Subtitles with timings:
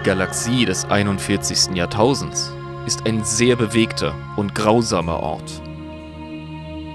[0.00, 1.74] Die Galaxie des 41.
[1.74, 2.50] Jahrtausends
[2.86, 5.60] ist ein sehr bewegter und grausamer Ort.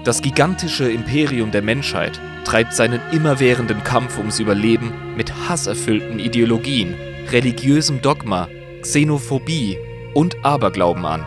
[0.02, 6.96] Das gigantische Imperium der Menschheit treibt seinen immerwährenden Kampf ums Überleben mit hasserfüllten Ideologien,
[7.30, 8.48] religiösem Dogma,
[8.82, 9.78] Xenophobie
[10.14, 11.24] und Aberglauben an.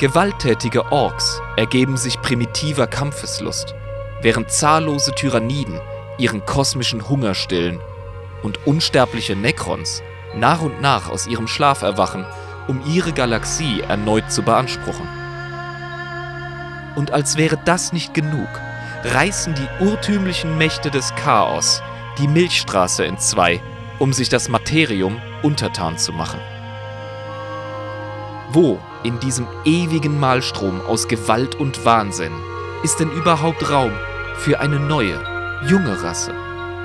[0.00, 3.74] Gewalttätige Orks ergeben sich primitiver Kampfeslust,
[4.20, 5.80] während zahllose Tyranniden
[6.18, 7.80] ihren kosmischen Hunger stillen
[8.42, 10.02] und unsterbliche Necrons
[10.36, 12.24] nach und nach aus ihrem Schlaf erwachen,
[12.68, 15.08] um ihre Galaxie erneut zu beanspruchen.
[16.94, 18.48] Und als wäre das nicht genug,
[19.04, 21.82] reißen die urtümlichen Mächte des Chaos
[22.18, 23.60] die Milchstraße in zwei,
[23.98, 26.40] um sich das Materium untertan zu machen.
[28.50, 32.32] Wo in diesem ewigen Malstrom aus Gewalt und Wahnsinn
[32.82, 33.92] ist denn überhaupt Raum
[34.36, 35.18] für eine neue,
[35.66, 36.34] junge Rasse,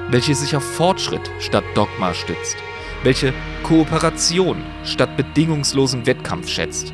[0.10, 2.56] welche sich auf Fortschritt statt Dogma stützt,
[3.04, 6.94] welche Kooperation statt bedingungslosen Wettkampf schätzt?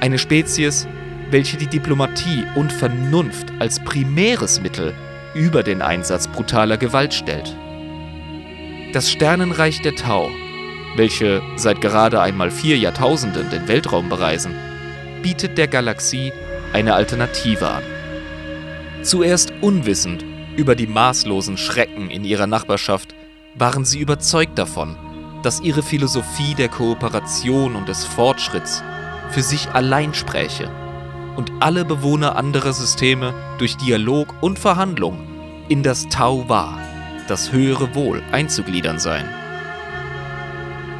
[0.00, 0.86] Eine Spezies,
[1.30, 4.94] welche die Diplomatie und Vernunft als primäres Mittel
[5.34, 7.56] über den Einsatz brutaler Gewalt stellt.
[8.92, 10.28] Das Sternenreich der Tau,
[10.96, 14.54] welche seit gerade einmal vier Jahrtausenden den Weltraum bereisen,
[15.22, 16.32] bietet der Galaxie
[16.72, 17.82] eine Alternative an.
[19.02, 20.24] Zuerst unwissend
[20.56, 23.14] über die maßlosen Schrecken in ihrer Nachbarschaft,
[23.54, 24.96] waren sie überzeugt davon,
[25.42, 28.82] dass ihre Philosophie der Kooperation und des Fortschritts
[29.30, 30.70] für sich allein spräche
[31.36, 35.18] und alle Bewohner anderer Systeme durch Dialog und Verhandlung
[35.68, 36.78] in das Tau war,
[37.28, 39.28] das höhere Wohl einzugliedern seien.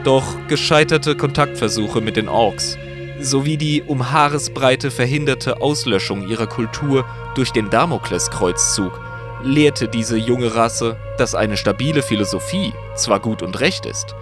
[0.04, 2.78] Doch gescheiterte Kontaktversuche mit den Orks
[3.20, 7.04] sowie die um Haaresbreite verhinderte Auslöschung ihrer Kultur
[7.34, 8.98] durch den Damokleskreuzzug
[9.42, 14.14] lehrte diese junge Rasse, dass eine stabile Philosophie zwar gut und recht ist,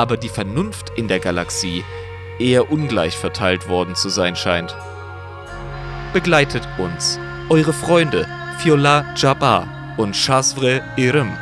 [0.00, 1.84] aber die Vernunft in der Galaxie
[2.38, 4.74] eher ungleich verteilt worden zu sein scheint
[6.12, 8.26] begleitet uns, eure Freunde
[8.58, 11.36] Fiola Jabbar und Shasvre Irem,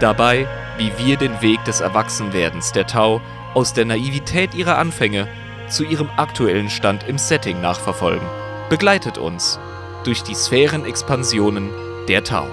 [0.00, 0.46] dabei,
[0.78, 3.20] wie wir den Weg des Erwachsenwerdens der Tau
[3.54, 5.28] aus der Naivität ihrer Anfänge
[5.68, 8.26] zu ihrem aktuellen Stand im Setting nachverfolgen.
[8.70, 9.58] Begleitet uns
[10.04, 11.70] durch die Sphärenexpansionen
[12.08, 12.46] der Tau.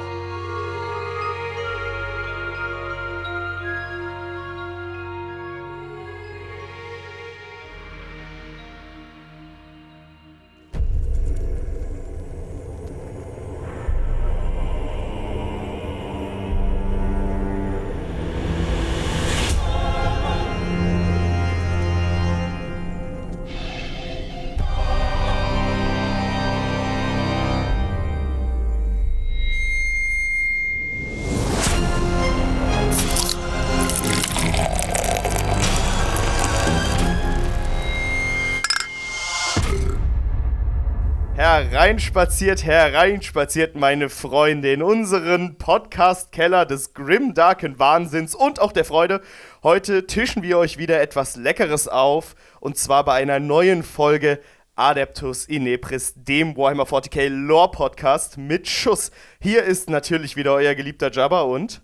[42.11, 49.21] Hereinspaziert, hereinspaziert, meine Freunde, in unseren Podcast-Keller des grimdarken Wahnsinns und auch der Freude.
[49.63, 54.41] Heute tischen wir euch wieder etwas Leckeres auf und zwar bei einer neuen Folge
[54.75, 59.11] Adeptus Inepris, dem Warhammer 40k Lore Podcast mit Schuss.
[59.39, 61.81] Hier ist natürlich wieder euer geliebter Jabba und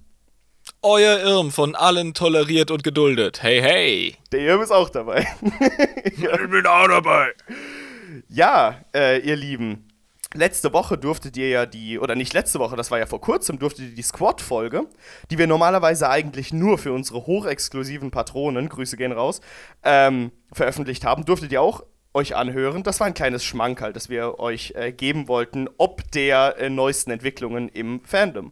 [0.82, 3.44] euer Irm von allen toleriert und geduldet.
[3.44, 4.18] Hey, hey.
[4.34, 5.26] Der Irm ist auch dabei.
[6.18, 6.34] ja.
[6.34, 7.32] Ich bin auch dabei.
[8.28, 9.87] Ja, äh, ihr Lieben,
[10.34, 13.60] letzte Woche durftet ihr ja die, oder nicht letzte Woche, das war ja vor kurzem,
[13.60, 14.88] durftet ihr die Squad-Folge,
[15.32, 19.42] die wir normalerweise eigentlich nur für unsere hochexklusiven Patronen, Grüße gehen raus,
[19.84, 21.84] ähm, veröffentlicht haben, durftet ihr auch
[22.14, 22.84] euch anhören.
[22.84, 27.12] Das war ein kleines Schmankerl, das wir euch äh, geben wollten, ob der äh, neuesten
[27.12, 28.52] Entwicklungen im Fandom.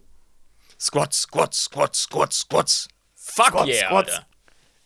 [0.80, 2.88] Squats, Squats, Squats, Squats, Squats.
[3.16, 4.12] Fuck Squats, yeah, Squats.
[4.12, 4.28] Alter.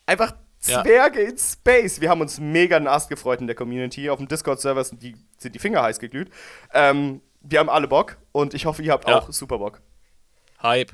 [0.05, 1.29] Einfach Zwerge ja.
[1.29, 2.01] in Space.
[2.01, 4.09] Wir haben uns mega in Ast gefreut in der Community.
[4.09, 6.29] Auf dem Discord-Server sind die, sind die Finger heiß geglüht.
[6.73, 9.19] Ähm, wir haben alle Bock und ich hoffe, ihr habt ja.
[9.19, 9.81] auch super Bock.
[10.61, 10.91] Hype.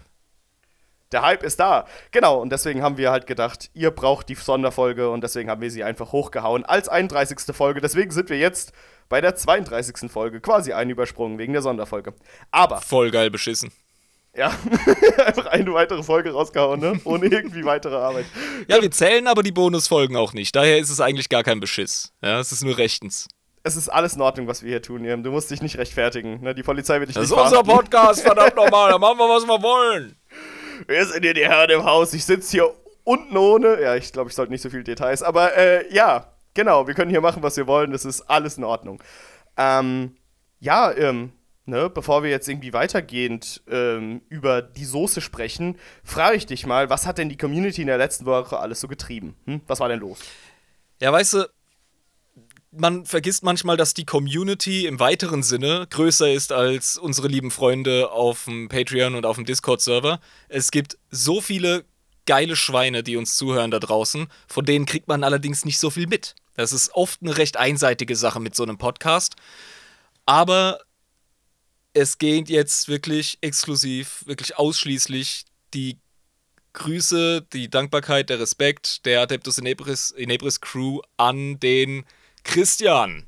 [1.12, 1.86] Der Hype ist da.
[2.12, 5.72] Genau, und deswegen haben wir halt gedacht, ihr braucht die Sonderfolge und deswegen haben wir
[5.72, 7.56] sie einfach hochgehauen als 31.
[7.56, 7.82] Folge.
[7.82, 8.74] Deswegen sind wir jetzt
[9.08, 10.12] bei der 32.
[10.12, 12.14] Folge quasi einübersprungen wegen der Sonderfolge.
[12.52, 12.82] Aber.
[12.82, 13.72] Voll geil beschissen.
[14.38, 14.54] Ja,
[15.26, 17.00] einfach eine weitere Folge rausgehauen, ne?
[17.06, 18.26] Ohne irgendwie weitere Arbeit.
[18.68, 20.56] Ja, wir zählen aber die Bonusfolgen auch nicht.
[20.56, 22.12] Daher ist es eigentlich gar kein Beschiss.
[22.22, 23.28] Ja, es ist nur rechtens.
[23.64, 25.24] Es ist alles in Ordnung, was wir hier tun, Irm.
[25.24, 26.42] Du musst dich nicht rechtfertigen.
[26.42, 26.56] Ne?
[26.56, 28.92] Die Polizei wird dich das nicht Das ist unser Podcast, verdammt nochmal.
[28.92, 30.16] Da machen wir, was wir wollen.
[30.88, 32.14] Wir sind hier die Herren im Haus.
[32.14, 32.74] Ich sitze hier
[33.06, 33.82] unten ohne.
[33.82, 35.24] Ja, ich glaube, ich sollte nicht so viele Details.
[35.24, 36.86] Aber äh, ja, genau.
[36.86, 37.92] Wir können hier machen, was wir wollen.
[37.92, 39.02] Das ist alles in Ordnung.
[39.58, 40.18] Ähm,
[40.60, 41.32] ja, ähm,
[41.66, 46.90] ne, bevor wir jetzt irgendwie weitergehend ähm, über die Soße sprechen, frage ich dich mal,
[46.90, 49.36] was hat denn die Community in der letzten Woche alles so getrieben?
[49.46, 49.62] Hm?
[49.68, 50.20] Was war denn los?
[51.02, 51.50] Ja, weißt du,
[52.72, 58.12] man vergisst manchmal, dass die Community im weiteren Sinne größer ist als unsere lieben Freunde
[58.12, 60.20] auf dem Patreon und auf dem Discord-Server.
[60.50, 61.86] Es gibt so viele
[62.26, 66.08] geile Schweine, die uns zuhören da draußen, von denen kriegt man allerdings nicht so viel
[66.08, 66.36] mit.
[66.56, 69.36] Das ist oft eine recht einseitige Sache mit so einem Podcast.
[70.26, 70.80] Aber
[71.96, 75.98] es geht jetzt wirklich exklusiv, wirklich ausschließlich die
[76.74, 82.04] Grüße, die Dankbarkeit, der Respekt der Adeptus Inebris, Inebris Crew an den
[82.44, 83.26] Christian,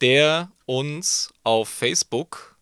[0.00, 2.56] der uns auf Facebook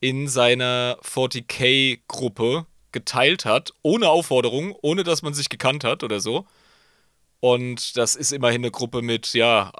[0.00, 6.44] in seiner 40k-Gruppe geteilt hat, ohne Aufforderung, ohne dass man sich gekannt hat oder so.
[7.38, 9.70] Und das ist immerhin eine Gruppe mit, ja,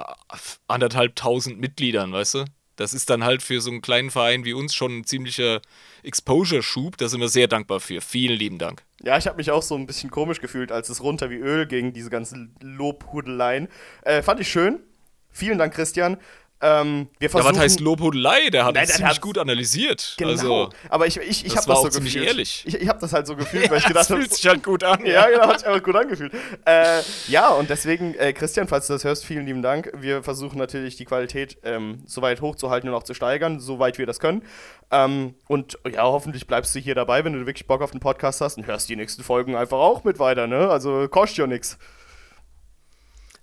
[0.68, 2.44] anderthalb tausend Mitgliedern, weißt du?
[2.76, 5.60] Das ist dann halt für so einen kleinen Verein wie uns schon ein ziemlicher
[6.02, 6.96] Exposure-Schub.
[6.96, 8.00] Da sind wir sehr dankbar für.
[8.00, 8.82] Vielen lieben Dank.
[9.02, 11.66] Ja, ich habe mich auch so ein bisschen komisch gefühlt, als es runter wie Öl
[11.66, 13.68] ging, diese ganzen Lobhudeleien.
[14.02, 14.80] Äh, fand ich schön.
[15.30, 16.16] Vielen Dank, Christian.
[16.66, 18.48] Ähm, wir versuchen, ja, was heißt Lobhudelei?
[18.48, 20.14] Der hat Nein, uns der ziemlich hat- gut analysiert.
[20.16, 20.30] Genau.
[20.30, 22.30] Also, aber ich, ich, ich das habe das so ziemlich gefühlt.
[22.30, 22.64] ehrlich.
[22.66, 24.62] Ich, ich habe das halt so gefühlt, weil ich gedacht das habe, fühlt sich halt
[24.64, 25.04] gut an.
[25.06, 26.32] Ja, genau, hat sich einfach gut angefühlt.
[26.64, 29.92] Äh, ja, und deswegen, äh, Christian, falls du das hörst, vielen lieben Dank.
[29.94, 34.06] Wir versuchen natürlich die Qualität ähm, so weit hochzuhalten und auch zu steigern, soweit wir
[34.06, 34.42] das können.
[34.90, 38.40] Ähm, und ja, hoffentlich bleibst du hier dabei, wenn du wirklich Bock auf den Podcast
[38.40, 40.70] hast und hörst die nächsten Folgen einfach auch mit weiter, ne?
[40.70, 41.76] Also kostet ja nichts.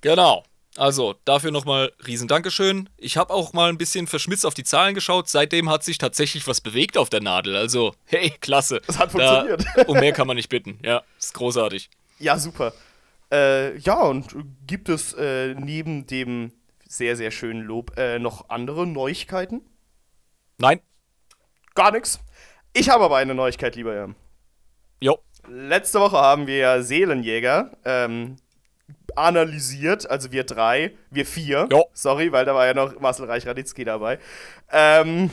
[0.02, 0.44] Genau.
[0.78, 2.90] Also, dafür nochmal riesen Dankeschön.
[2.98, 5.28] Ich habe auch mal ein bisschen verschmitzt auf die Zahlen geschaut.
[5.28, 7.56] Seitdem hat sich tatsächlich was bewegt auf der Nadel.
[7.58, 8.82] Also, hey, klasse.
[8.88, 9.66] Das hat funktioniert.
[9.76, 10.80] Da, um mehr kann man nicht bitten.
[10.84, 11.90] Ja, ist großartig.
[12.20, 12.74] Ja, super.
[13.32, 14.36] Äh, ja, und
[14.66, 16.54] gibt es äh, neben dem
[16.88, 19.62] sehr, sehr schönen Lob äh, noch andere Neuigkeiten?
[20.58, 20.80] Nein.
[21.76, 22.20] Gar nichts.
[22.74, 24.16] Ich habe aber eine Neuigkeit, lieber Jan.
[25.02, 25.20] Jo.
[25.48, 28.38] Letzte Woche haben wir Seelenjäger ähm,
[29.16, 31.68] analysiert, also wir drei, wir vier.
[31.72, 31.86] Jo.
[31.94, 34.20] Sorry, weil da war ja noch Marcel Reich-Raditzky dabei.
[34.72, 35.30] Ähm,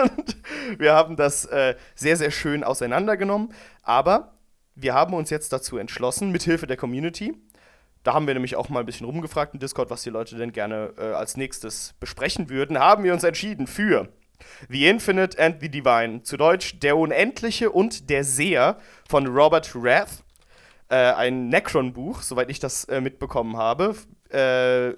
[0.78, 3.52] wir haben das äh, sehr, sehr schön auseinandergenommen,
[3.82, 4.34] aber
[4.74, 7.34] wir haben uns jetzt dazu entschlossen, mithilfe der Community,
[8.06, 10.52] da haben wir nämlich auch mal ein bisschen rumgefragt im Discord, was die Leute denn
[10.52, 14.08] gerne äh, als nächstes besprechen würden, haben wir uns entschieden für
[14.68, 18.78] The Infinite and the Divine, zu Deutsch Der Unendliche und der Seher
[19.08, 20.22] von Robert Rath.
[20.88, 23.96] Äh, ein Necron-Buch, soweit ich das äh, mitbekommen habe,
[24.30, 24.94] äh,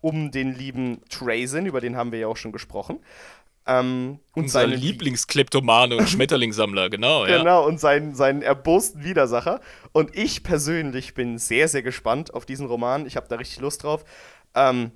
[0.00, 2.98] um den lieben Trazen, über den haben wir ja auch schon gesprochen.
[3.66, 7.38] Ähm, und Unser seine Lieblingskleptomane und Schmetterlingssammler, genau, ja.
[7.38, 9.60] Genau, und seinen, seinen erbosten Widersacher.
[9.92, 13.06] Und ich persönlich bin sehr, sehr gespannt auf diesen Roman.
[13.06, 14.04] Ich habe da richtig Lust drauf.
[14.54, 14.90] Ähm,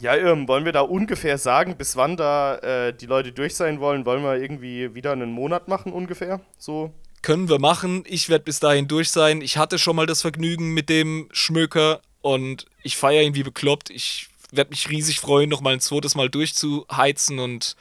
[0.00, 3.80] ja, Irm, wollen wir da ungefähr sagen, bis wann da äh, die Leute durch sein
[3.80, 4.06] wollen?
[4.06, 6.40] Wollen wir irgendwie wieder einen Monat machen, ungefähr?
[6.58, 6.92] So.
[7.22, 8.04] Können wir machen.
[8.06, 9.42] Ich werde bis dahin durch sein.
[9.42, 13.90] Ich hatte schon mal das Vergnügen mit dem Schmöker und ich feiere ihn wie bekloppt.
[13.90, 17.76] Ich werde mich riesig freuen, nochmal ein zweites Mal durchzuheizen und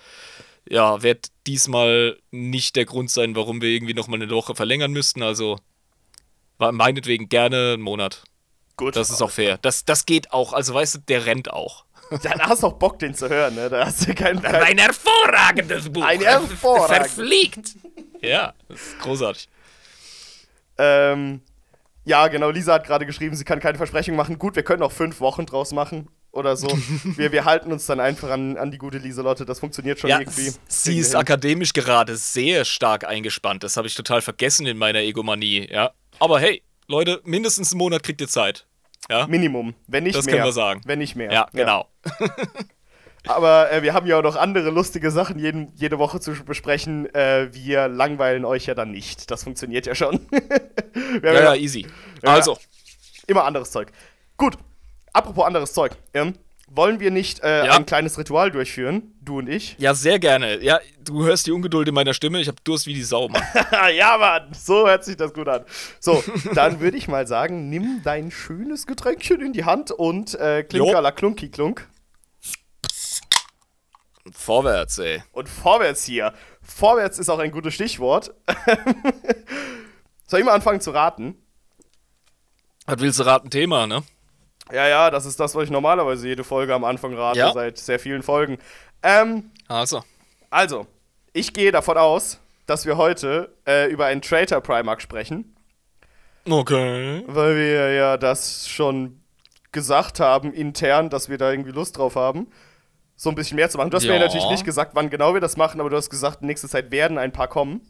[0.69, 5.23] ja, wird diesmal nicht der Grund sein, warum wir irgendwie nochmal eine Woche verlängern müssten.
[5.23, 5.57] Also
[6.57, 8.23] war meinetwegen gerne einen Monat.
[8.75, 8.95] Gut.
[8.95, 9.57] Das ist auch fair.
[9.61, 10.53] Das, das geht auch.
[10.53, 11.85] Also weißt du, der rennt auch.
[12.23, 13.69] Da hast du auch Bock, den zu hören, ne?
[13.69, 14.41] Da hast du keinen.
[14.41, 16.03] keinen Ein hervorragendes Buch.
[16.03, 17.07] Ein hervorragend.
[17.11, 17.75] Verfliegt.
[18.21, 19.47] Ja, das ist großartig.
[20.77, 21.41] ähm,
[22.05, 22.49] ja, genau.
[22.49, 24.39] Lisa hat gerade geschrieben, sie kann keine Versprechung machen.
[24.39, 26.67] Gut, wir können auch fünf Wochen draus machen oder so.
[27.03, 29.45] wir, wir halten uns dann einfach an, an die gute Lieselotte.
[29.45, 30.51] Das funktioniert schon Ja, irgendwie.
[30.67, 31.17] sie ist hin.
[31.17, 33.63] akademisch gerade sehr stark eingespannt.
[33.63, 35.91] Das habe ich total vergessen in meiner Egomanie, ja.
[36.19, 38.65] Aber hey, Leute, mindestens einen Monat kriegt ihr Zeit.
[39.09, 40.35] Ja, Minimum, wenn nicht Das mehr.
[40.35, 40.81] können wir sagen.
[40.85, 41.31] Wenn nicht mehr.
[41.31, 41.87] ja genau.
[43.27, 47.13] Aber äh, wir haben ja auch noch andere lustige Sachen jeden, jede Woche zu besprechen.
[47.13, 49.29] Äh, wir langweilen euch ja dann nicht.
[49.29, 50.27] Das funktioniert ja schon.
[50.33, 51.85] haben Ja, ja, easy.
[52.23, 52.33] Ja.
[52.33, 52.57] Also,
[53.27, 53.91] immer anderes Zeug.
[54.37, 54.57] Gut,
[55.13, 55.95] apropos anderes Zeug.
[56.13, 56.33] Ähm,
[56.71, 57.73] wollen wir nicht äh, Ja.
[57.75, 59.75] ein kleines Ritual durchführen, du und ich?
[59.79, 60.61] ja, sehr gerne.
[60.63, 62.39] Ja, du hörst die Ungeduld in meiner Stimme.
[62.41, 63.41] Ich habe Durst wie die Sau, Mann.
[63.95, 65.65] ja, Mann, so hört sich das gut an.
[65.99, 66.23] So,
[66.53, 71.11] dann würde ich mal sagen, nimm dein schönes Getränkchen in die Hand und äh, Klinkerla
[71.11, 71.87] Klunki Klunk.
[74.31, 75.23] Vorwärts, ey.
[75.31, 76.33] Und vorwärts hier.
[76.61, 78.33] Vorwärts ist auch ein gutes Stichwort.
[80.27, 81.35] Soll ich mal anfangen zu raten?
[82.85, 83.49] Was willst du raten?
[83.49, 84.03] Thema, ne?
[84.71, 87.51] Ja, ja, das ist das, was ich normalerweise jede Folge am Anfang rate, Ja.
[87.51, 88.57] seit sehr vielen Folgen.
[89.03, 90.03] Ähm, Also.
[90.49, 90.85] also,
[91.33, 95.55] ich gehe davon aus, dass wir heute äh, über einen Traitor Primark sprechen,
[96.49, 97.23] Okay.
[97.27, 99.21] weil wir ja das schon
[99.71, 102.47] gesagt haben intern, dass wir da irgendwie Lust drauf haben.
[103.21, 103.89] so ein bisschen mehr zu machen.
[103.89, 104.19] Du hast mir Ja.
[104.21, 106.69] ja natürlich nicht gesagt, wann genau wir das machen, aber du hast gesagt, in nächster
[106.69, 107.81] Zeit werden ein paar kommen.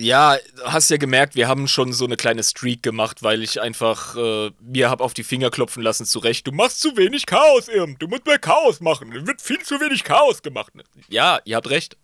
[0.00, 4.16] Ja, hast ja gemerkt, wir haben schon so eine kleine Streak gemacht, weil ich einfach
[4.16, 6.46] äh, mir hab auf die Finger klopfen lassen zu Recht.
[6.46, 7.98] Du machst zu wenig Chaos, Irm.
[7.98, 9.12] Du musst mehr Chaos machen.
[9.14, 10.72] Es wird viel zu wenig Chaos gemacht.
[11.08, 11.98] Ja, ihr habt recht.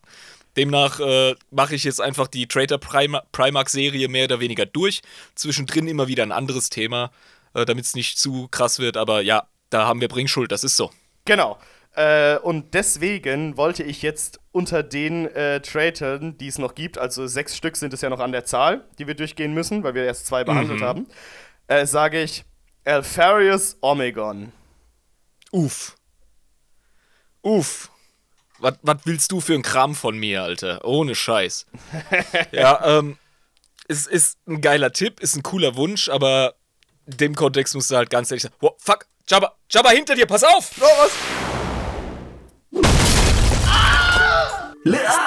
[0.58, 5.00] Demnach äh, mache ich jetzt einfach die Traitor Prima Primark-Serie mehr oder weniger durch.
[5.34, 7.10] Zwischendrin immer wieder ein anderes Thema,
[7.54, 8.98] äh, damit es nicht zu krass wird.
[8.98, 10.90] Aber ja, da haben wir Bringschuld, das ist so.
[11.24, 11.58] Genau.
[11.94, 17.26] Äh, und deswegen wollte ich jetzt unter den äh, Traitern, die es noch gibt, also
[17.26, 20.04] sechs Stück sind es ja noch an der Zahl, die wir durchgehen müssen, weil wir
[20.04, 21.06] erst zwei behandelt haben,
[21.66, 22.42] äh, sage ich
[22.86, 24.52] Alfarius Omegon.
[25.52, 25.94] Uff.
[27.42, 27.90] Uff.
[28.58, 30.82] Was was willst du für ein Kram von mir, Alter?
[30.86, 31.66] Ohne Scheiß.
[32.50, 33.18] ja, ähm,
[33.88, 36.54] es ist ein geiler Tipp, ist ein cooler Wunsch, aber
[37.04, 40.24] in dem Kontext musst du halt ganz ehrlich sagen, wow, fuck, Jabba, Jabba hinter dir,
[40.24, 40.70] pass auf!
[40.80, 41.55] Oh, was?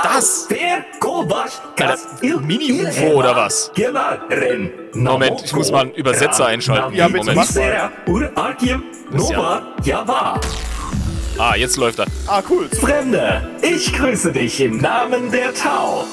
[0.04, 0.48] Das?
[0.48, 1.98] Der Kovac, Alter,
[2.42, 3.72] Mini-UFO oder was?
[4.94, 6.96] Moment, ich muss mal einen Übersetzer einschalten.
[6.96, 7.50] Ja, bitte, Moment.
[11.38, 12.06] Ah, jetzt läuft er.
[12.28, 12.68] Ah, cool.
[12.70, 16.06] Fremde, ich grüße dich im Namen der Tau.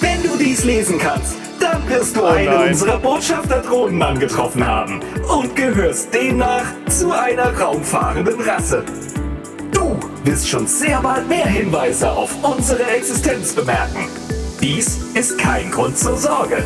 [0.00, 2.68] Wenn du dies lesen kannst, dann wirst du eine nein.
[2.68, 8.84] unserer Botschafter-Drohnen angetroffen haben und gehörst demnach zu einer raumfahrenden Rasse.
[9.72, 14.08] Du wirst schon sehr bald mehr Hinweise auf unsere Existenz bemerken.
[14.60, 16.64] Dies ist kein Grund zur Sorge.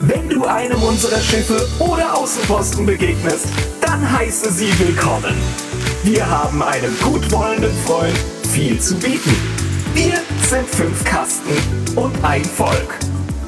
[0.00, 3.46] Wenn du einem unserer Schiffe oder Außenposten begegnest,
[3.80, 5.34] dann heiße sie willkommen.
[6.02, 8.18] Wir haben einem gutwollenden Freund
[8.50, 9.36] viel zu bieten.
[9.94, 10.14] Wir
[10.48, 11.52] sind fünf Kasten
[11.96, 12.98] und ein Volk.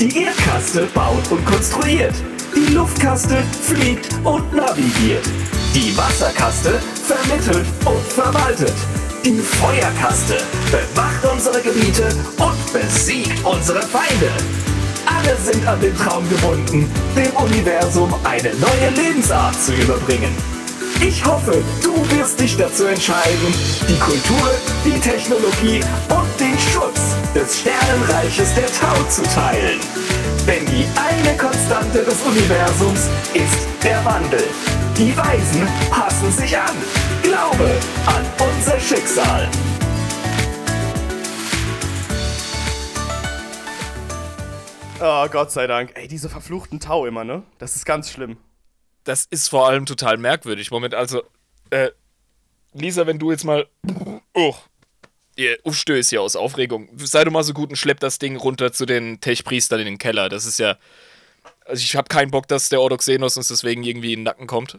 [0.00, 2.14] Die Erdkaste baut und konstruiert.
[2.54, 5.26] Die Luftkaste fliegt und navigiert.
[5.74, 8.74] Die Wasserkaste vermittelt und verwaltet.
[9.24, 10.36] Die Feuerkaste
[10.70, 14.30] bewacht unsere Gebiete und besiegt unsere Feinde.
[15.06, 20.36] Alle sind an den Traum gebunden, dem Universum eine neue Lebensart zu überbringen.
[21.00, 23.54] Ich hoffe, du wirst dich dazu entscheiden,
[23.88, 24.50] die Kultur,
[24.84, 29.80] die Technologie und den Schutz des Sternenreiches der Tau zu teilen.
[30.46, 34.44] Denn die eine Konstante des Universums ist der Wandel.
[34.98, 36.76] Die Weisen passen sich an.
[37.22, 39.48] Glaube an unser Schicksal.
[45.00, 45.92] Oh, Gott sei Dank.
[45.94, 47.42] Ey, diese verfluchten Tau immer, ne?
[47.58, 48.36] Das ist ganz schlimm.
[49.04, 50.70] Das ist vor allem total merkwürdig.
[50.70, 51.22] Moment, also,
[51.70, 51.90] äh,
[52.72, 53.66] Lisa, wenn du jetzt mal.
[54.34, 54.54] Oh.
[55.36, 56.88] Ihr aufstößt hier aus Aufregung.
[56.96, 59.98] Sei du mal so gut und schlepp das Ding runter zu den Tech-Priestern in den
[59.98, 60.28] Keller.
[60.28, 60.76] Das ist ja.
[61.64, 64.78] Also, ich habe keinen Bock, dass der Ordoxenos uns deswegen irgendwie in den Nacken kommt.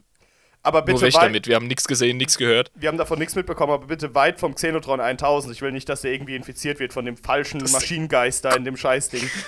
[0.62, 1.48] Aber Nur bitte weg weit, damit.
[1.48, 2.72] Wir haben nichts gesehen, nichts gehört.
[2.74, 5.53] wir haben davon nichts mitbekommen, aber bitte weit vom Xenotron 1000.
[5.53, 8.77] Ich will nicht, dass er irgendwie infiziert wird von dem falschen Maschinengeist da in dem
[8.77, 9.29] Scheißding.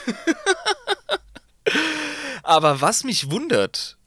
[2.43, 3.97] Aber was mich wundert,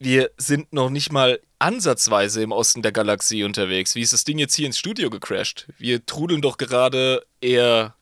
[0.00, 3.94] wir sind noch nicht mal ansatzweise im Osten der Galaxie unterwegs.
[3.94, 5.68] Wie ist das Ding jetzt hier ins Studio gecrashed?
[5.78, 7.94] Wir trudeln doch gerade eher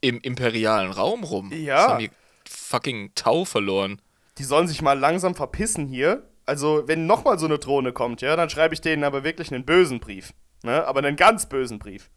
[0.00, 1.52] im imperialen Raum rum.
[1.52, 1.76] Ja.
[1.76, 2.10] Das haben wir
[2.48, 4.00] fucking Tau verloren.
[4.38, 6.28] Die sollen sich mal langsam verpissen hier.
[6.46, 9.64] Also, wenn nochmal so eine Drohne kommt, ja, dann schreibe ich denen aber wirklich einen
[9.64, 10.34] bösen Brief.
[10.62, 10.86] Ne?
[10.86, 12.10] Aber einen ganz bösen Brief.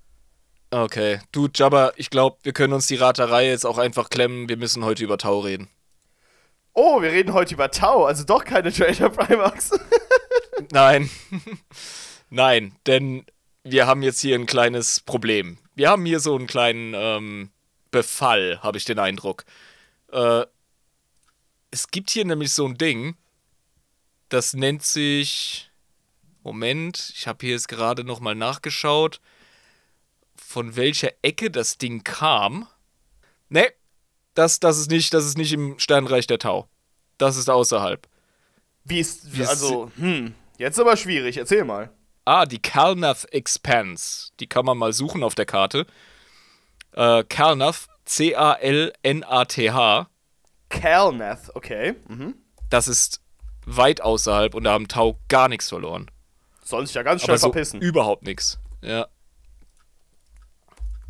[0.71, 1.19] Okay.
[1.31, 4.49] Du, Jabba, ich glaube, wir können uns die Raterei jetzt auch einfach klemmen.
[4.49, 5.69] Wir müssen heute über Tau reden.
[6.73, 9.71] Oh, wir reden heute über Tau, also doch keine Trader Primax.
[10.71, 11.09] Nein.
[12.29, 13.25] Nein, denn
[13.63, 15.57] wir haben jetzt hier ein kleines Problem.
[15.75, 17.51] Wir haben hier so einen kleinen ähm,
[17.91, 19.45] Befall, habe ich den Eindruck.
[20.11, 20.45] Äh,
[21.71, 23.15] es gibt hier nämlich so ein Ding,
[24.29, 25.69] das nennt sich.
[26.43, 29.19] Moment, ich habe hier jetzt gerade nochmal nachgeschaut,
[30.35, 32.67] von welcher Ecke das Ding kam.
[33.49, 33.67] Ne,
[34.33, 36.69] das, das, ist nicht, das ist nicht im Sternreich der Tau.
[37.17, 38.07] Das ist außerhalb.
[38.85, 41.89] Wie ist, Wie ist- also, hm, jetzt aber schwierig, erzähl mal.
[42.25, 44.31] Ah, die Calnath Expanse.
[44.39, 45.85] Die kann man mal suchen auf der Karte.
[46.93, 50.09] Äh, Calnath, C-A-L-N-A-T-H.
[50.69, 51.95] Calnath, okay.
[52.07, 52.35] Mhm.
[52.69, 53.21] Das ist
[53.65, 56.11] weit außerhalb und da haben Tau gar nichts verloren.
[56.63, 57.81] Sollen sich ja ganz schnell Aber so verpissen.
[57.81, 58.59] überhaupt nichts.
[58.81, 59.07] Ja.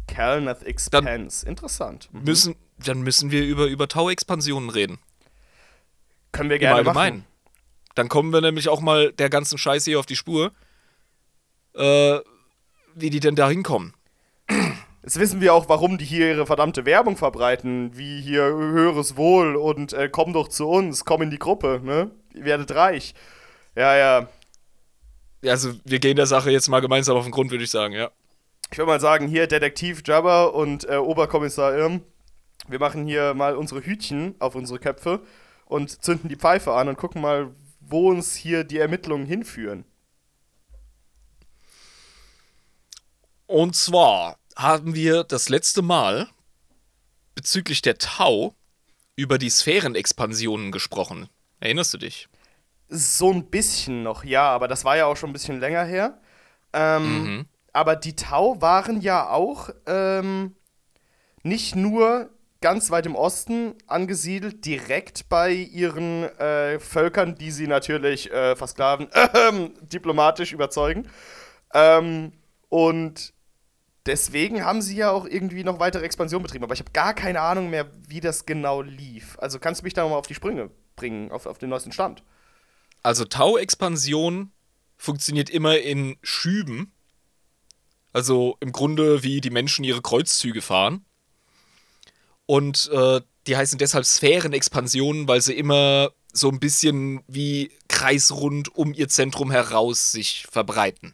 [0.07, 2.09] Calnath Expanse, interessant.
[2.11, 2.23] Mhm.
[2.23, 4.99] Müssen, dann müssen wir über, über Tau-Expansionen reden.
[6.31, 7.17] Können wir Im gerne Allgemeinen.
[7.19, 7.26] machen.
[7.97, 10.51] Dann kommen wir nämlich auch mal der ganzen Scheiße hier auf die Spur.
[11.73, 12.19] Äh,
[12.93, 13.93] wie die denn da hinkommen.
[15.03, 19.55] Jetzt wissen wir auch, warum die hier ihre verdammte Werbung verbreiten, wie hier höheres Wohl
[19.55, 22.11] und äh, komm doch zu uns, komm in die Gruppe, ne?
[22.33, 23.15] Ihr werdet reich.
[23.75, 24.27] Ja, ja.
[25.45, 28.11] Also, wir gehen der Sache jetzt mal gemeinsam auf den Grund, würde ich sagen, ja.
[28.71, 32.01] Ich würde mal sagen, hier Detektiv Jabba und äh, Oberkommissar Irm,
[32.67, 35.21] wir machen hier mal unsere Hütchen auf unsere Köpfe
[35.65, 37.51] und zünden die Pfeife an und gucken mal,
[37.89, 39.85] wo uns hier die Ermittlungen hinführen.
[43.45, 46.27] Und zwar haben wir das letzte Mal
[47.33, 48.55] bezüglich der Tau
[49.15, 51.29] über die Sphärenexpansionen gesprochen.
[51.59, 52.27] Erinnerst du dich?
[52.89, 56.19] So ein bisschen noch, ja, aber das war ja auch schon ein bisschen länger her.
[56.73, 60.55] Ähm, Aber die Tau waren ja auch ähm,
[61.43, 62.29] nicht nur
[62.67, 69.07] ganz weit im Osten angesiedelt, direkt bei ihren äh, Völkern, die sie natürlich äh, versklaven,
[69.13, 71.07] äh, diplomatisch überzeugen.
[71.73, 72.33] Ähm,
[72.67, 73.33] und
[74.05, 76.65] deswegen haben sie ja auch irgendwie noch weitere Expansion betrieben.
[76.65, 79.37] Aber ich habe gar keine Ahnung mehr, wie das genau lief.
[79.39, 82.21] Also kannst du mich da nochmal auf die Sprünge bringen, auf, auf den neuesten Stand?
[83.01, 84.51] Also Tau-Expansion
[84.97, 86.91] funktioniert immer in Schüben.
[88.11, 91.05] Also im Grunde wie die Menschen ihre Kreuzzüge fahren.
[92.47, 98.93] Und äh, die heißen deshalb Sphärenexpansionen, weil sie immer so ein bisschen wie kreisrund um
[98.93, 101.13] ihr Zentrum heraus sich verbreiten.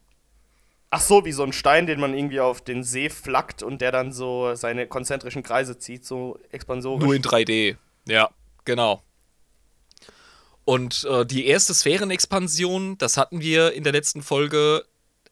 [0.90, 3.92] Ach so, wie so ein Stein, den man irgendwie auf den See flackt und der
[3.92, 7.04] dann so seine konzentrischen Kreise zieht, so expansorisch.
[7.04, 7.78] Nur in 3D.
[8.08, 8.30] Ja,
[8.64, 9.02] genau.
[10.66, 14.86] Und äh, die erste Sphärenexpansion, das hatten wir in der letzten Folge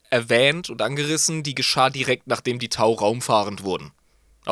[0.09, 3.91] erwähnt und angerissen, die geschah direkt nachdem die Tau raumfahrend wurden.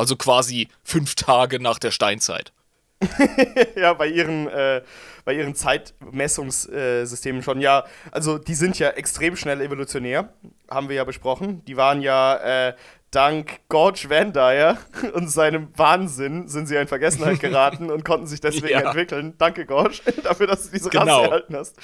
[0.00, 2.54] Also quasi fünf Tage nach der Steinzeit.
[3.76, 4.80] ja, bei ihren, äh,
[5.26, 7.60] bei ihren Zeitmessungssystemen schon.
[7.60, 10.32] Ja, also die sind ja extrem schnell evolutionär,
[10.70, 11.62] haben wir ja besprochen.
[11.66, 12.74] Die waren ja äh,
[13.10, 14.78] dank Gorge Van Dyer
[15.14, 18.80] und seinem Wahnsinn sind sie in Vergessenheit geraten und konnten sich deswegen Ja.
[18.80, 19.34] entwickeln.
[19.38, 21.18] Danke, Gorge, dafür, dass du diese Genau.
[21.18, 21.76] Rasse erhalten hast.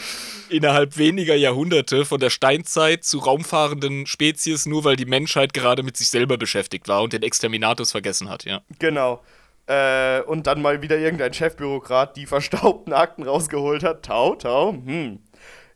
[0.48, 5.96] Innerhalb weniger Jahrhunderte von der Steinzeit zu raumfahrenden Spezies, nur weil die Menschheit gerade mit
[5.96, 8.60] sich selber beschäftigt war und den Exterminatus vergessen hat, ja.
[8.78, 9.22] Genau.
[9.68, 14.04] Äh, und dann mal wieder irgendein Chefbürokrat die verstaubten Akten rausgeholt hat.
[14.04, 15.18] Tau, tau, hm.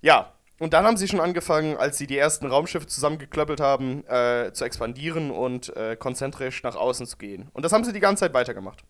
[0.01, 4.53] Ja, und dann haben sie schon angefangen, als sie die ersten Raumschiffe zusammengeklöppelt haben, äh,
[4.53, 7.49] zu expandieren und äh, konzentrisch nach außen zu gehen.
[7.55, 8.85] Und das haben sie die ganze Zeit weitergemacht.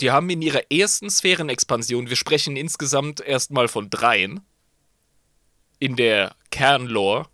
[0.00, 4.40] Die haben in ihrer ersten Sphärenexpansion, wir sprechen insgesamt erstmal von dreien,
[5.78, 7.26] in der Kernlore.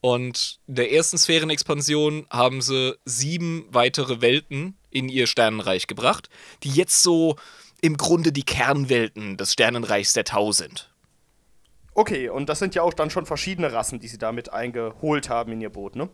[0.00, 6.30] Und in der ersten Sphärenexpansion haben sie sieben weitere Welten in ihr Sternenreich gebracht,
[6.62, 7.36] die jetzt so
[7.82, 10.90] im Grunde die Kernwelten des Sternenreichs der Tau sind.
[11.98, 15.52] Okay, und das sind ja auch dann schon verschiedene Rassen, die sie damit eingeholt haben
[15.52, 16.10] in ihr Boot, ne?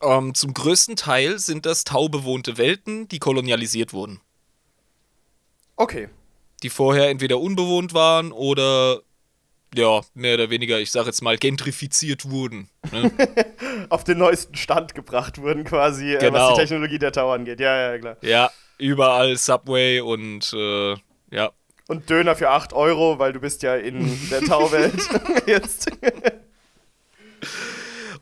[0.00, 4.20] Ähm, zum größten Teil sind das taubewohnte Welten, die kolonialisiert wurden.
[5.74, 6.08] Okay.
[6.62, 9.00] Die vorher entweder unbewohnt waren oder,
[9.74, 12.70] ja, mehr oder weniger, ich sag jetzt mal, gentrifiziert wurden.
[12.92, 13.10] Ne?
[13.88, 16.54] Auf den neuesten Stand gebracht wurden, quasi, äh, was Genau.
[16.54, 17.58] die Technologie der Tau angeht.
[17.58, 18.16] Ja, ja, klar.
[18.22, 20.94] ja, überall Subway und, äh,
[21.32, 21.50] ja.
[21.86, 25.08] Und Döner für 8 Euro, weil du bist ja in der Tauwelt
[25.46, 25.90] jetzt.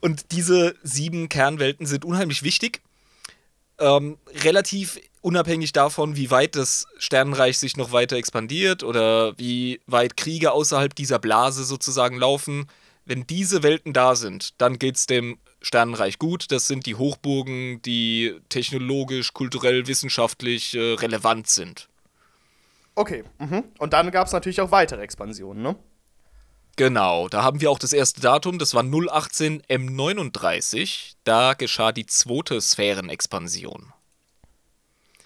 [0.00, 2.80] Und diese sieben Kernwelten sind unheimlich wichtig.
[3.78, 10.16] Ähm, relativ unabhängig davon, wie weit das Sternenreich sich noch weiter expandiert oder wie weit
[10.16, 12.66] Kriege außerhalb dieser Blase sozusagen laufen.
[13.04, 16.50] Wenn diese Welten da sind, dann geht es dem Sternenreich gut.
[16.50, 21.88] Das sind die Hochburgen, die technologisch, kulturell, wissenschaftlich äh, relevant sind.
[22.94, 23.64] Okay, mhm.
[23.78, 25.76] Und dann gab es natürlich auch weitere Expansionen, ne?
[26.76, 31.14] Genau, da haben wir auch das erste Datum, das war 018 M39.
[31.24, 33.92] Da geschah die zweite Sphärenexpansion.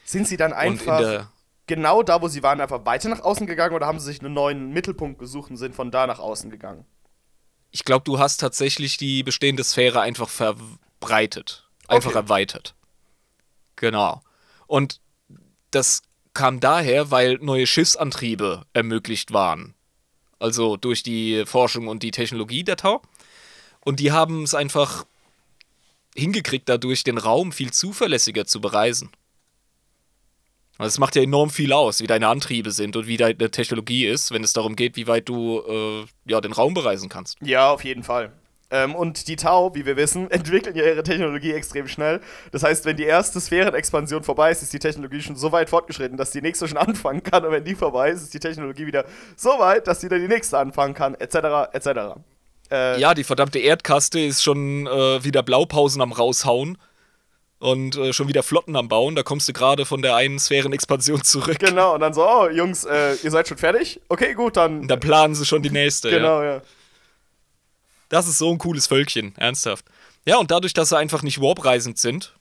[0.05, 1.29] Sind sie dann einfach der
[1.67, 4.35] genau da, wo sie waren, einfach weiter nach außen gegangen oder haben sie sich einen
[4.35, 6.85] neuen Mittelpunkt gesucht und sind von da nach außen gegangen?
[7.71, 11.69] Ich glaube, du hast tatsächlich die bestehende Sphäre einfach verbreitet.
[11.89, 12.19] Einfach Okay.
[12.19, 12.75] erweitert.
[13.77, 14.23] Genau.
[14.67, 15.01] Und
[15.71, 16.03] das
[16.37, 19.75] kam daher, weil neue Schiffsantriebe ermöglicht waren.
[20.39, 23.03] Also durch die Forschung und die Technologie der Tau.
[23.81, 25.07] Und die haben es einfach
[26.15, 29.11] hingekriegt, dadurch den Raum viel zuverlässiger zu bereisen.
[30.79, 34.07] Also es macht ja enorm viel aus, wie deine Antriebe sind und wie deine Technologie
[34.07, 37.39] ist, wenn es darum geht, wie weit du äh, ja, den Raum bereisen kannst.
[37.41, 38.33] Ja, auf jeden Fall.
[38.71, 42.21] Ähm, und die Tau, wie wir wissen, entwickeln ja ihre Technologie extrem schnell.
[42.51, 46.17] Das heißt, wenn die erste Sphärenexpansion vorbei ist, ist die Technologie schon so weit fortgeschritten,
[46.17, 47.45] dass die nächste schon anfangen kann.
[47.45, 49.05] Und wenn die vorbei ist, ist die Technologie wieder
[49.37, 51.89] so weit, dass sie dann die nächste anfangen kann, etc., etc.
[52.71, 56.79] Äh, Ja, die verdammte Erdkaste ist schon äh, wieder Blaupausen am raushauen
[57.59, 59.15] und äh, schon wieder Flotten am Bauen.
[59.15, 61.59] Da kommst du gerade von der einen Sphärenexpansion zurück.
[61.61, 64.01] Genau, und dann so, oh, Jungs, äh, ihr seid schon fertig?
[64.09, 64.81] Okay, gut, dann.
[64.81, 66.11] Und dann planen sie schon die nächste.
[66.11, 66.19] Ja.
[66.19, 66.63] genau, ja.
[68.09, 69.85] Das ist so ein cooles Völkchen, ernsthaft.
[70.25, 72.35] Ja, und dadurch, dass sie einfach nicht warp-reisend sind,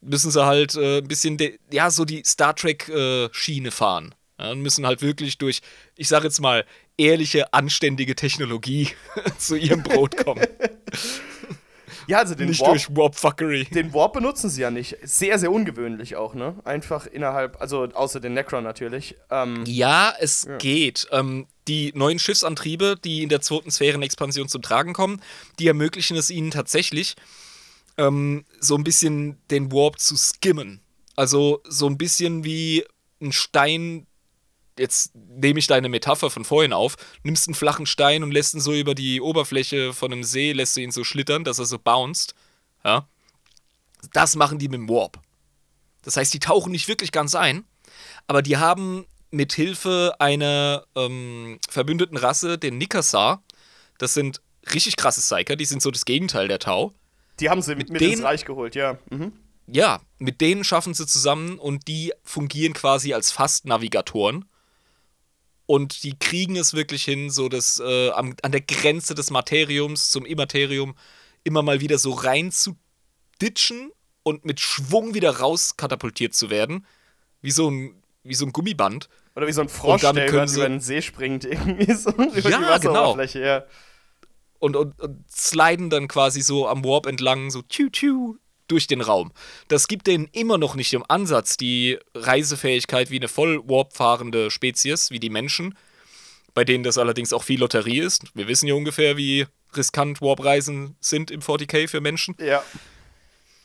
[0.00, 1.38] müssen sie halt äh, ein bisschen,
[1.70, 4.14] ja, so die Star Trek-Schiene äh, fahren.
[4.38, 5.60] Ja, und müssen halt wirklich durch,
[5.96, 6.64] ich sag jetzt mal,
[6.96, 8.88] ehrliche, anständige Technologie
[9.38, 10.46] zu ihrem Brot kommen.
[12.06, 13.64] Ja, also den nicht Warp, durch Warp-Fuckery.
[13.66, 14.96] Den Warp benutzen sie ja nicht.
[15.02, 16.56] Sehr, sehr ungewöhnlich auch, ne?
[16.64, 19.16] Einfach innerhalb, also außer den Necron natürlich.
[19.30, 20.56] Ähm, ja, es ja.
[20.58, 21.06] geht.
[21.10, 25.20] Ähm, die neuen Schiffsantriebe, die in der zweiten Sphärenexpansion zum Tragen kommen,
[25.58, 27.14] die ermöglichen es ihnen tatsächlich,
[27.96, 30.80] ähm, so ein bisschen den Warp zu skimmen.
[31.16, 32.84] Also so ein bisschen wie
[33.22, 34.06] ein Stein
[34.78, 38.60] jetzt nehme ich deine Metapher von vorhin auf, nimmst einen flachen Stein und lässt ihn
[38.60, 41.78] so über die Oberfläche von einem See, lässt du ihn so schlittern, dass er so
[41.78, 42.34] bounced.
[42.84, 43.06] Ja.
[44.12, 45.20] Das machen die mit dem Warp.
[46.02, 47.64] Das heißt, die tauchen nicht wirklich ganz ein,
[48.26, 53.42] aber die haben mit Hilfe einer ähm, verbündeten Rasse, den Nikasar,
[53.98, 54.40] das sind
[54.72, 56.92] richtig krasse Psyker, die sind so das Gegenteil der Tau.
[57.40, 58.98] Die haben sie mit, mit denen, ins Reich geholt, ja.
[59.10, 59.32] Mhm.
[59.66, 64.44] Ja, mit denen schaffen sie zusammen und die fungieren quasi als Fast-Navigatoren
[65.66, 70.10] und die kriegen es wirklich hin, so dass äh, an, an der Grenze des Materiums
[70.10, 70.94] zum Immaterium
[71.42, 72.76] immer mal wieder so rein zu
[73.40, 73.90] ditchen
[74.22, 76.86] und mit Schwung wieder raus katapultiert zu werden.
[77.40, 79.08] Wie so ein, wie so ein Gummiband.
[79.36, 82.58] Oder wie so ein Frosch, der über, über den See springt, irgendwie so über ja,
[82.58, 83.50] die Wasseroberfläche, genau.
[83.50, 83.64] ja.
[84.58, 88.34] Und, und, und sliden dann quasi so am Warp entlang, so tschü tschü
[88.68, 89.32] durch den Raum.
[89.68, 94.50] Das gibt denen immer noch nicht im Ansatz die Reisefähigkeit wie eine voll Warp fahrende
[94.50, 95.76] Spezies, wie die Menschen,
[96.54, 98.24] bei denen das allerdings auch viel Lotterie ist.
[98.34, 99.46] Wir wissen ja ungefähr, wie
[99.76, 102.36] riskant Warp-Reisen sind im 40k für Menschen.
[102.38, 102.62] Ja.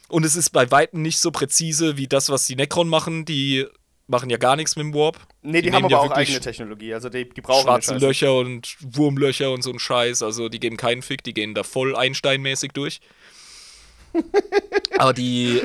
[0.07, 3.25] Und es ist bei Weitem nicht so präzise wie das, was die Necron machen.
[3.25, 3.67] Die
[4.07, 5.19] machen ja gar nichts mit dem Warp.
[5.43, 6.93] Nee, die, die haben aber ja auch eigene Technologie.
[6.93, 10.23] Also die, die brauchen Schwarze Löcher und Wurmlöcher und so ein Scheiß.
[10.23, 13.01] Also die geben keinen Fick, die gehen da voll Einstein-mäßig durch.
[14.97, 15.61] Aber die,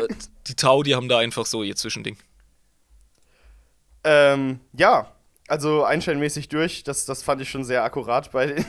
[0.46, 2.16] die Tau, die haben da einfach so ihr Zwischending.
[4.04, 5.12] Ähm, ja,
[5.48, 6.84] also einstellmäßig durch.
[6.84, 8.64] Das, das fand ich schon sehr akkurat bei den,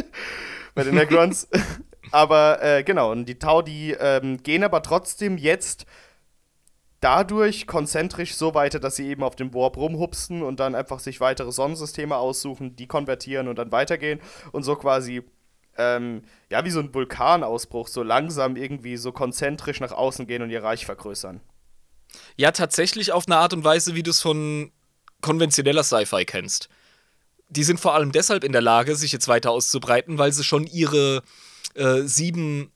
[0.74, 1.48] bei den Necrons.
[2.10, 5.86] aber äh, genau, und die Tau, die ähm, gehen aber trotzdem jetzt
[7.00, 11.20] dadurch konzentrisch so weiter, dass sie eben auf dem Warp rumhupsen und dann einfach sich
[11.20, 15.22] weitere Sonnensysteme aussuchen, die konvertieren und dann weitergehen und so quasi
[15.78, 20.50] ähm, ja, wie so ein Vulkanausbruch, so langsam irgendwie so konzentrisch nach außen gehen und
[20.50, 21.40] ihr Reich vergrößern.
[22.36, 24.72] Ja, tatsächlich auf eine Art und Weise, wie du es von
[25.20, 26.68] konventioneller Sci-Fi kennst.
[27.48, 30.66] Die sind vor allem deshalb in der Lage, sich jetzt weiter auszubreiten, weil sie schon
[30.66, 31.22] ihre
[31.74, 32.72] äh, sieben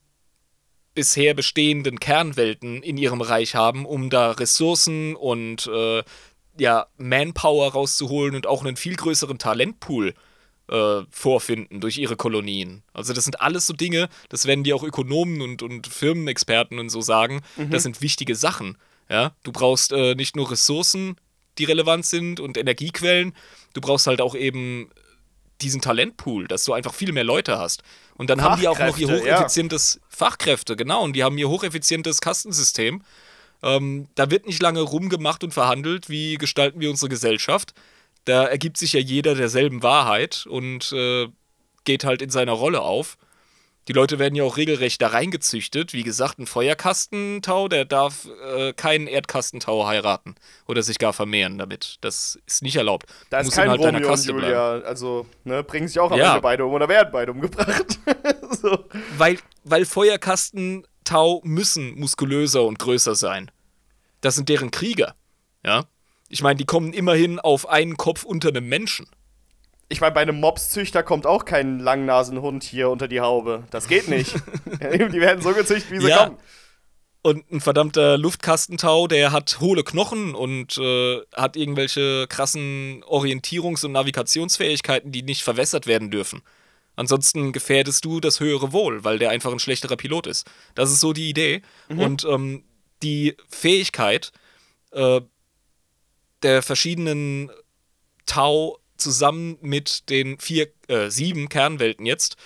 [0.94, 6.02] bisher bestehenden Kernwelten in ihrem Reich haben, um da Ressourcen und äh,
[6.58, 10.14] ja, Manpower rauszuholen und auch einen viel größeren Talentpool äh,
[10.72, 12.82] äh, vorfinden durch ihre Kolonien.
[12.94, 16.88] Also das sind alles so Dinge, das werden die auch Ökonomen und, und Firmenexperten und
[16.88, 17.70] so sagen, mhm.
[17.70, 18.78] das sind wichtige Sachen.
[19.08, 19.32] Ja?
[19.42, 21.16] Du brauchst äh, nicht nur Ressourcen,
[21.58, 23.34] die relevant sind und Energiequellen,
[23.74, 24.90] du brauchst halt auch eben
[25.60, 27.82] diesen Talentpool, dass du einfach viel mehr Leute hast.
[28.14, 30.06] Und dann haben die auch noch ihr hocheffizientes ja.
[30.08, 33.02] Fachkräfte, genau, und die haben ihr hocheffizientes Kastensystem.
[33.62, 37.74] Ähm, da wird nicht lange rumgemacht und verhandelt, wie gestalten wir unsere Gesellschaft,
[38.24, 41.28] da ergibt sich ja jeder derselben Wahrheit und äh,
[41.84, 43.16] geht halt in seiner Rolle auf.
[43.88, 45.92] Die Leute werden ja auch regelrecht da reingezüchtet.
[45.92, 50.36] Wie gesagt, ein Feuerkastentau, der darf äh, keinen Erdkastentau heiraten
[50.68, 51.96] oder sich gar vermehren damit.
[52.00, 53.06] Das ist nicht erlaubt.
[53.30, 54.70] Da ist kein halt Romeo und Julia.
[54.74, 54.86] Bleiben.
[54.86, 56.30] Also, ne, bringen sich auch am ja.
[56.30, 57.98] Ende beide um oder werden beide umgebracht.
[58.62, 58.84] so.
[59.18, 63.50] weil, weil Feuerkastentau müssen muskulöser und größer sein.
[64.20, 65.16] Das sind deren Krieger.
[65.64, 65.86] Ja.
[66.32, 69.06] Ich meine, die kommen immerhin auf einen Kopf unter einem Menschen.
[69.90, 73.64] Ich meine, bei einem Mobszüchter kommt auch kein Langnasenhund hier unter die Haube.
[73.70, 74.34] Das geht nicht.
[74.80, 76.24] die werden so gezüchtet, wie sie ja.
[76.24, 76.38] kommen.
[77.20, 83.92] Und ein verdammter Luftkastentau, der hat hohle Knochen und äh, hat irgendwelche krassen Orientierungs- und
[83.92, 86.40] Navigationsfähigkeiten, die nicht verwässert werden dürfen.
[86.96, 90.50] Ansonsten gefährdest du das höhere Wohl, weil der einfach ein schlechterer Pilot ist.
[90.74, 91.60] Das ist so die Idee.
[91.90, 91.98] Mhm.
[91.98, 92.64] Und ähm,
[93.02, 94.32] die Fähigkeit,
[94.92, 95.20] äh,
[96.42, 97.50] der verschiedenen
[98.26, 102.36] Tau zusammen mit den vier, äh, sieben Kernwelten jetzt,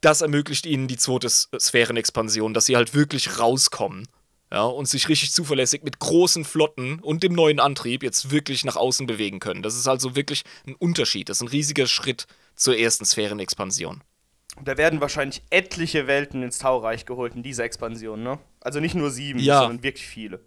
[0.00, 4.06] das ermöglicht ihnen die zweite Sphärenexpansion, dass sie halt wirklich rauskommen.
[4.48, 8.76] Ja, und sich richtig zuverlässig mit großen Flotten und dem neuen Antrieb jetzt wirklich nach
[8.76, 9.60] außen bewegen können.
[9.60, 11.28] Das ist also wirklich ein Unterschied.
[11.28, 14.04] Das ist ein riesiger Schritt zur ersten Sphärenexpansion.
[14.64, 18.38] Da werden wahrscheinlich etliche Welten ins Taureich geholt in dieser Expansion, ne?
[18.60, 19.62] Also nicht nur sieben, ja.
[19.62, 20.40] sondern wirklich viele.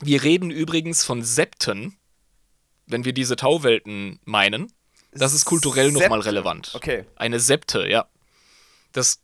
[0.00, 1.96] Wir reden übrigens von Septen,
[2.86, 4.72] wenn wir diese Tauwelten meinen.
[5.12, 6.72] Das ist kulturell nochmal relevant.
[6.74, 7.04] Okay.
[7.16, 8.06] Eine Septe, ja.
[8.92, 9.20] Das,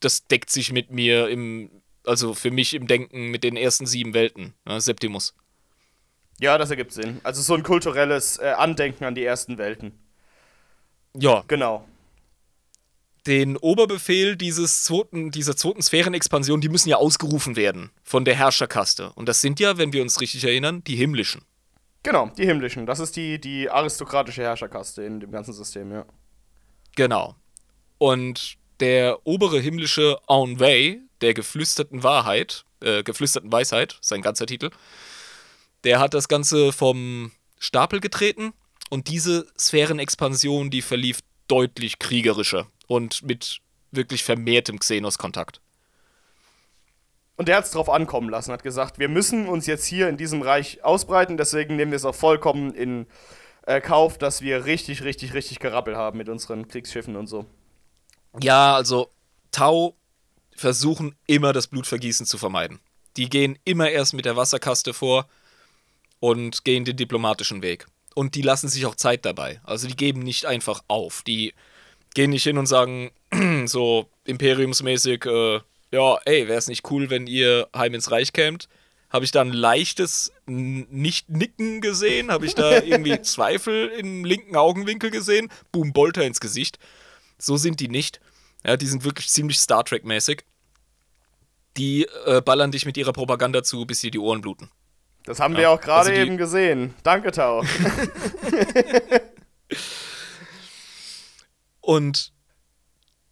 [0.00, 1.70] das deckt sich mit mir im,
[2.04, 4.54] also für mich im Denken mit den ersten sieben Welten.
[4.64, 4.80] Ne?
[4.80, 5.34] Septimus.
[6.40, 7.20] Ja, das ergibt Sinn.
[7.24, 9.92] Also so ein kulturelles äh, Andenken an die ersten Welten.
[11.14, 11.86] Ja, Genau.
[13.26, 19.12] Den Oberbefehl dieses zweiten, dieser zweiten Sphärenexpansion, die müssen ja ausgerufen werden von der Herrscherkaste.
[19.14, 21.42] Und das sind ja, wenn wir uns richtig erinnern, die himmlischen.
[22.02, 22.86] Genau, die himmlischen.
[22.86, 26.06] Das ist die, die aristokratische Herrscherkaste in dem ganzen System, ja.
[26.96, 27.34] Genau.
[27.98, 34.70] Und der obere himmlische Envy, der geflüsterten Wahrheit, äh, geflüsterten Weisheit, sein ganzer Titel,
[35.84, 38.52] der hat das Ganze vom Stapel getreten
[38.90, 43.60] und diese Sphärenexpansion, die verlief deutlich kriegerischer und mit
[43.92, 45.60] wirklich vermehrtem Xenos-Kontakt.
[47.36, 50.16] Und der hat es drauf ankommen lassen, hat gesagt, wir müssen uns jetzt hier in
[50.16, 53.06] diesem Reich ausbreiten, deswegen nehmen wir es auch vollkommen in
[53.64, 57.46] äh, Kauf, dass wir richtig, richtig, richtig Gerappel haben mit unseren Kriegsschiffen und so.
[58.40, 59.10] Ja, also
[59.52, 59.94] Tau
[60.56, 62.80] versuchen immer das Blutvergießen zu vermeiden.
[63.16, 65.28] Die gehen immer erst mit der Wasserkaste vor
[66.18, 67.86] und gehen den diplomatischen Weg.
[68.14, 69.60] Und die lassen sich auch Zeit dabei.
[69.62, 71.22] Also die geben nicht einfach auf.
[71.22, 71.54] Die
[72.18, 73.12] gehen nicht hin und sagen,
[73.66, 75.60] so imperiumsmäßig, äh,
[75.92, 78.68] ja, ey, wäre es nicht cool, wenn ihr heim ins Reich kämt?
[79.08, 82.32] Habe ich da ein leichtes Nicht-Nicken gesehen?
[82.32, 85.48] Habe ich da irgendwie Zweifel im linken Augenwinkel gesehen?
[85.70, 86.80] Boom, Bolter ins Gesicht.
[87.38, 88.18] So sind die nicht.
[88.66, 90.42] Ja, die sind wirklich ziemlich Star Trek-mäßig.
[91.76, 94.68] Die äh, ballern dich mit ihrer Propaganda zu, bis dir die Ohren bluten.
[95.24, 96.94] Das haben wir Ja, auch gerade also eben gesehen.
[97.04, 97.62] Danke, Tau.
[101.88, 102.34] Und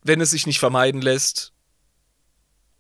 [0.03, 1.53] wenn es sich nicht vermeiden lässt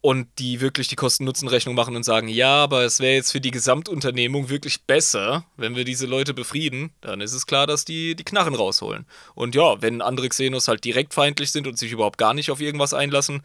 [0.01, 3.51] und die wirklich die Kosten-Nutzen-Rechnung machen und sagen, ja, aber es wäre jetzt für die
[3.51, 8.25] Gesamtunternehmung wirklich besser, wenn wir diese Leute befrieden, dann ist es klar, dass die die
[8.25, 9.05] Knarren rausholen.
[9.35, 12.63] Und ja, wenn andere Xenos halt direkt feindlich sind und sich überhaupt gar nicht auf
[12.63, 13.43] irgendwas einlassen,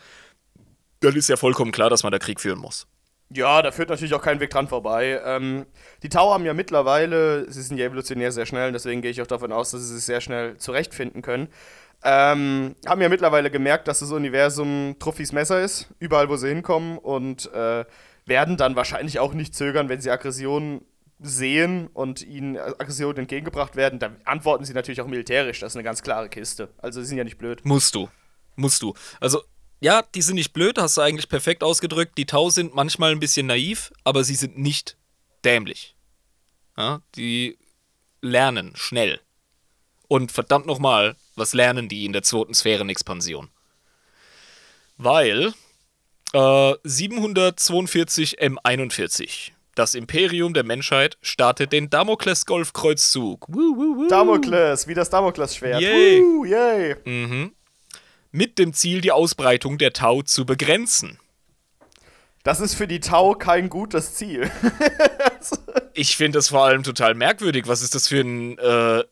[1.02, 2.88] dann ist ja vollkommen klar, dass man da Krieg führen muss.
[3.34, 5.22] Ja, da führt natürlich auch kein Weg dran vorbei.
[5.26, 5.65] Ähm,
[6.04, 9.28] die Tau haben ja mittlerweile, sie sind ja evolutionär sehr schnell, deswegen gehe ich auch
[9.28, 11.50] davon aus, dass sie sich sehr schnell zurechtfinden können.
[12.04, 16.98] Ähm, haben ja mittlerweile gemerkt, dass das Universum Truffis Messer ist, überall wo sie hinkommen
[16.98, 17.86] und äh,
[18.26, 20.84] werden dann wahrscheinlich auch nicht zögern, wenn sie Aggression
[21.20, 25.60] sehen und ihnen Aggressionen entgegengebracht werden, dann antworten sie natürlich auch militärisch.
[25.60, 26.70] Das ist eine ganz klare Kiste.
[26.80, 27.64] Also sie sind ja nicht blöd.
[27.64, 28.10] Musst du.
[28.56, 28.94] Musst du.
[29.20, 29.42] Also,
[29.80, 32.18] ja, die sind nicht blöd, hast du eigentlich perfekt ausgedrückt.
[32.18, 34.98] Die Tau sind manchmal ein bisschen naiv, aber sie sind nicht
[35.46, 35.96] dämlich.
[36.78, 37.58] Ja, die
[38.22, 39.20] lernen schnell.
[40.12, 43.47] Und verdammt nochmal, was lernen die in der zweiten Sphärenexpansion?
[44.97, 45.54] Weil
[46.34, 53.47] äh, 742 M41, das Imperium der Menschheit, startet den Damokles-Golfkreuzzug.
[53.47, 54.08] Woo, woo, woo.
[54.10, 55.80] Damokles, wie das Damoklesschwert.
[55.80, 56.19] Yay.
[56.19, 56.95] Uh, yay.
[57.06, 57.54] Mhm.
[58.34, 61.19] Mit dem Ziel, die Ausbreitung der Tau zu begrenzen.
[62.43, 64.52] Das ist für die Tau kein gutes Ziel.
[65.93, 67.67] Ich finde das vor allem total merkwürdig.
[67.67, 69.04] Was ist das für ein, äh,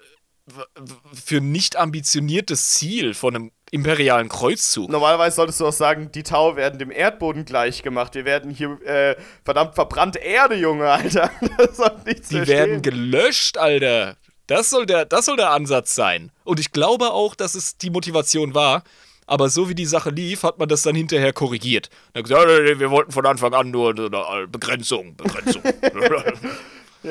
[1.14, 4.90] für ein nicht ambitioniertes Ziel von einem imperialen Kreuzzug?
[4.90, 8.16] Normalerweise solltest du auch sagen, die Tau werden dem Erdboden gleich gemacht.
[8.16, 11.30] Wir werden hier äh, verdammt verbrannte Erde, Junge, Alter.
[11.58, 14.18] Das soll nichts Die werden gelöscht, Alter.
[14.48, 16.32] Das soll, der, das soll der Ansatz sein.
[16.44, 18.84] Und ich glaube auch, dass es die Motivation war.
[19.28, 21.92] Aber so wie die Sache lief, hat man das dann hinterher korrigiert.
[22.14, 25.62] Dann gesagt, "Ja, nee, nee, wir wollten von Anfang an nur eine Begrenzung, Begrenzung.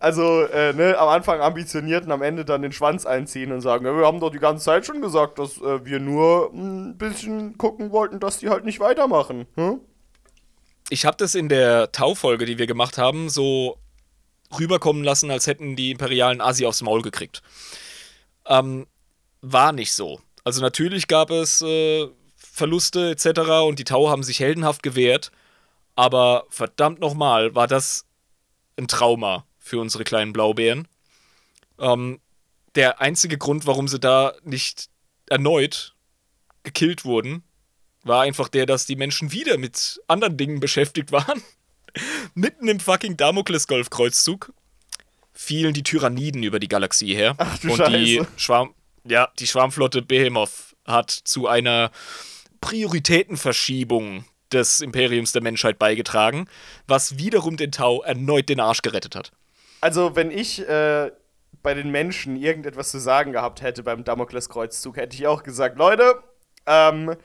[0.00, 3.84] Also, äh, ne, am Anfang ambitioniert und am Ende dann den Schwanz einziehen und sagen,
[3.84, 7.58] ja, wir haben doch die ganze Zeit schon gesagt, dass äh, wir nur ein bisschen
[7.58, 9.46] gucken wollten, dass die halt nicht weitermachen.
[9.56, 9.80] Hm?
[10.90, 13.78] ich habe das in der Tau-Folge, die wir gemacht haben, so
[14.58, 17.42] rüberkommen lassen, als hätten die imperialen Asi aufs Maul gekriegt.
[18.46, 18.86] Ähm,
[19.40, 20.20] war nicht so.
[20.44, 23.40] Also natürlich gab es äh, Verluste etc.
[23.66, 25.30] und die Tau haben sich heldenhaft gewehrt,
[25.94, 28.04] aber verdammt nochmal war das
[28.76, 30.88] ein Trauma für unsere kleinen Blaubeeren.
[31.78, 32.20] Ähm,
[32.74, 34.88] der einzige Grund, warum sie da nicht
[35.28, 35.94] erneut
[36.62, 37.42] gekillt wurden,
[38.02, 41.42] war einfach der, dass die Menschen wieder mit anderen Dingen beschäftigt waren.
[42.34, 44.52] Mitten im fucking Damokles-Golfkreuzzug
[45.32, 47.34] fielen die Tyranniden über die Galaxie her.
[47.38, 48.28] Ach du und die Scheiße.
[48.36, 51.90] Schwarm ja, die Schwarmflotte Behemoth hat zu einer
[52.60, 56.46] Prioritätenverschiebung des Imperiums der Menschheit beigetragen,
[56.86, 59.32] was wiederum den Tau erneut den Arsch gerettet hat.
[59.80, 61.10] Also, wenn ich äh,
[61.62, 66.22] bei den Menschen irgendetwas zu sagen gehabt hätte beim Damokleskreuzzug, hätte ich auch gesagt, Leute,
[66.66, 67.16] ähm,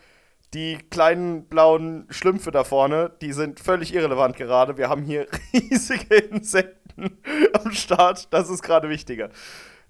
[0.53, 4.77] die kleinen blauen Schlümpfe da vorne, die sind völlig irrelevant gerade.
[4.77, 7.17] Wir haben hier riesige Insekten
[7.53, 8.33] am Start.
[8.33, 9.29] Das ist gerade wichtiger.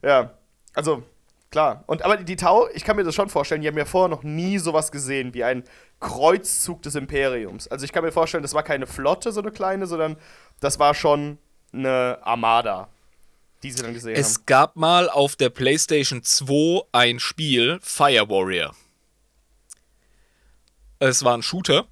[0.01, 0.37] Ja,
[0.73, 1.03] also
[1.55, 1.85] klar.
[1.87, 4.23] Und aber die Tau, ich kann mir das schon vorstellen, die haben ja vorher noch
[4.23, 5.63] nie sowas gesehen wie ein
[6.01, 7.69] Kreuzzug des Imperiums.
[7.69, 10.17] Also ich kann mir vorstellen, das war keine Flotte, so eine kleine, sondern
[10.59, 11.37] das war schon
[11.71, 12.89] eine Armada,
[13.63, 14.21] die sie dann gesehen haben.
[14.21, 18.75] Es gab mal auf der PlayStation 2 ein Spiel, Fire Warrior.
[20.99, 21.85] Es war ein Shooter.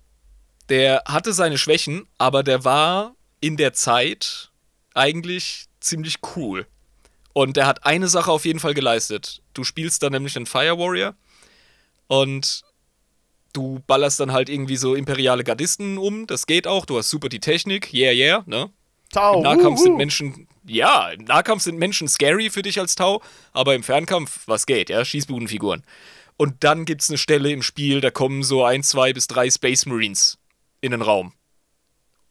[0.67, 4.52] Der hatte seine Schwächen, aber der war in der Zeit
[4.93, 6.67] eigentlich ziemlich cool.
[7.34, 9.41] Und der hat eine Sache auf jeden Fall geleistet.
[9.54, 11.15] Du spielst dann nämlich einen Fire Warrior
[12.08, 12.63] und
[13.54, 16.28] du ballerst dann halt irgendwie so imperiale Gardisten um.
[16.28, 16.86] Das geht auch.
[16.86, 17.93] Du hast super die Technik.
[17.93, 18.69] Yeah, yeah, ne?
[19.12, 19.98] Tau, Im Nahkampf uh, sind.
[19.98, 24.65] Menschen, ja, im Nahkampf sind Menschen scary für dich als Tau, aber im Fernkampf, was
[24.65, 25.84] geht, ja, Schießbudenfiguren.
[26.36, 29.86] Und dann gibt's eine Stelle im Spiel, da kommen so ein, zwei bis drei Space
[29.86, 30.39] Marines
[30.82, 31.34] in den Raum.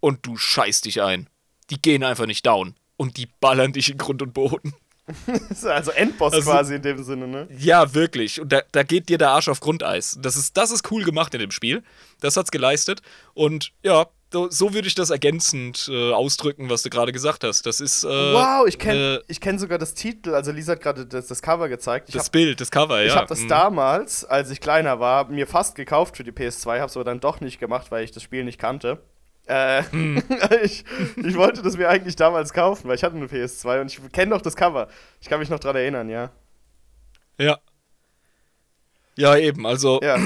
[0.01, 1.31] Und du scheißt dich ein.
[1.71, 2.75] Die gehen einfach nicht down.
[2.97, 4.75] Und die ballern dich in Grund und Boden.
[5.65, 7.49] Also Endboss Also- quasi in dem Sinne, ne?
[7.57, 8.41] Ja, wirklich.
[8.41, 10.17] Und da, da geht dir der Arsch auf Grundeis.
[10.21, 11.83] Das ist, das ist cool gemacht in dem Spiel.
[12.21, 13.03] Das hat's geleistet.
[13.35, 17.67] Und ja, so, so würde ich das ergänzend äh, ausdrücken, was du gerade gesagt hast.
[17.67, 18.05] Das ist.
[18.05, 20.35] Äh, wow, ich kenne äh, ich kenn sogar das Titel.
[20.35, 22.09] Also Lisa hat gerade das, das Cover gezeigt.
[22.09, 23.07] Ich das habe Bild, das Cover, ja.
[23.09, 23.49] ich hab das Mhm.
[23.49, 27.21] damals, als ich kleiner war, mir fast gekauft für die PS2, habe es aber dann
[27.21, 29.03] doch nicht gemacht, weil ich das Spiel nicht kannte.
[29.47, 30.23] Äh, Hm.
[30.63, 30.85] ich,
[31.17, 34.31] ich wollte das mir eigentlich damals kaufen, weil ich hatte eine PS2 und ich kenne
[34.31, 34.89] noch das Cover.
[35.21, 36.31] Ich kann mich noch dran erinnern, ja.
[37.39, 37.59] Ja.
[39.17, 39.67] Ja, eben.
[39.67, 40.19] Also, Ja,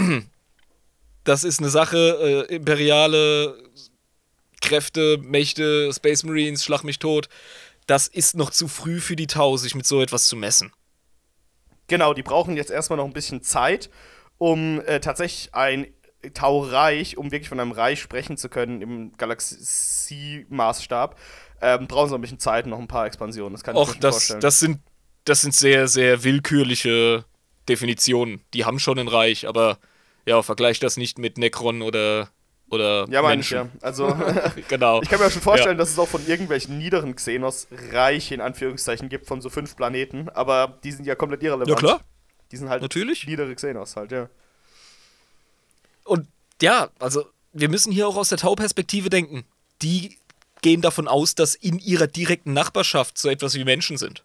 [1.24, 2.46] das ist eine Sache.
[2.48, 3.56] Äh, imperiale
[4.60, 7.28] Kräfte, Mächte, Space Marines, Schlag mich tot.
[7.86, 10.72] Das ist noch zu früh für die Tau, sich mit so etwas zu messen.
[11.88, 13.90] genau, die brauchen jetzt erstmal noch ein bisschen Zeit,
[14.38, 15.86] um äh, tatsächlich ein
[16.34, 21.16] Taureich, um wirklich von einem Reich sprechen zu können im Galaxie-Maßstab,
[21.60, 23.52] ähm, brauchen sie noch ein bisschen Zeit noch ein paar Expansionen.
[23.52, 24.40] Das kann ich Och, mir schon das, vorstellen.
[24.40, 24.80] das, sind,
[25.24, 27.24] das sind sehr, sehr willkürliche
[27.68, 28.42] Definitionen.
[28.54, 29.78] Die haben schon ein Reich, aber
[30.26, 32.28] ja, vergleich das nicht mit Necron oder,
[32.70, 33.68] oder ja, meine ich ja.
[33.80, 34.06] Also,
[34.68, 35.00] genau.
[35.02, 38.40] ich kann mir auch schon vorstellen, dass es auch von irgendwelchen niederen Xenos Reich in
[38.40, 41.70] Anführungszeichen gibt, von so fünf Planeten, aber die sind ja komplett irrelevant.
[41.70, 42.00] Ja, klar,
[42.52, 43.26] Die sind halt natürlich.
[43.26, 44.28] niedere Xenos halt, ja.
[46.06, 46.28] Und
[46.62, 49.44] ja, also wir müssen hier auch aus der Tau-Perspektive denken.
[49.82, 50.16] Die
[50.62, 54.24] gehen davon aus, dass in ihrer direkten Nachbarschaft so etwas wie Menschen sind.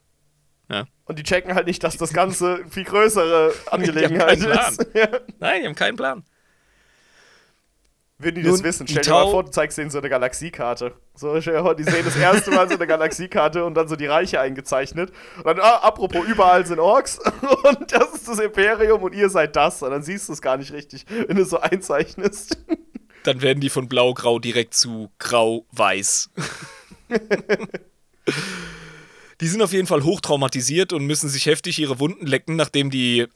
[0.70, 0.88] Ja.
[1.06, 4.88] Und die checken halt nicht, dass das Ganze viel größere Angelegenheit keinen ist.
[5.39, 6.24] Nein, die haben keinen Plan.
[8.22, 8.88] Würden die Nun, das wissen?
[8.88, 10.94] Stell dir mal vor, du zeigst denen so eine Galaxiekarte.
[11.16, 13.96] So, stell dir vor, die sehen das erste Mal so eine Galaxiekarte und dann so
[13.96, 15.12] die Reiche eingezeichnet.
[15.38, 17.20] Und dann, ah, apropos, überall sind Orks
[17.64, 19.82] und das ist das Imperium und ihr seid das.
[19.82, 22.58] Und dann siehst du es gar nicht richtig, wenn du es so einzeichnest.
[23.24, 26.32] Dann werden die von blau-grau direkt zu grau-weiß.
[29.42, 33.28] die sind auf jeden Fall hochtraumatisiert und müssen sich heftig ihre Wunden lecken, nachdem die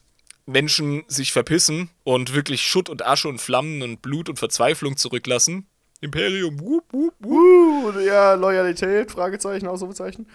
[0.45, 5.67] Menschen sich verpissen und wirklich Schutt und Asche und Flammen und Blut und Verzweiflung zurücklassen.
[6.01, 7.95] Imperium, wup, wup, wup.
[8.05, 10.27] Ja, Loyalität, Fragezeichen, Ausrufezeichen.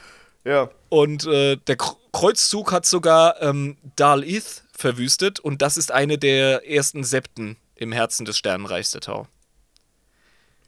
[0.44, 0.70] Ja.
[0.88, 6.18] Und äh, der Kr Kreuzzug hat sogar ähm, Dal Ith verwüstet und das ist eine
[6.18, 9.28] der ersten Septen im Herzen des Sternenreichs der Tau.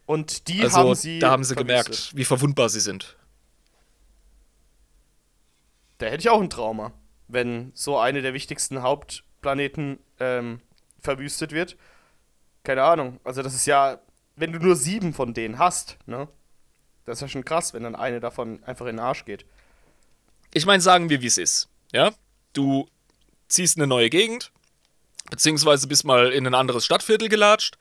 [0.06, 1.18] Und die Also haben sie.
[1.18, 1.86] da haben sie verwüstet.
[1.86, 3.16] gemerkt, wie verwundbar sie sind.
[5.98, 6.92] Da hätte ich auch ein Trauma,
[7.28, 8.82] wenn so eine der wichtigsten
[9.42, 10.60] Hauptplaneten ähm,
[11.00, 11.76] verwüstet wird.
[12.62, 13.18] Keine Ahnung.
[13.24, 13.98] Also das ist ja,
[14.36, 16.28] wenn du nur sieben von denen hast, ne?
[17.04, 19.44] Das ist ja schon krass, wenn dann eine davon einfach in den Arsch geht.
[20.54, 21.68] Ich meine, sagen wir, wie es ist.
[21.92, 22.12] Ja?
[22.52, 22.88] Du
[23.48, 24.52] ziehst in eine neue Gegend,
[25.28, 27.76] beziehungsweise bist mal in ein anderes Stadtviertel gelatscht,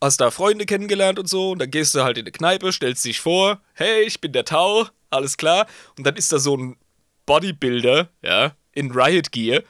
[0.00, 3.04] hast da Freunde kennengelernt und so, und dann gehst du halt in eine Kneipe, stellst
[3.04, 5.66] dich vor, hey, ich bin der Tau, alles klar,
[5.98, 6.76] und dann ist da so ein
[7.26, 9.62] Bodybuilder, ja, in Riot Gear,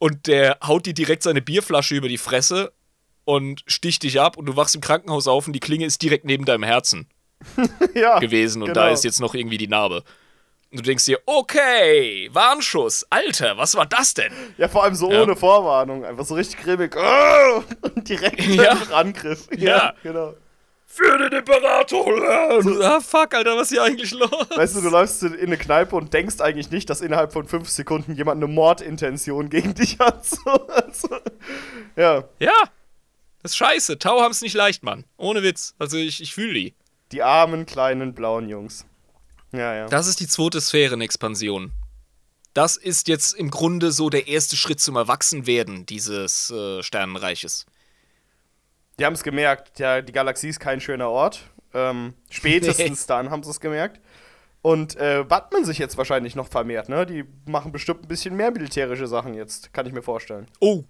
[0.00, 2.72] und der haut dir direkt seine Bierflasche über die Fresse
[3.24, 6.24] und sticht dich ab und du wachst im Krankenhaus auf und die Klinge ist direkt
[6.24, 7.06] neben deinem Herzen
[7.94, 8.18] ja.
[8.18, 8.80] gewesen und genau.
[8.86, 10.02] da ist jetzt noch irgendwie die Narbe.
[10.72, 14.32] Und du denkst dir, okay, Warnschuss, Alter, was war das denn?
[14.56, 15.22] Ja, vor allem so Ja.
[15.22, 16.04] ohne Vorwarnung.
[16.04, 16.96] Einfach so richtig grimmig.
[16.96, 17.62] Oh!
[17.94, 18.70] Und direkt Ja.
[18.70, 19.48] einfach Angriff.
[19.56, 19.94] Ja.
[20.02, 20.34] genau.
[20.92, 22.04] Für den Imperator!
[22.62, 24.28] Du, ah, fuck, Alter, was ist hier eigentlich los?
[24.56, 27.68] Weißt du, du läufst in eine Kneipe und denkst eigentlich nicht, dass innerhalb von fünf
[27.68, 30.26] Sekunden jemand eine Mordintention gegen dich hat.
[30.26, 31.08] So, also,
[31.94, 32.64] ja, Ja,
[33.40, 33.98] das ist scheiße.
[34.00, 35.04] Tau haben's nicht leicht, Mann.
[35.16, 35.74] Ohne Witz.
[35.78, 36.74] Also ich, ich fühle die.
[37.12, 38.84] die armen kleinen blauen Jungs.
[39.52, 39.86] Ja, ja.
[39.86, 41.70] Das ist die zweite Sphärenexpansion.
[42.52, 47.64] Das ist jetzt im Grunde so der erste Schritt zum Erwachsenwerden dieses äh, Sternenreiches.
[49.00, 51.40] Die haben es gemerkt, ja, die Galaxie ist kein schöner Ort.
[51.72, 53.98] Ähm, spätestens dann haben sie es gemerkt.
[54.62, 57.06] Und äh, wappnen sich jetzt wahrscheinlich noch vermehrt, ne?
[57.06, 60.48] Die machen bestimmt ein bisschen mehr militärische Sachen jetzt, kann ich mir vorstellen.
[60.60, 60.84] Oh,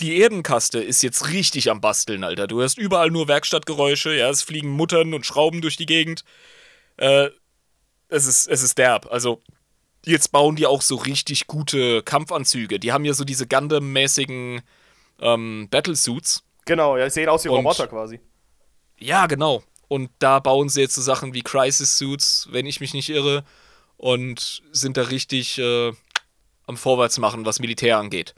[0.00, 2.46] die Erdenkaste ist jetzt richtig am Basteln, Alter.
[2.46, 6.24] Du hörst überall nur Werkstattgeräusche, ja, es fliegen Muttern und Schrauben durch die Gegend.
[6.96, 7.28] Äh,
[8.08, 9.06] es ist, es ist derb.
[9.12, 9.42] Also,
[10.06, 12.80] jetzt bauen die auch so richtig gute Kampfanzüge.
[12.80, 14.62] Die haben ja so diese Gundam-mäßigen
[15.20, 16.42] ähm, Battlesuits.
[16.64, 18.20] Genau, ja, sehen aus wie Roboter quasi.
[18.98, 19.62] Ja, genau.
[19.88, 23.44] Und da bauen sie jetzt so Sachen wie Crisis-Suits, wenn ich mich nicht irre.
[23.96, 25.92] Und sind da richtig äh,
[26.66, 28.34] am Vorwärtsmachen, was Militär angeht.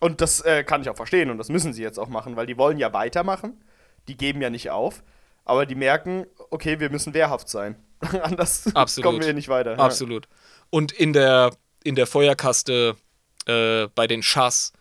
[0.00, 2.46] Und das äh, kann ich auch verstehen und das müssen sie jetzt auch machen, weil
[2.46, 3.62] die wollen ja weitermachen.
[4.08, 5.02] Die geben ja nicht auf.
[5.44, 7.76] Aber die merken, okay, wir müssen wehrhaft sein.
[8.22, 9.04] Anders Absolut.
[9.04, 9.72] kommen wir hier nicht weiter.
[9.72, 9.78] Ja.
[9.78, 10.28] Absolut.
[10.70, 11.52] Und in der,
[11.84, 12.96] in der Feuerkaste
[13.46, 14.72] äh, bei den Chas,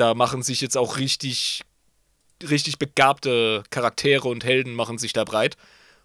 [0.00, 1.62] da machen sich jetzt auch richtig,
[2.42, 5.56] richtig begabte Charaktere und Helden machen sich da breit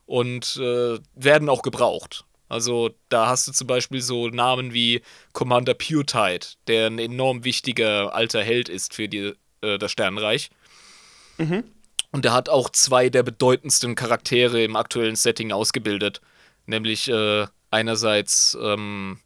[0.06, 2.26] und äh, werden auch gebraucht.
[2.50, 5.02] Also da hast du zum Beispiel so Namen wie
[5.34, 10.50] Commander Puretide, der ein enorm wichtiger alter Held ist für die, äh, das Sternenreich.
[12.12, 16.22] Und der hat auch zwei der bedeutendsten Charaktere im aktuellen Setting ausgebildet.
[16.66, 19.20] Nämlich äh, einerseits ähm,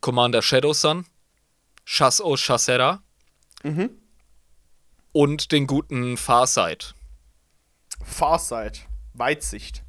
[0.00, 1.06] Commander Shadow Sun,
[1.86, 2.36] Chas-O
[3.62, 3.88] Chasera
[5.12, 6.94] und den guten Farsight.
[8.02, 8.86] Farsight.
[9.14, 9.82] Weitsicht.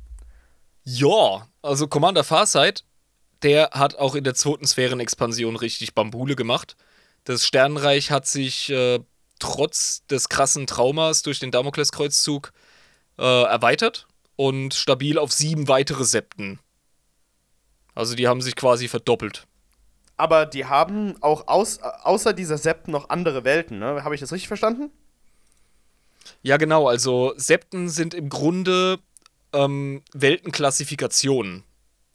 [0.84, 2.84] Ja, also Commander Farsight,
[3.42, 6.76] der hat auch in der zweiten Sphärenexpansion richtig Bambule gemacht.
[7.24, 9.00] Das Sternenreich hat sich äh,
[9.40, 12.52] trotz des krassen Traumas durch den Damokleskreuzzug
[13.18, 16.60] äh, erweitert und stabil auf sieben weitere Septen.
[17.96, 19.48] Also die haben sich quasi verdoppelt.
[20.24, 24.06] Aber die haben auch aus, außer dieser Sept noch andere Welten, ne?
[24.06, 24.90] Habe ich das richtig verstanden?
[26.42, 26.88] Ja, genau.
[26.88, 29.00] Also Septen sind im Grunde
[29.52, 31.66] ähm, Weltenklassifikationen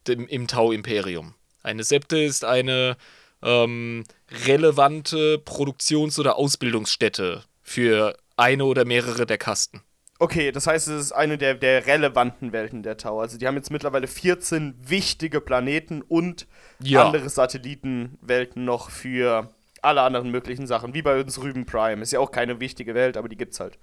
[0.09, 1.35] im, im Tau-Imperium.
[1.63, 2.97] Eine Septe ist eine
[3.43, 4.05] ähm,
[4.47, 9.83] relevante Produktions- oder Ausbildungsstätte für eine oder mehrere der Kasten.
[10.21, 13.21] Okay, das heißt, es ist eine der, der relevanten Welten der Tau.
[13.21, 16.47] Also die haben jetzt mittlerweile 14 wichtige Planeten und
[16.81, 17.07] Ja.
[17.07, 20.93] andere Satellitenwelten noch für alle anderen möglichen Sachen.
[20.93, 22.03] Wie bei uns Rüben Prime.
[22.03, 23.79] Ist ja auch keine wichtige Welt, aber die gibt's halt.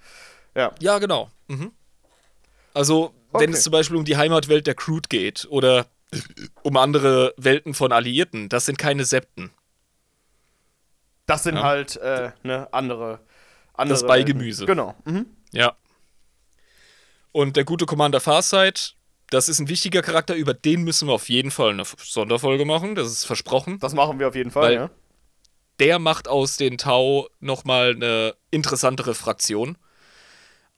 [0.56, 0.72] Ja.
[0.82, 1.30] Ja, genau.
[1.48, 1.72] Mhm.
[2.74, 3.52] Also, wenn Okay.
[3.52, 5.86] es zum Beispiel um die Heimatwelt der Crude geht oder
[6.64, 9.52] um andere Welten von Alliierten, das sind keine Septen.
[11.26, 11.64] Das sind Ja.
[11.64, 13.20] halt äh, ne, andere,
[13.74, 13.98] andere.
[14.00, 14.66] Das Beigemüse.
[14.66, 14.96] Genau.
[15.06, 15.28] Mhm.
[15.54, 15.76] Ja.
[17.36, 18.96] Und der gute Commander Farsight,
[19.30, 22.96] das ist ein wichtiger Charakter, über den müssen wir auf jeden Fall eine Sonderfolge machen,
[22.96, 23.78] das ist versprochen.
[23.80, 24.90] Das machen wir auf jeden Fall, ja.
[25.82, 29.78] Der macht aus den Tau nochmal eine interessantere Fraktion.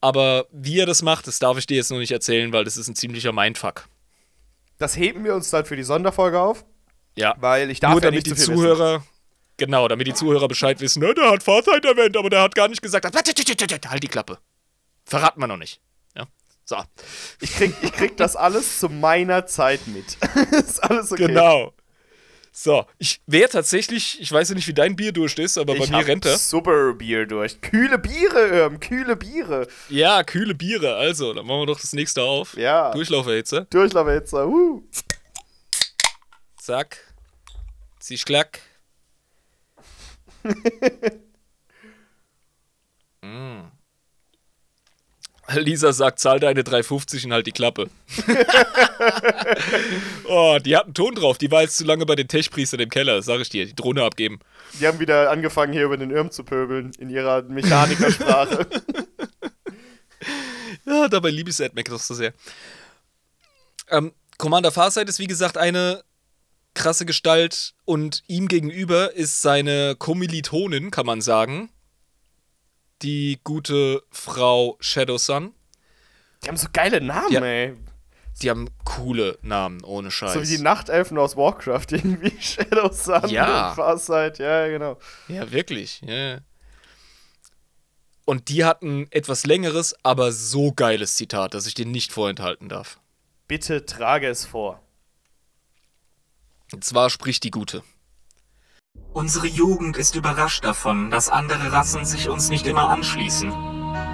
[0.01, 2.75] Aber wie er das macht, das darf ich dir jetzt noch nicht erzählen, weil das
[2.75, 3.87] ist ein ziemlicher Mindfuck.
[4.79, 6.65] Das heben wir uns dann für die Sonderfolge auf,
[7.15, 7.35] Ja.
[7.37, 8.75] weil ich darf Nur ja damit nicht die so viel wissen.
[8.75, 9.03] Zuhörer.
[9.57, 12.67] Genau, damit die Zuhörer Bescheid wissen, ne, der hat Farsight erwähnt, aber der hat gar
[12.67, 14.39] nicht gesagt, halt die Klappe.
[15.05, 15.79] Verraten wir noch nicht.
[16.69, 16.75] So.
[17.39, 20.17] Ich krieg, ich krieg das alles zu meiner Zeit mit.
[20.51, 21.27] ist alles okay.
[21.27, 21.73] Genau.
[22.51, 25.89] So, ich wäre tatsächlich, ich weiß ja nicht, wie dein Bierdurst ist, aber bei ich
[25.91, 26.37] mir hab rennt er.
[26.37, 27.61] super Bier durch.
[27.61, 29.67] Kühle Biere, Irm, kühle Biere.
[29.87, 32.57] Ja, kühle Biere, also, dann machen wir doch das nächste auf.
[32.57, 32.91] Ja.
[32.91, 33.67] Durchlauferhitze.
[33.69, 34.45] Durchlauferhitzer.
[34.47, 34.83] Uh.
[36.57, 36.97] Zack.
[37.99, 38.59] Zieh klack.
[43.21, 43.76] mm.
[45.55, 47.89] Lisa sagt, zahl deine 3,50 und halt die Klappe.
[50.27, 51.37] oh, die hat einen Ton drauf.
[51.37, 53.65] Die war jetzt zu lange bei den Techpriestern im Keller, sag ich dir.
[53.65, 54.39] Die Drohne abgeben.
[54.79, 58.67] Die haben wieder angefangen, hier über den Irm zu pöbeln in ihrer Mechanikersprache.
[60.85, 62.33] Ja, dabei liebe ich Sadmac doch so sehr.
[63.89, 66.01] Ähm, Commander Farsight ist wie gesagt eine
[66.75, 71.69] krasse Gestalt und ihm gegenüber ist seine Kommilitonin, kann man sagen,
[73.01, 75.53] die gute Frau Shadow Sun.
[76.43, 77.41] die haben so geile Namen, Ja.
[77.43, 77.75] ey.
[78.43, 80.33] Die haben coole Namen, ohne Scheiß.
[80.33, 82.31] So wie die Nachtelfen aus Warcraft irgendwie.
[82.39, 83.69] Shadow Sun Ja.
[83.69, 84.37] und Farsight.
[84.37, 84.99] Ja, genau.
[85.27, 86.01] Ja, wirklich.
[86.01, 86.39] Ja.
[88.25, 92.99] Und die hatten etwas längeres, aber so geiles Zitat, dass ich dir nicht vorenthalten darf.
[93.47, 94.81] Bitte trage es vor.
[96.73, 97.81] Und zwar spricht die Gute.
[99.17, 103.51] Unsere Jugend ist überrascht davon, dass andere Rassen sich uns nicht immer anschließen.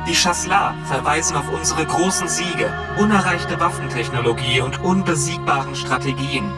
[0.07, 6.49] Die Chasla verweisen auf unsere großen Siege, unerreichte Waffentechnologie und unbesiegbaren Strategien.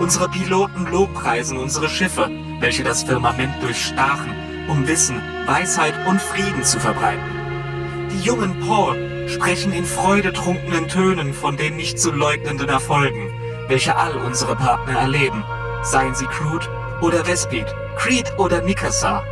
[0.00, 4.34] Unsere Piloten lobpreisen unsere Schiffe, welche das Firmament durchstachen,
[4.68, 8.08] um Wissen, Weisheit und Frieden zu verbreiten.
[8.10, 13.30] Die jungen Paul sprechen in freudetrunkenen Tönen von den nicht zu leugnenden Erfolgen,
[13.68, 15.44] welche all unsere Partner erleben,
[15.82, 16.66] seien sie Crude
[17.04, 19.22] oder Vespid, Creed oder Mikasa.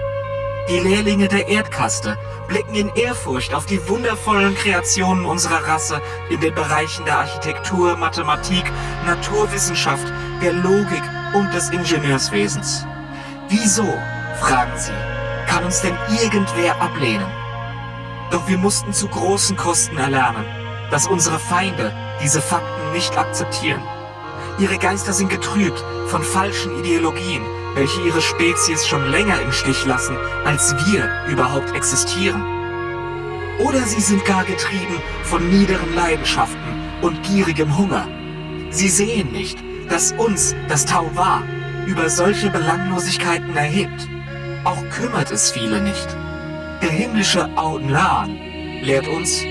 [0.69, 6.55] Die Lehrlinge der Erdkaste blicken in Ehrfurcht auf die wundervollen Kreationen unserer Rasse in den
[6.55, 8.71] Bereichen der Architektur, Mathematik,
[9.07, 10.07] Naturwissenschaft,
[10.43, 11.03] der Logik
[11.35, 12.87] und des Ingenieurswesens.
[13.49, 13.87] Wieso,
[14.41, 14.93] fragen sie,
[15.49, 17.31] kann uns denn irgendwer ablehnen?
[18.31, 20.45] Doch wir mussten zu großen Kosten erlernen,
[20.91, 21.91] dass unsere Feinde
[22.23, 23.83] diese Fakten nicht akzeptieren.
[24.59, 27.43] Ihre Geister sind getrübt von falschen Ideologien,
[27.75, 32.43] welche ihre Spezies schon länger im Stich lassen, als wir überhaupt existieren.
[33.59, 36.59] Oder sie sind gar getrieben von niederen Leidenschaften
[37.01, 38.07] und gierigem Hunger.
[38.71, 39.59] Sie sehen nicht,
[39.89, 41.43] dass uns das Tau war
[41.87, 44.09] über solche Belanglosigkeiten erhebt.
[44.65, 46.09] Auch kümmert es viele nicht.
[46.81, 48.39] Der himmlische Audenlan
[48.83, 49.43] lehrt uns,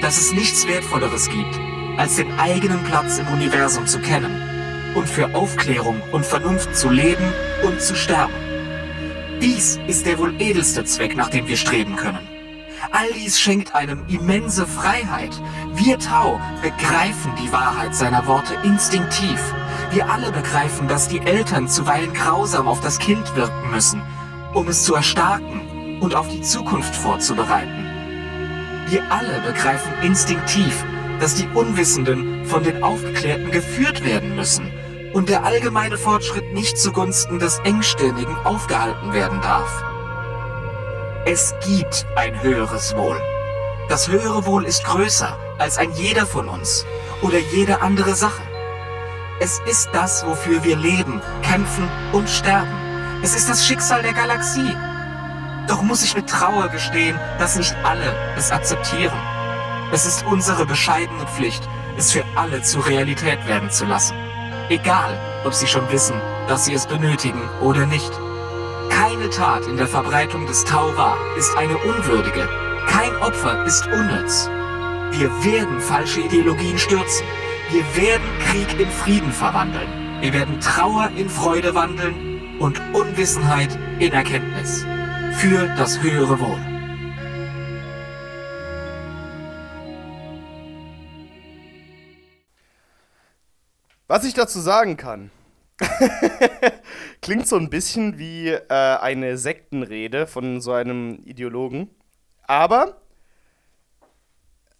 [0.00, 1.58] dass es nichts Wertvolleres gibt,
[1.98, 4.49] als den eigenen Platz im Universum zu kennen
[4.94, 7.32] und für Aufklärung und Vernunft zu leben
[7.64, 8.34] und zu sterben.
[9.40, 12.28] Dies ist der wohl edelste Zweck, nach dem wir streben können.
[12.92, 15.30] All dies schenkt einem immense Freiheit.
[15.74, 19.40] Wir Tau begreifen die Wahrheit seiner Worte instinktiv.
[19.92, 24.02] Wir alle begreifen, dass die Eltern zuweilen grausam auf das Kind wirken müssen,
[24.54, 27.86] um es zu erstarken und auf die Zukunft vorzubereiten.
[28.88, 30.84] Wir alle begreifen instinktiv,
[31.20, 34.72] dass die Unwissenden von den Aufgeklärten geführt werden müssen
[35.12, 39.82] und der allgemeine Fortschritt nicht zugunsten des Engstirnigen aufgehalten werden darf.
[41.26, 43.20] Es gibt ein höheres Wohl.
[43.88, 46.86] Das höhere Wohl ist größer als ein jeder von uns
[47.22, 48.42] oder jede andere Sache.
[49.40, 52.72] Es ist das, wofür wir leben, kämpfen und sterben.
[53.22, 54.74] Es ist das Schicksal der Galaxie.
[55.66, 59.18] Doch muss ich mit Trauer gestehen, dass nicht alle es akzeptieren.
[59.92, 64.14] Es ist unsere bescheidene Pflicht, es für alle zur Realität werden zu lassen.
[64.70, 66.14] Egal, ob sie schon wissen,
[66.46, 68.12] dass sie es benötigen oder nicht.
[68.88, 72.48] Keine Tat in der Verbreitung des Tauwa ist eine unwürdige.
[72.86, 74.48] Kein Opfer ist unnütz.
[75.10, 77.26] Wir werden falsche Ideologien stürzen.
[77.72, 79.88] Wir werden Krieg in Frieden verwandeln.
[80.20, 84.86] Wir werden Trauer in Freude wandeln und Unwissenheit in Erkenntnis.
[85.38, 86.69] Für das höhere Wohl.
[94.10, 95.30] Was ich dazu sagen kann,
[97.22, 101.88] klingt so ein bisschen wie äh, eine Sektenrede von so einem Ideologen.
[102.42, 103.00] Aber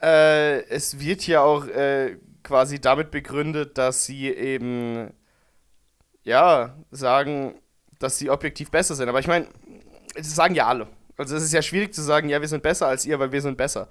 [0.03, 5.13] äh, es wird ja auch äh, quasi damit begründet, dass sie eben,
[6.25, 7.55] ja, sagen,
[8.01, 9.09] dass sie objektiv besser sind.
[9.09, 9.47] Aber ich meine,
[10.17, 10.89] das sagen ja alle.
[11.17, 13.43] Also es ist ja schwierig zu sagen, ja, wir sind besser als ihr, weil wir
[13.43, 13.87] sind besser.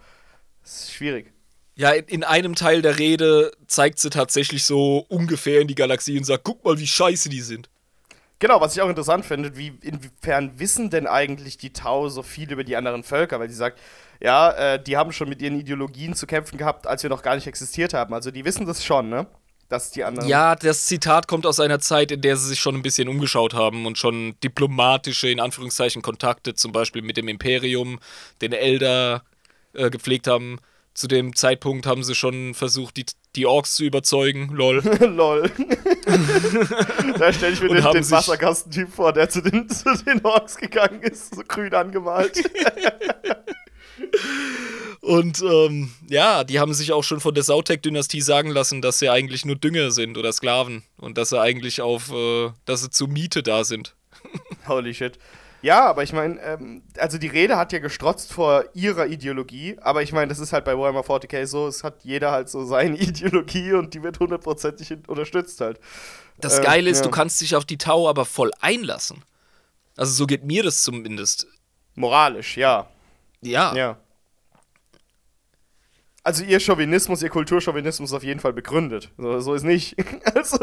[0.63, 1.31] Das ist schwierig.
[1.79, 6.25] Ja, in einem Teil der Rede zeigt sie tatsächlich so ungefähr in die Galaxie und
[6.25, 7.69] sagt, guck mal, wie scheiße die sind.
[8.39, 12.51] Genau, was ich auch interessant finde, wie, inwiefern wissen denn eigentlich die Tau so viel
[12.51, 13.39] über die anderen Völker?
[13.39, 13.79] Weil sie sagt,
[14.19, 17.35] ja, äh, die haben schon mit ihren Ideologien zu kämpfen gehabt, als wir noch gar
[17.35, 18.13] nicht existiert haben.
[18.13, 19.25] Also die wissen das schon, ne?
[19.69, 20.27] Dass die anderen.
[20.27, 23.53] Ja, das Zitat kommt aus einer Zeit, in der sie sich schon ein bisschen umgeschaut
[23.53, 28.01] haben und schon diplomatische, in Anführungszeichen, Kontakte, zum Beispiel mit dem Imperium,
[28.41, 29.23] den Elder,
[29.71, 30.59] äh, gepflegt haben
[30.93, 34.49] zu dem Zeitpunkt haben sie schon versucht, die, die Orks zu überzeugen.
[34.51, 34.77] Lol.
[34.99, 35.49] Lol.
[37.17, 41.01] da stelle ich mir den, den Wasserkastentyp vor, der zu den, zu den Orks gegangen
[41.01, 42.43] ist, so grün angemalt.
[45.01, 49.09] Und ähm, ja, die haben sich auch schon von der Sautek-Dynastie sagen lassen, dass sie
[49.09, 53.07] eigentlich nur Dünger sind oder Sklaven und dass sie eigentlich auf, äh, dass sie zur
[53.07, 53.95] Miete da sind.
[54.67, 55.17] Holy shit.
[55.61, 60.01] Ja, aber ich meine, ähm, also die Rede hat ja gestrotzt vor ihrer Ideologie, aber
[60.01, 62.97] ich meine, das ist halt bei Warhammer 40k so, es hat jeder halt so seine
[62.99, 65.79] Ideologie und die wird hundertprozentig unterstützt halt.
[66.37, 67.05] Das ähm, Geile ist, ja.
[67.05, 69.23] du kannst dich auf die Tau aber voll einlassen.
[69.97, 71.47] Also so geht mir das zumindest.
[71.95, 72.87] Moralisch, ja.
[73.41, 73.75] Ja.
[73.75, 73.97] Ja.
[76.29, 79.09] Also ihr Chauvinismus, ihr Kulturchauvinismus ist auf jeden Fall begründet.
[79.17, 79.95] So, so ist nicht.
[80.35, 80.59] also,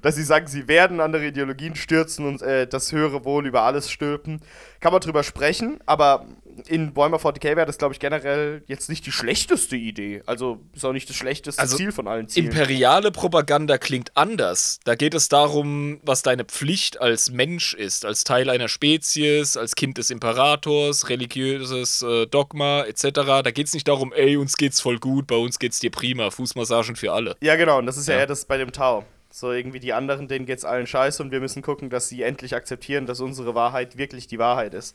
[0.00, 3.90] dass sie sagen, sie werden andere Ideologien stürzen und äh, das höhere Wohl über alles
[3.90, 4.40] stülpen.
[4.80, 6.24] Kann man drüber sprechen, aber
[6.66, 10.22] in Warhammer 40k wäre das, glaube ich, generell jetzt nicht die schlechteste Idee.
[10.26, 12.46] Also ist auch nicht das schlechteste also, Ziel von allen Zielen.
[12.46, 14.80] Imperiale Propaganda klingt anders.
[14.84, 19.74] Da geht es darum, was deine Pflicht als Mensch ist, als Teil einer Spezies, als
[19.74, 23.10] Kind des Imperators, religiöses äh, Dogma etc.
[23.42, 26.30] Da geht es nicht darum, ey, uns geht's voll gut, bei uns geht's dir prima,
[26.30, 27.36] Fußmassagen für alle.
[27.40, 29.04] Ja, genau, und das ist ja, ja eher das bei dem Tau.
[29.34, 32.54] So irgendwie die anderen, denen geht's allen scheiße und wir müssen gucken, dass sie endlich
[32.54, 34.94] akzeptieren, dass unsere Wahrheit wirklich die Wahrheit ist.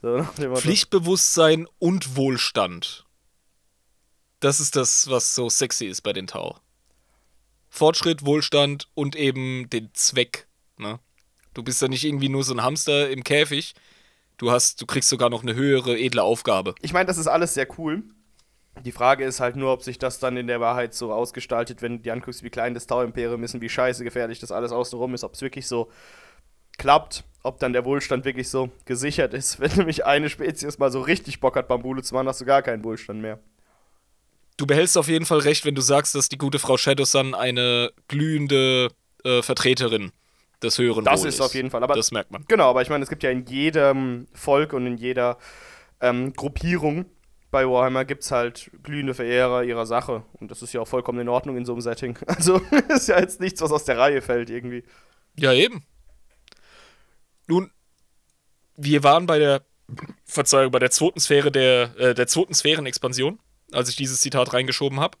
[0.00, 3.04] So, Pflichtbewusstsein und Wohlstand.
[4.40, 6.56] Das ist das, was so sexy ist bei den Tau.
[7.68, 10.46] Fortschritt, Wohlstand und eben den Zweck.
[10.76, 11.00] Ne?
[11.54, 13.74] Du bist ja nicht irgendwie nur so ein Hamster im Käfig.
[14.36, 16.76] Du hast, du kriegst sogar noch eine höhere, edle Aufgabe.
[16.80, 18.04] Ich meine, das ist alles sehr cool.
[18.84, 21.96] Die Frage ist halt nur, ob sich das dann in der Wahrheit so ausgestaltet, wenn
[21.96, 25.14] du dir anguckst, wie klein das Tau-Imperium ist und wie scheiße gefährlich das alles außenrum
[25.14, 25.90] ist, ob es wirklich so
[26.78, 29.60] klappt, ob dann der Wohlstand wirklich so gesichert ist.
[29.60, 32.62] Wenn nämlich eine Spezies mal so richtig Bock hat, Bambule zu machen, hast du gar
[32.62, 33.38] keinen Wohlstand mehr.
[34.56, 37.92] Du behältst auf jeden Fall recht, wenn du sagst, dass die gute Frau Shadowsun eine
[38.08, 38.88] glühende
[39.24, 40.10] äh, Vertreterin
[40.60, 42.44] des höheren Das ist auf jeden Fall, aber- das merkt man.
[42.48, 45.38] Genau, aber ich meine, es gibt ja in jedem Volk und in jeder
[46.00, 47.04] ähm, Gruppierung
[47.52, 50.24] bei Warhammer gibt es halt glühende Verehrer ihrer Sache.
[50.40, 52.18] Und das ist ja auch vollkommen in Ordnung in so einem Setting.
[52.26, 54.82] Also ist ja jetzt nichts, was aus der Reihe fällt irgendwie.
[55.36, 55.84] Ja, eben.
[57.48, 57.70] Nun,
[58.76, 59.64] wir waren bei der,
[60.24, 63.40] Verzeihung, bei der zweiten Sphäre der, äh, der zweiten Sphärenexpansion,
[63.72, 65.18] als ich dieses Zitat reingeschoben habe.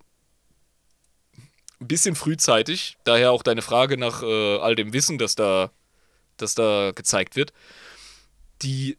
[1.80, 5.72] Ein bisschen frühzeitig, daher auch deine Frage nach äh, all dem Wissen, das da,
[6.36, 7.52] das da gezeigt wird.
[8.62, 8.98] Die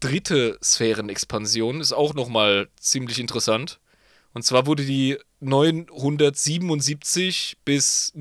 [0.00, 3.80] dritte Sphärenexpansion ist auch nochmal ziemlich interessant.
[4.34, 8.12] Und zwar wurde die 977 bis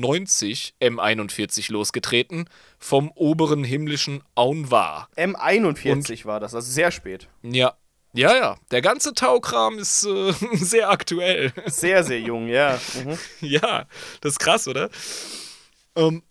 [0.00, 5.08] 997 M41 losgetreten vom oberen himmlischen Aunwa.
[5.16, 7.28] M41 war das, also sehr spät.
[7.42, 7.74] Ja.
[8.14, 8.56] Ja, ja.
[8.70, 11.52] Der ganze Taukram ist äh, sehr aktuell.
[11.66, 12.78] Sehr, sehr jung, ja.
[13.02, 13.18] Mhm.
[13.40, 13.86] ja,
[14.20, 14.90] das ist krass, oder?
[15.96, 16.22] Ähm,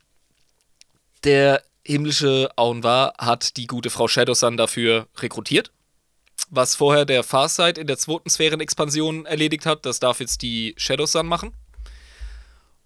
[1.24, 5.72] der himmlische Aunwa hat die gute Frau Shadowsun dafür rekrutiert.
[6.50, 11.26] Was vorher der Farsight in der zweiten Sphärenexpansion erledigt hat, das darf jetzt die Shadowsun
[11.26, 11.54] machen.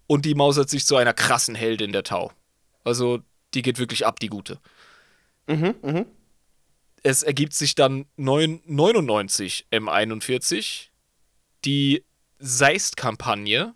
[0.06, 2.32] Und die mausert sich zu einer krassen Heldin der Tau.
[2.84, 3.20] Also,
[3.54, 4.60] die geht wirklich ab, die gute.
[7.02, 10.88] Es ergibt sich dann 9, 99 M41,
[11.64, 12.04] die
[12.38, 13.74] Seist-Kampagne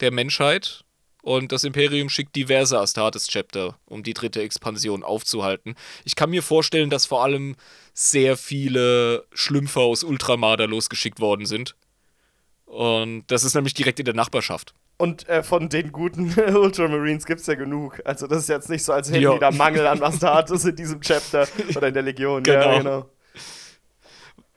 [0.00, 0.84] der Menschheit
[1.22, 5.76] und das Imperium schickt diverse Astartes-Chapter, um die dritte Expansion aufzuhalten.
[6.04, 7.54] Ich kann mir vorstellen, dass vor allem
[7.94, 11.76] sehr viele Schlümpfer aus Ultramar losgeschickt worden sind.
[12.64, 14.74] Und das ist nämlich direkt in der Nachbarschaft.
[14.98, 18.00] Und äh, von den guten Ultramarines gibt es ja genug.
[18.04, 21.00] Also das ist jetzt nicht so, als hätten die da Mangel an Astartes in diesem
[21.00, 22.44] Chapter oder in der Legion.
[22.46, 23.06] Ja, Genau.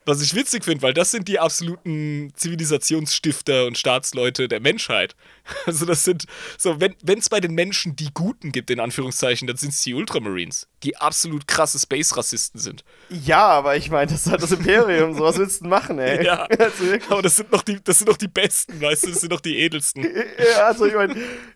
[0.05, 5.15] Was ich witzig finde, weil das sind die absoluten Zivilisationsstifter und Staatsleute der Menschheit.
[5.67, 6.25] Also das sind
[6.57, 9.93] so, wenn es bei den Menschen die Guten gibt, in Anführungszeichen, dann sind es die
[9.93, 12.83] Ultramarines, die absolut krasse Space-Rassisten sind.
[13.09, 15.13] Ja, aber ich meine, das ist halt das Imperium.
[15.13, 16.25] so was willst du denn machen, ey?
[16.25, 19.21] Ja, Also, aber das sind noch die, das sind noch die Besten, weißt du, das
[19.21, 20.03] sind noch die edelsten.
[20.55, 21.15] Ja, also ich meine,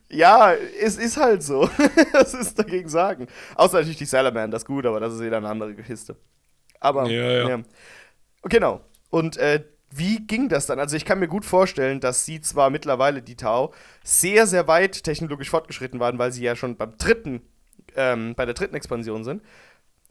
[0.10, 1.70] ja, es ist halt so.
[2.12, 3.28] Was ist dagegen sagen?
[3.56, 6.16] Außer natürlich die Salamanders, gut, aber das ist wieder eine andere Kiste.
[6.80, 7.64] Aber, Ja, ja.
[8.44, 8.82] Genau.
[9.10, 10.80] Und äh, wie ging das dann?
[10.80, 13.74] Also ich kann mir gut vorstellen, dass sie zwar mittlerweile, die Tau,
[14.04, 17.42] sehr, sehr weit technologisch fortgeschritten waren, weil sie ja schon beim dritten,
[17.96, 19.42] ähm, bei der dritten Expansion sind.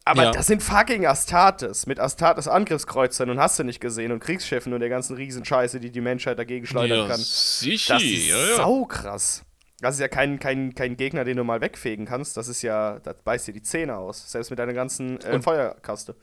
[0.05, 0.31] Aber Ja.
[0.31, 4.79] das sind fucking Astartes mit Astartes Angriffskreuzern und hast du nicht gesehen und Kriegsschiffen und
[4.79, 7.19] der ganzen Riesenscheiße, die die Menschheit dagegen schleudern Ja, kann.
[7.19, 8.55] sicher, Das ist ja, ja.
[8.57, 9.43] saukrass.
[9.81, 12.35] Das ist ja kein, kein, kein Gegner, den du mal wegfegen kannst.
[12.35, 14.29] Das ist ja, das beißt dir die Zähne aus.
[14.29, 16.15] Selbst mit deiner ganzen äh, Feuerkaste.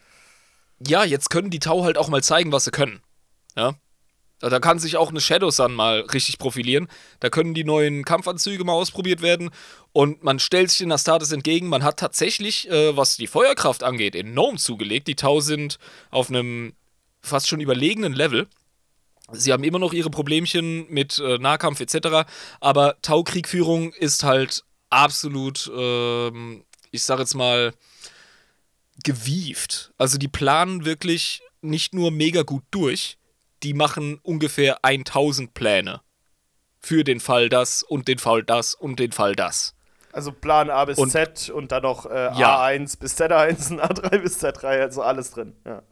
[0.84, 3.00] Ja, jetzt können die Tau halt auch mal zeigen, was sie können.
[3.56, 3.74] Ja.
[4.38, 6.88] Da kann sich auch eine Shadow Sun mal richtig profilieren.
[7.20, 9.50] Da können die neuen Kampfanzüge mal ausprobiert werden.
[9.92, 11.68] Und man stellt sich den Astartes entgegen.
[11.68, 15.08] Man hat tatsächlich, äh, was die Feuerkraft angeht, enorm zugelegt.
[15.08, 15.78] Die Tau sind
[16.10, 16.74] auf einem
[17.22, 18.46] fast schon überlegenen Level.
[19.32, 22.28] Sie haben immer noch ihre Problemchen mit äh, Nahkampf etc.
[22.60, 27.72] Aber Tau-Kriegführung ist halt absolut, ähm, ich sag jetzt mal,
[29.04, 29.92] gewieft.
[29.98, 33.18] Also die planen wirklich nicht nur mega gut durch,
[33.62, 36.00] die machen ungefähr 1000 Pläne.
[36.80, 39.74] Für den Fall das und den Fall das und den Fall das.
[40.12, 42.62] Also Plan A bis Und- Z und dann noch äh, Ja.
[42.64, 45.54] A1 bis Z1 und A3 bis Z3, also alles drin.
[45.64, 45.82] Ja.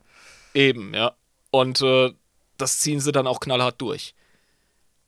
[0.54, 1.14] Eben, ja.
[1.50, 2.12] Und äh,
[2.58, 4.14] das ziehen sie dann auch knallhart durch.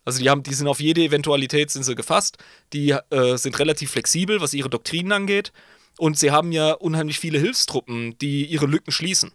[0.05, 2.39] Also die haben, die sind auf jede Eventualität sind sie gefasst.
[2.73, 5.53] Die äh, sind relativ flexibel, was ihre Doktrinen angeht.
[5.99, 9.33] Und sie haben ja unheimlich viele Hilfstruppen, die ihre Lücken schließen.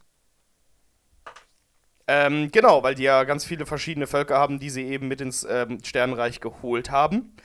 [2.08, 5.46] Ähm, genau, weil die ja ganz viele verschiedene Völker haben, die sie eben mit ins
[5.50, 7.36] ähm, Sternenreich geholt haben.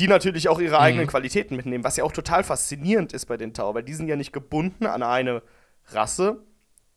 [0.00, 3.52] Die natürlich auch ihre eigenen Qualitäten mitnehmen, was ja auch total faszinierend ist bei den
[3.52, 5.42] Tau, weil die sind ja nicht gebunden an eine
[5.88, 6.44] Rasse,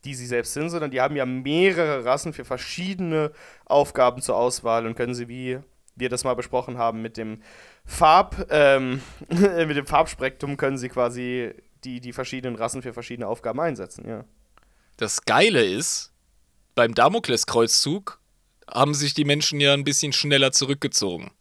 [0.03, 3.31] die sie selbst sind, sondern die haben ja mehrere Rassen für verschiedene
[3.65, 5.59] Aufgaben zur Auswahl und können sie, wie
[5.95, 7.41] wir das mal besprochen haben, mit dem
[7.85, 11.53] Farb, ähm, mit dem Farbspektrum können sie quasi
[11.83, 14.25] die, die verschiedenen Rassen für verschiedene Aufgaben einsetzen, ja.
[14.97, 16.11] Das Geile ist,
[16.75, 18.19] beim Damokleskreuzzug
[18.69, 21.31] haben sich die Menschen ja ein bisschen schneller zurückgezogen.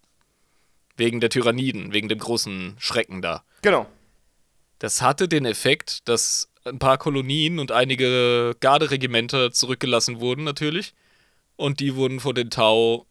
[0.96, 3.44] Wegen der Tyranniden, wegen dem großen Schrecken da.
[3.62, 3.86] Genau.
[4.78, 10.94] Das hatte den Effekt, dass ein paar Kolonien und einige Garderegimenter zurückgelassen wurden, natürlich.
[11.56, 13.06] Und die wurden von den Tau,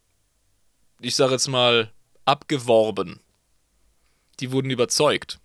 [1.00, 1.92] ich sage jetzt mal,
[2.30, 3.20] abgeworben.
[4.38, 5.40] Die wurden überzeugt.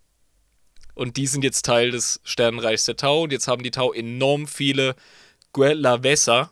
[0.93, 3.23] Und die sind jetzt Teil des Sternenreichs der Tau.
[3.23, 4.95] Und jetzt haben die Tau enorm viele
[5.51, 6.51] Guelavesa,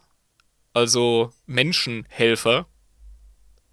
[0.74, 2.66] also Menschenhelfer.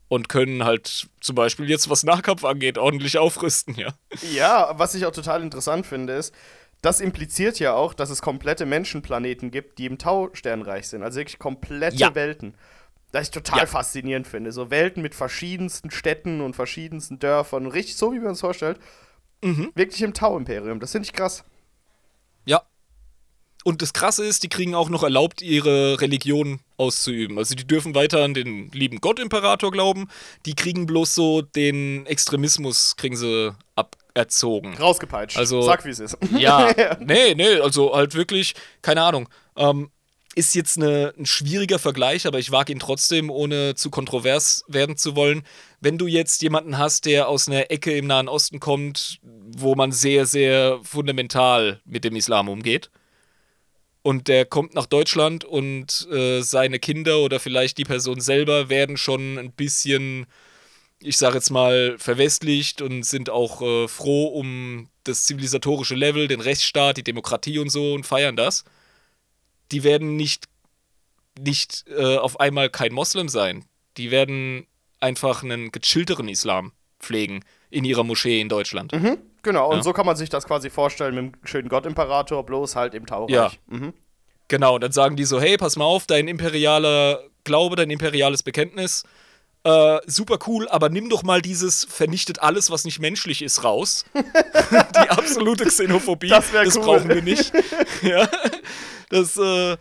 [0.09, 3.95] Und können halt zum Beispiel jetzt, was Nahkampf angeht, ordentlich aufrüsten, ja.
[4.33, 6.35] Ja, was ich auch total interessant finde, ist,
[6.83, 11.03] das impliziert ja auch, dass es komplette Menschenplaneten gibt, die im Tau-Sternreich sind.
[11.03, 12.15] Also wirklich komplette Ja.
[12.15, 12.55] Welten.
[13.13, 13.67] Das ich total Ja.
[13.67, 14.53] faszinierend finde.
[14.53, 17.67] So Welten mit verschiedensten Städten und verschiedensten Dörfern.
[17.67, 18.79] Richtig so, wie man es vorstellt.
[19.43, 19.73] Mhm.
[19.75, 20.81] Wirklich im Tau-Imperium.
[20.81, 21.45] Das finde ich krass.
[22.45, 22.63] Ja.
[23.65, 27.37] Und das Krasse ist, die kriegen auch noch erlaubt, ihre Religion auszuüben.
[27.37, 30.09] Also die dürfen weiter an den lieben Gott-Imperator glauben.
[30.47, 34.75] Die kriegen bloß so den Extremismus, kriegen sie aberzogen.
[34.75, 35.37] Rausgepeitscht.
[35.37, 36.17] Also- Sag, wie es ist.
[36.39, 39.29] Ja, nee, nee, also halt wirklich, keine Ahnung.
[39.57, 39.91] Ähm,
[40.41, 44.97] ist jetzt eine, ein schwieriger Vergleich, aber ich wage ihn trotzdem, ohne zu kontrovers werden
[44.97, 45.43] zu wollen.
[45.81, 49.93] Wenn du jetzt jemanden hast, der aus einer Ecke im Nahen Osten kommt, wo man
[49.93, 52.91] sehr, sehr fundamental mit dem Islam umgeht,
[54.03, 58.97] und der kommt nach Deutschland und äh, seine Kinder oder vielleicht die Person selber werden
[58.97, 60.25] schon ein bisschen,
[61.01, 66.41] ich sage jetzt mal, verwestlicht und sind auch äh, froh um das zivilisatorische Level, den
[66.41, 68.65] Rechtsstaat, die Demokratie und so und feiern das.
[69.73, 70.47] Die werden nicht,
[71.39, 73.65] nicht äh, auf einmal kein Moslem sein.
[73.97, 74.67] Die werden
[75.01, 78.93] einfach einen gechillteren Islam pflegen in ihrer Moschee in Deutschland.
[79.43, 79.83] Genau, und Ja.
[79.83, 83.31] so kann man sich das quasi vorstellen mit dem schönen Gott-Imperator, bloß halt im Taureich.
[83.31, 83.51] Ja.
[83.69, 83.95] Mhm.
[84.49, 89.05] Genau, dann sagen die so, hey, pass mal auf, dein imperialer Glaube, dein imperiales Bekenntnis,
[89.65, 94.05] äh, super cool, aber nimm doch mal dieses vernichtet alles, was nicht menschlich ist, raus.
[94.15, 96.83] die absolute Xenophobie, Das das cool.
[96.83, 97.53] brauchen wir nicht.
[98.03, 98.29] ja,
[99.11, 99.77] das, äh,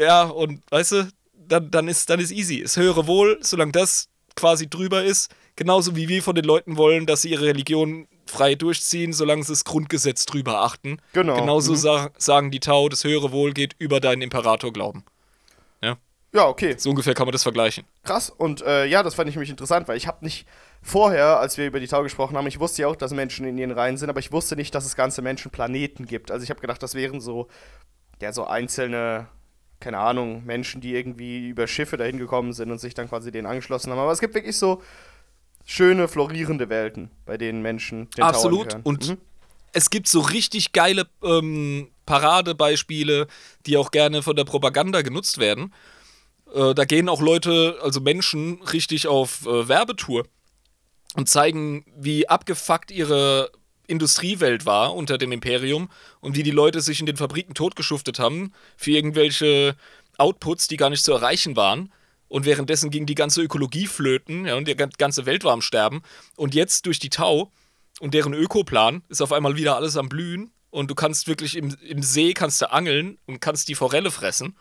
[0.00, 1.08] ja, und weißt du,
[1.46, 2.60] dann, dann, ist, dann ist easy.
[2.60, 7.06] Es höre wohl, solange das quasi drüber ist, genauso wie wir von den Leuten wollen,
[7.06, 10.98] dass sie ihre Religion frei durchziehen, solange sie das Grundgesetz drüber achten.
[11.12, 11.36] Genau.
[11.38, 11.76] Genauso Mhm.
[11.76, 15.04] sa sagen die Tau, das höhere Wohl geht über deinen Imperator glauben.
[16.34, 16.74] Ja, okay.
[16.76, 17.84] So ungefähr kann man das vergleichen.
[18.02, 18.28] Krass.
[18.28, 20.46] Und äh, ja, das fand ich nämlich interessant, weil ich habe nicht
[20.82, 23.56] vorher, als wir über die Tau gesprochen haben, ich wusste ja auch, dass Menschen in
[23.56, 26.32] ihren Reihen sind, aber ich wusste nicht, dass es ganze Menschenplaneten gibt.
[26.32, 27.46] Also ich habe gedacht, das wären so,
[28.20, 29.28] ja, so einzelne,
[29.78, 33.46] keine Ahnung, Menschen, die irgendwie über Schiffe dahin gekommen sind und sich dann quasi denen
[33.46, 34.00] angeschlossen haben.
[34.00, 34.82] Aber es gibt wirklich so
[35.64, 38.76] schöne, florierende Welten, bei denen Menschen den Absolut.
[38.82, 39.18] Und Mhm.
[39.72, 43.28] es gibt so richtig geile ähm, Paradebeispiele,
[43.66, 45.72] die auch gerne von der Propaganda genutzt werden.
[46.54, 50.24] Äh, da gehen auch Leute, also Menschen, richtig auf äh, Werbetour
[51.14, 53.50] und zeigen, wie abgefuckt ihre
[53.86, 55.90] Industriewelt war unter dem Imperium
[56.20, 59.76] und wie die Leute sich in den Fabriken totgeschuftet haben für irgendwelche
[60.16, 61.92] Outputs, die gar nicht zu erreichen waren.
[62.28, 65.60] Und währenddessen ging die ganze Ökologie flöten, ja, und die gan- ganze Welt war am
[65.60, 66.02] Sterben.
[66.36, 67.52] Und jetzt durch die Tau
[68.00, 70.50] und deren Ökoplan ist auf einmal wieder alles am Blühen.
[70.70, 74.56] Und du kannst wirklich im, im See kannst du angeln und kannst die Forelle fressen.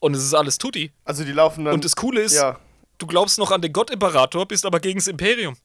[0.00, 0.92] Und es ist alles Tutti.
[1.04, 1.74] Also die laufen dann.
[1.74, 2.58] Und das Coole ist, ja,
[2.98, 5.56] du glaubst noch an den Gott-Imperator, bist aber gegen das Imperium.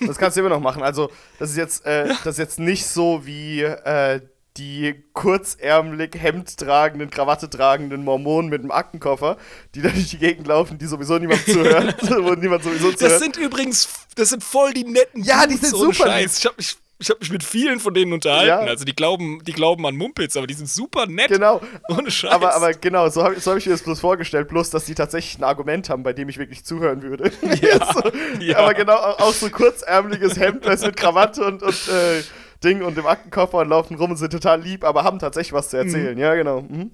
[0.00, 0.82] Das kannst du immer noch machen.
[0.82, 4.20] Also, das ist jetzt, äh, das ist jetzt nicht so wie äh,
[4.56, 9.36] die kurzärmelig Hemd tragenden, Krawatte tragenden Mormonen mit dem Aktenkoffer,
[9.74, 13.20] die da durch die Gegend laufen, die sowieso niemand zuhört, wo niemand sowieso Das zuhört.
[13.20, 16.38] sind übrigens, das sind voll die netten Ja, die sind super Scheiß.
[16.38, 18.48] Ich habe mich, ich hab mich mit vielen von denen unterhalten.
[18.48, 18.58] Ja.
[18.60, 21.28] Also die glauben, die glauben an Mumpitz, aber die sind super nett.
[21.28, 21.60] Genau.
[21.88, 22.30] Ohne Scheiß.
[22.30, 24.94] Aber, aber genau, so habe so hab ich mir das bloß vorgestellt, bloß dass die
[24.94, 27.32] tatsächlich ein Argument haben, bei dem ich wirklich zuhören würde.
[27.60, 28.02] Ja, so,
[28.40, 28.58] ja.
[28.58, 32.22] Aber genau, auch so kurzärmeliges Hemd, mit Krawatte und, und äh,
[32.62, 35.70] Ding und dem Aktenkoffer und laufen rum und sind total lieb, aber haben tatsächlich was
[35.70, 36.16] zu erzählen.
[36.16, 36.62] Ja, genau.
[36.62, 36.92] Mhm.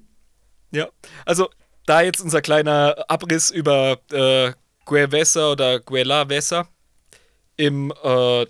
[0.73, 0.89] Ja,
[1.25, 1.49] also
[1.87, 4.53] da jetzt unser kleiner Abriss über äh,
[4.85, 6.69] Guevesa oder Guelavesa
[7.57, 8.47] im äh,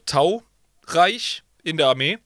[0.86, 2.18] Tau-Reich in der Armee.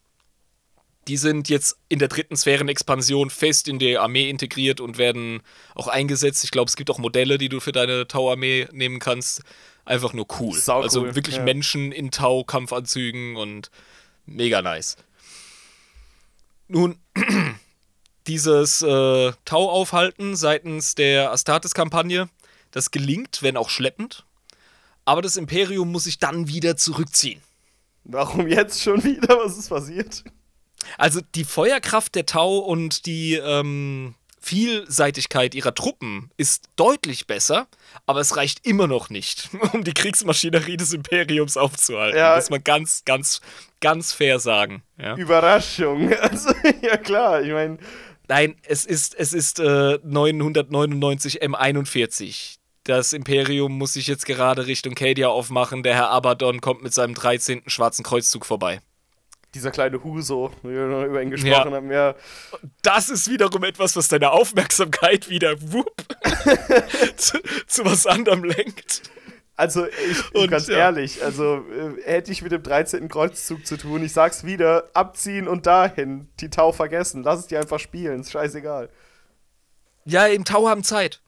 [1.07, 5.43] Die sind jetzt in der dritten Sphärenexpansion fest in die Armee integriert und werden
[5.75, 6.45] auch eingesetzt.
[6.45, 9.43] Ich glaube, es gibt auch Modelle, die du für deine Tau-Armee nehmen kannst.
[9.85, 10.59] Einfach nur cool.
[10.59, 11.43] Sau also cool, wirklich ja.
[11.43, 13.71] Menschen in Tau-Kampfanzügen und
[14.25, 14.97] mega nice.
[16.69, 16.97] Nun,
[18.27, 22.31] dieses äh, Tau-Aufhalten seitens der Astartes-Kampagne,
[22.71, 24.25] das gelingt, wenn auch schleppend.
[25.05, 27.43] Aber das Imperium muss sich dann wieder zurückziehen.
[28.05, 29.39] Warum jetzt schon wieder?
[29.39, 30.25] Was ist passiert?
[30.99, 37.67] Also die Feuerkraft der Tau und die ähm, Vielseitigkeit ihrer Truppen ist deutlich besser,
[38.05, 42.19] aber es reicht immer noch nicht, um die Kriegsmaschinerie des Imperiums aufzuhalten.
[42.19, 42.37] Ja.
[42.37, 43.41] Muss man ganz, ganz,
[43.81, 44.83] ganz fair sagen.
[44.99, 45.17] Ja.
[45.17, 46.13] Überraschung.
[46.21, 47.79] Also, ja klar, ich meine,
[48.27, 52.57] Nein, es ist, es ist äh, 999 M41.
[52.85, 55.83] Das Imperium muss sich jetzt gerade Richtung Cadia aufmachen.
[55.83, 57.63] Der Herr Abaddon kommt mit seinem 13.
[57.67, 58.81] schwarzen Kreuzzug vorbei.
[59.55, 61.77] dieser kleine Huso, wie wir noch über ihn gesprochen Ja.
[61.77, 62.15] haben, ja.
[62.83, 65.95] Das ist wiederum etwas, was deine Aufmerksamkeit wieder wupp,
[67.17, 69.03] zu, zu was anderem lenkt.
[69.57, 70.79] Also, ich, Und, ganz ja.
[70.79, 73.09] ehrlich, also äh, hätte ich mit dem 13.
[73.09, 77.57] Kreuzzug zu tun, ich sag's wieder, abziehen und dahin, die Tau vergessen, lass es die
[77.57, 78.91] einfach spielen, ist scheißegal.
[80.05, 81.21] Ja, im Tau haben Zeit.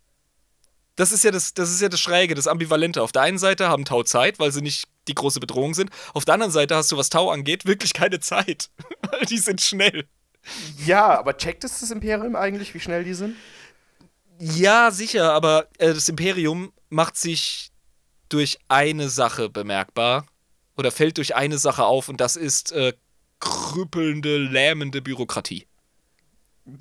[0.97, 3.03] Das ist ja das, das ist ja das Schräge, das Ambivalente.
[3.03, 5.90] Auf der einen Seite haben Tau Zeit, weil sie nicht die große Bedrohung sind.
[6.14, 8.70] Auf der anderen Seite hast du, was Tau angeht, wirklich keine Zeit.
[9.11, 10.09] Weil die sind schnell.
[10.84, 13.36] Ja, aber checkt es das Imperium eigentlich, wie schnell die sind?
[14.38, 17.70] Ja, sicher, aber äh, das Imperium macht sich
[18.28, 20.26] durch eine Sache bemerkbar.
[20.76, 22.92] Oder fällt durch eine Sache auf und das ist äh,
[23.40, 25.66] krüppelnde, lähmende Bürokratie.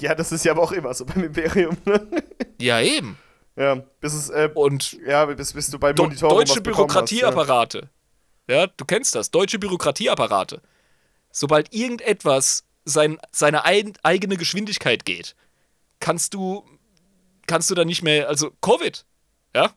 [0.01, 2.07] Ja, das ist ja aber auch immer so beim Imperium, ne?
[2.59, 3.17] Ja, eben.
[3.55, 7.89] Ja, bis es, äh, Und ja, bis, bis du beim Do Monitor deutsche Bürokratieapparate.
[8.49, 8.67] Ja.
[8.67, 9.31] du kennst das.
[9.31, 10.61] Deutsche Bürokratieapparate.
[11.31, 15.35] Sobald irgendetwas sein, seine ein, eigene Geschwindigkeit geht,
[15.99, 16.65] kannst du,
[17.47, 19.05] kannst du da nicht mehr, also Covid.
[19.55, 19.71] Ja,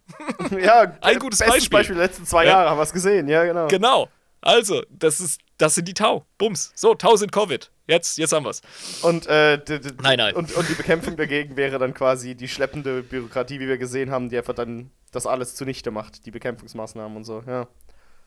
[0.50, 1.78] Ja, ja Ein gutes bestes Beispiel.
[1.78, 1.96] Beispiel.
[1.96, 2.50] Letzten zwei Ja.
[2.50, 3.68] Jahre haben wir es gesehen, ja, genau.
[3.68, 4.08] genau.
[4.40, 6.24] Also, das ist, das sind die Tau.
[6.38, 6.72] Bums.
[6.74, 7.70] So, Tau sind Covid.
[7.86, 8.60] Jetzt, jetzt haben wir's.
[9.02, 9.58] Und, äh,
[10.02, 10.34] Nein, nein.
[10.34, 14.28] Und, und die Bekämpfung dagegen wäre dann quasi die schleppende Bürokratie, wie wir gesehen haben,
[14.28, 17.66] die einfach dann das alles zunichte macht, die Bekämpfungsmaßnahmen und so, ja.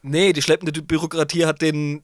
[0.01, 2.03] Nee, die schleppende Bürokratie hat den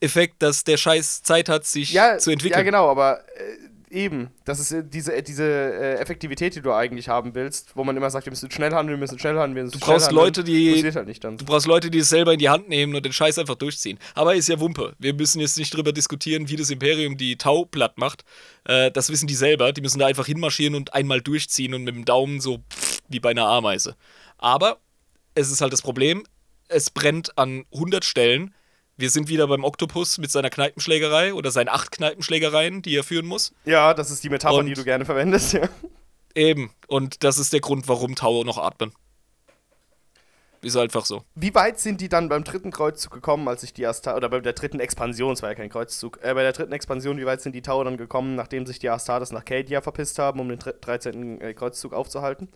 [0.00, 2.58] Effekt, dass der Scheiß Zeit hat, sich Ja, zu entwickeln.
[2.58, 3.56] ja genau, aber äh,
[3.90, 7.84] eben, das ist äh, diese, äh, diese äh, Effektivität, die du eigentlich haben willst, wo
[7.84, 9.94] man immer sagt, wir müssen schnell handeln, wir müssen schnell handeln, wir müssen Du schnell
[9.96, 10.24] brauchst handeln.
[10.24, 11.40] Leute, die- halt.
[11.40, 13.98] Du brauchst Leute, die es selber in die Hand nehmen und den Scheiß einfach durchziehen.
[14.14, 14.94] Aber ist ja Wumpe.
[14.98, 18.24] Wir müssen jetzt nicht drüber diskutieren, wie das Imperium die Tau platt macht.
[18.64, 19.72] Äh, das wissen die selber.
[19.72, 23.20] Die müssen da einfach hinmarschieren und einmal durchziehen und mit dem Daumen so pff, wie
[23.20, 23.96] bei einer Ameise.
[24.38, 24.78] Aber
[25.34, 26.24] es ist halt das Problem,
[26.68, 28.54] es brennt an 100 Stellen.
[29.00, 33.26] Wir sind wieder beim Oktopus mit seiner Kneipenschlägerei oder seinen acht Kneipenschlägereien, die er führen
[33.26, 33.52] muss.
[33.64, 35.68] Ja, das ist die Metapher, Und- die du gerne verwendest, ja.
[36.34, 36.72] Eben.
[36.88, 38.92] Und das ist der Grund, warum Tau noch atmen.
[40.62, 41.22] Ist einfach so.
[41.36, 44.40] Wie weit sind die dann beim dritten Kreuzzug gekommen, als sich die Asta oder bei
[44.40, 47.40] der dritten Expansion, es war ja kein Kreuzzug, äh, bei der dritten Expansion, wie weit
[47.40, 50.58] sind die Tau dann gekommen, nachdem sich die Astartes nach Cadia verpisst haben, um den
[50.58, 51.40] dr- 13.
[51.40, 52.48] äh, Kreuzzug aufzuhalten?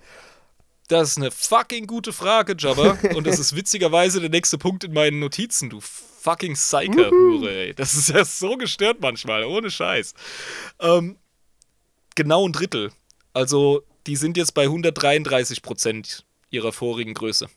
[0.88, 2.98] Das ist eine fucking gute Frage, Jabba.
[3.14, 7.74] Und das ist witzigerweise der nächste Punkt in meinen Notizen, du fucking Psyker-Hure, ey.
[7.74, 10.14] Das ist ja so gestört manchmal, ohne Scheiß.
[10.80, 11.16] Ähm,
[12.14, 12.92] genau ein Drittel.
[13.32, 17.48] Also, die sind jetzt bei 133 Prozent ihrer vorigen Größe.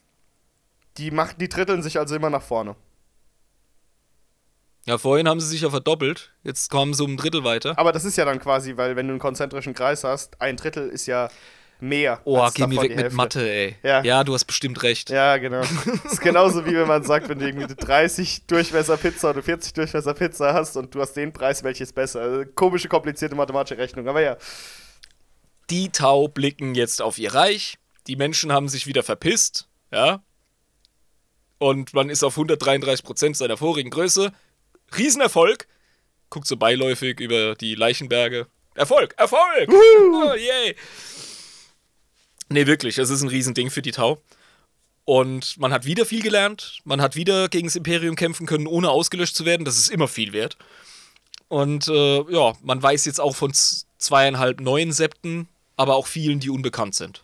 [0.97, 2.75] Die machen, die dritteln sich also immer nach vorne.
[4.85, 6.31] Ja, vorhin haben sie sich ja verdoppelt.
[6.43, 7.77] Jetzt kommen sie um ein Drittel weiter.
[7.77, 10.89] Aber das ist ja dann quasi, weil wenn du einen konzentrischen Kreis hast, ein Drittel
[10.89, 11.29] ist ja
[11.79, 12.21] mehr.
[12.25, 13.15] Oh, geh mir weg mit Hälfte.
[13.15, 13.75] Mathe, ey.
[13.83, 14.03] Ja.
[14.03, 15.09] ja, du hast bestimmt recht.
[15.09, 15.61] Ja, genau.
[15.61, 19.43] Das ist genauso wie wenn man sagt, wenn du irgendwie eine 30 Durchmesser Pizza oder
[19.43, 22.21] 40 Durchmesser Pizza hast und du hast den Preis, welches besser.
[22.21, 24.37] Also, komische, komplizierte mathematische Rechnung, aber ja.
[25.69, 27.77] Die Tau blicken jetzt auf ihr Reich.
[28.07, 29.67] Die Menschen haben sich wieder verpisst.
[29.91, 30.21] Ja.
[31.57, 34.31] Und man ist auf 133% seiner vorigen Größe.
[34.97, 35.67] Riesenerfolg.
[36.29, 38.47] Guckt so beiläufig über die Leichenberge.
[38.75, 39.15] Erfolg!
[39.17, 39.69] Erfolg!
[39.69, 40.75] Oh, yay!
[42.49, 44.21] Nee, wirklich, es ist ein Riesending für die Tau.
[45.03, 46.79] Und man hat wieder viel gelernt.
[46.83, 49.65] Man hat wieder gegen das Imperium kämpfen können, ohne ausgelöscht zu werden.
[49.65, 50.57] Das ist immer viel wert.
[51.47, 56.49] Und äh, ja, man weiß jetzt auch von zweieinhalb neuen Septen, aber auch vielen, die
[56.49, 57.23] unbekannt sind.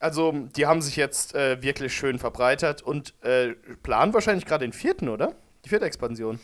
[0.00, 3.52] Also, die haben sich jetzt äh, wirklich schön verbreitert und äh,
[3.82, 5.34] planen wahrscheinlich gerade den vierten, oder?
[5.64, 6.40] Die vierte Expansion.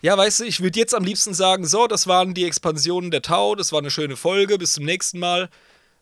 [0.00, 3.20] Ja, weißt du, ich würde jetzt am liebsten sagen, so, das waren die Expansionen der
[3.22, 5.50] Tau, das war eine schöne Folge, bis zum nächsten Mal.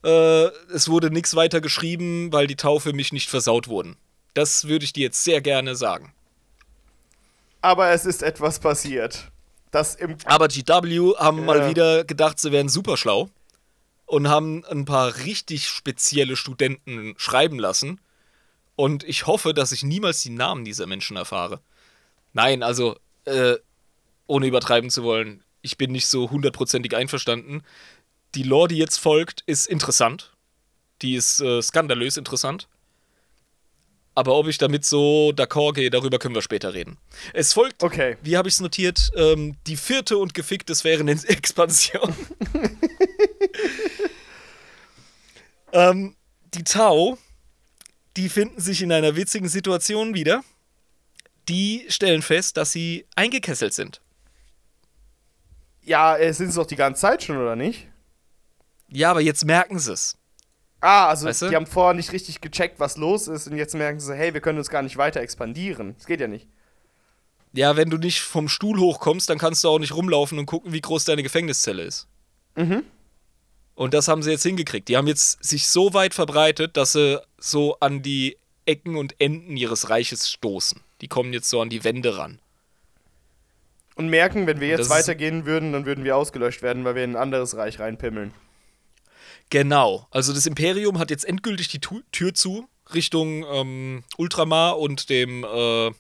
[0.05, 3.97] Äh, es wurde nichts weiter geschrieben, weil die Tau für mich nicht versaut wurden.
[4.35, 6.13] Das würde ich dir jetzt sehr gerne sagen.
[7.61, 9.31] Aber es ist etwas passiert.
[9.71, 10.17] Das im.
[10.25, 11.45] Aber GW haben Ja.
[11.45, 13.31] mal wieder gedacht, sie wären super schlau
[14.07, 18.01] und haben ein paar richtig spezielle Studenten schreiben lassen.
[18.75, 21.61] Und ich hoffe, dass ich niemals die Namen dieser Menschen erfahre.
[22.33, 22.97] Nein, also,
[23.27, 23.57] äh,
[24.27, 27.63] ohne übertreiben zu wollen, ich bin nicht so hundertprozentig einverstanden.
[28.35, 30.33] Die Lore, die jetzt folgt, ist interessant.
[31.03, 32.69] Die ist äh, skandalös interessant.
[34.15, 36.99] Aber ob ich damit so d'accord gehe, darüber können wir später reden.
[37.33, 38.19] Es folgt Okay.
[38.23, 39.11] wie habe ich es notiert?
[39.17, 42.15] Ähm, die vierte und gefickt des wären in Expansion.
[45.73, 46.17] Ähm,
[46.55, 47.19] die Tau,
[48.17, 50.45] die finden sich in einer witzigen Situation wieder.
[51.49, 54.01] Die stellen fest, dass sie eingekesselt sind.
[55.83, 57.89] Ja, äh, sind sie doch die ganze Zeit schon, oder nicht?
[58.93, 60.17] Ja, aber jetzt merken sie es.
[60.81, 61.49] Ah, also Weißt du?
[61.49, 64.41] die haben vorher nicht richtig gecheckt, was los ist und jetzt merken sie, hey, wir
[64.41, 65.95] können uns gar nicht weiter expandieren.
[65.97, 66.49] Das geht ja nicht.
[67.53, 70.73] Ja, wenn du nicht vom Stuhl hochkommst, dann kannst du auch nicht rumlaufen und gucken,
[70.73, 72.09] wie groß deine Gefängniszelle ist.
[72.57, 72.83] Mhm.
[73.75, 74.89] Und das haben sie jetzt hingekriegt.
[74.89, 78.37] Die haben jetzt sich so weit verbreitet, dass sie so an die
[78.67, 80.81] Ecken und Enden ihres Reiches stoßen.
[81.01, 82.39] Die kommen jetzt so an die Wände ran.
[83.95, 87.05] Und merken, wenn wir jetzt Das weitergehen würden, dann würden wir ausgelöscht werden, weil wir
[87.05, 88.33] in ein anderes Reich reinpimmeln.
[89.53, 90.07] Genau.
[90.11, 95.45] Also das Imperium hat jetzt endgültig die Tu- Tür zu Richtung ähm, Ultramar und dem.
[95.45, 95.91] Äh,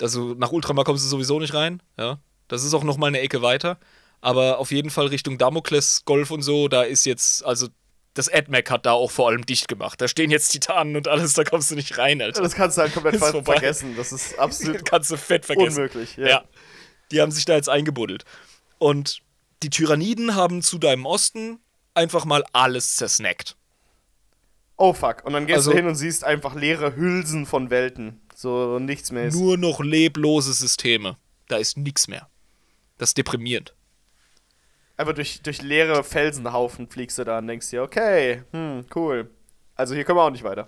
[0.00, 1.82] also nach Ultramar kommst du sowieso nicht rein.
[1.98, 2.20] Ja.
[2.46, 3.78] Das ist auch noch mal eine Ecke weiter.
[4.20, 7.66] Aber auf jeden Fall Richtung Damokles Golf und so, da ist jetzt, also
[8.14, 10.00] das AdMac hat da auch vor allem dicht gemacht.
[10.00, 12.40] Da stehen jetzt Titanen und alles, da kommst du nicht rein, Alter.
[12.40, 13.94] Das kannst du halt komplett vergessen.
[13.96, 15.76] Das ist absolut kannst du fett vergessen.
[15.78, 16.16] unmöglich.
[16.16, 16.44] Ja.
[17.10, 18.24] Die haben sich da jetzt eingebuddelt.
[18.78, 19.22] Und
[19.64, 21.58] die Tyranniden haben zu deinem Osten
[21.96, 23.56] einfach mal alles zersnackt.
[24.76, 25.24] Oh fuck.
[25.24, 28.20] Und dann gehst Also- du hin und siehst einfach leere Hülsen von Welten.
[28.34, 29.34] So nichts mehr ist.
[29.36, 31.16] Nur noch leblose Systeme.
[31.48, 32.28] Da ist nichts mehr.
[32.98, 33.74] Das ist deprimierend.
[34.98, 39.30] Einfach durch, durch leere Felsenhaufen fliegst du da und denkst dir, okay, hm, cool.
[39.74, 40.66] Also hier kommen wir auch nicht weiter.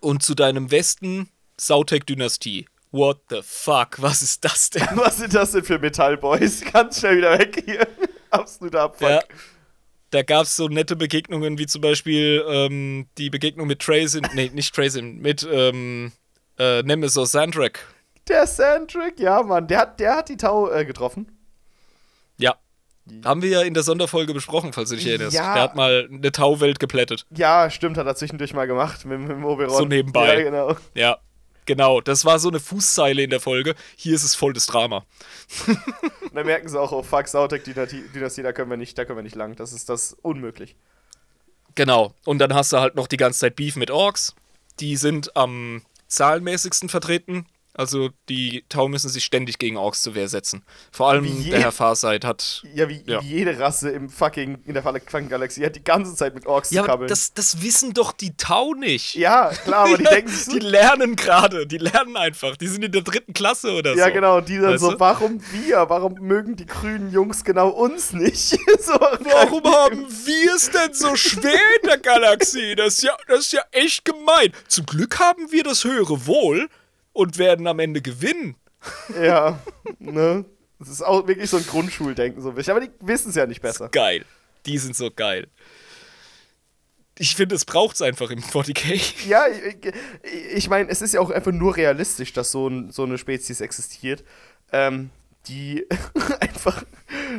[0.00, 2.66] Und zu deinem Westen Sautek-Dynastie.
[2.92, 4.00] What the fuck?
[4.00, 4.86] Was ist das denn?
[4.94, 6.62] Was sind das denn für Metallboys?
[6.72, 7.86] Ganz schnell wieder weg hier.
[8.30, 9.08] Absoluter Abfuck.
[9.08, 9.20] Ja.
[10.10, 14.50] Da gab es so nette Begegnungen, wie zum Beispiel ähm, die Begegnung mit Trazin, nee,
[14.54, 16.12] nicht Trazin, mit ähm,
[16.58, 17.80] äh, Nemesis Sandrak.
[18.28, 21.32] Der Sandrick, ja, Mann, der hat, der hat die Tau äh, getroffen.
[22.38, 22.56] Ja.
[23.24, 25.36] Haben wir ja in der Sonderfolge besprochen, falls du dich erinnerst.
[25.36, 25.54] Ja.
[25.54, 27.24] Der hat mal eine Tauwelt geplättet.
[27.30, 29.76] Ja, stimmt, hat er zwischendurch mal gemacht mit, mit dem Oberon.
[29.76, 30.38] So nebenbei.
[30.38, 30.76] Ja, genau.
[30.94, 31.18] Ja,
[31.66, 32.00] genau.
[32.00, 33.74] Das war so eine Fußzeile in der Folge.
[33.96, 35.04] Hier ist es voll das Drama.
[35.66, 39.22] Und dann merken sie auch, oh fuck, Sautek-Dynastie, da können wir nicht, da können wir
[39.22, 39.56] nicht lang.
[39.56, 40.76] Das ist das unmöglich.
[41.74, 42.14] Genau.
[42.24, 44.34] Und dann hast du halt noch die ganze Zeit Beef mit Orks.
[44.80, 47.46] Die sind am zahlenmäßigsten vertreten.
[47.76, 50.62] Also die Tau müssen sich ständig gegen Orks zur Wehr setzen.
[50.90, 52.62] Vor allem je- der Herr Farsight hat.
[52.74, 53.20] Ja, wie, Ja.
[53.20, 56.82] jede Rasse im fucking, in der fucking Galaxie hat die ganze Zeit mit Orks Ja,
[56.82, 57.08] zu kabbeln.
[57.08, 59.14] das, das wissen doch die Tau nicht.
[59.14, 62.56] ja, klar, aber die denken sich so, Die lernen gerade, die lernen einfach.
[62.56, 63.98] Die sind in der dritten Klasse oder so.
[63.98, 65.00] Ja, genau, die dann Weißt so, du?
[65.00, 65.84] warum wir?
[65.88, 68.48] Warum mögen die grünen Jungs genau uns nicht?
[68.80, 71.52] so, Warum haben wir es denn so schwer
[71.82, 72.74] in der Galaxie?
[72.74, 74.52] Das ist, ja, das ist ja echt gemein.
[74.68, 76.68] Zum Glück haben wir das höhere Wohl
[77.16, 78.56] und werden am Ende gewinnen.
[79.20, 79.58] Ja,
[79.98, 80.44] ne?
[80.78, 82.76] Das ist auch wirklich so ein Grundschuldenken, so ein bisschen.
[82.76, 83.88] Aber die wissen es ja nicht besser.
[83.88, 84.24] Geil.
[84.66, 85.48] Die sind so geil.
[87.18, 89.26] Ich finde, es braucht es einfach im 40k.
[89.26, 89.94] Ja, ich,
[90.54, 93.62] ich meine, es ist ja auch einfach nur realistisch, dass so, ein, so eine Spezies
[93.62, 94.22] existiert,
[94.70, 95.08] ähm,
[95.48, 95.86] die
[96.40, 96.84] einfach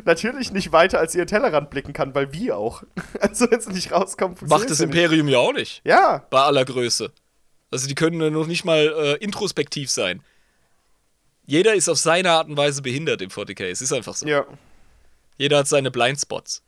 [0.04, 2.84] natürlich nicht weiter als ihren Tellerrand blicken kann, weil wir auch.
[3.20, 4.80] Also, wenn es nicht rauskommt, Macht das.
[4.80, 5.82] Imperium ja auch nicht.
[5.86, 7.12] Ja, Bei aller Größe.
[7.72, 10.22] Also die können noch nicht mal äh, introspektiv sein.
[11.46, 13.66] Jeder ist auf seine Art und Weise behindert im 40k.
[13.66, 14.28] Es ist einfach so.
[14.28, 14.46] ja.
[15.38, 16.64] Jeder hat seine Blindspots.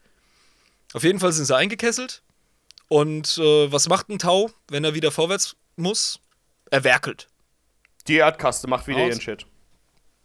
[0.93, 2.21] Auf jeden Fall sind sie eingekesselt.
[2.87, 6.19] Und äh, was macht ein Tau, wenn er wieder vorwärts muss?
[6.69, 7.27] Er werkelt.
[8.07, 9.09] Die Erdkaste macht wieder Aus.
[9.09, 9.45] ihren Shit.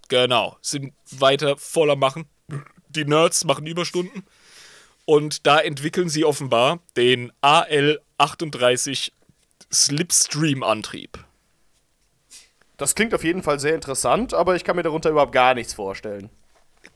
[0.09, 0.59] Genau.
[0.61, 2.27] Sind weiter voller Machen.
[2.89, 4.25] Die Nerds machen Überstunden.
[5.07, 9.11] Und da entwickeln sie offenbar den AL38
[9.75, 11.19] Slipstream-Antrieb.
[12.77, 15.75] Das klingt auf jeden Fall sehr interessant, aber ich kann mir darunter überhaupt gar nichts
[15.75, 16.31] vorstellen.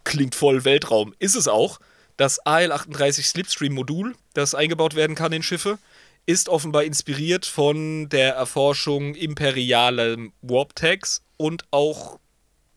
[0.04, 1.14] Klingt voll Weltraum.
[1.18, 1.78] Ist es auch.
[2.16, 5.78] Das AL38 Slipstream-Modul, das eingebaut werden kann in Schiffe,
[6.26, 12.18] ist offenbar inspiriert von der Erforschung imperialer Warp-Tags und auch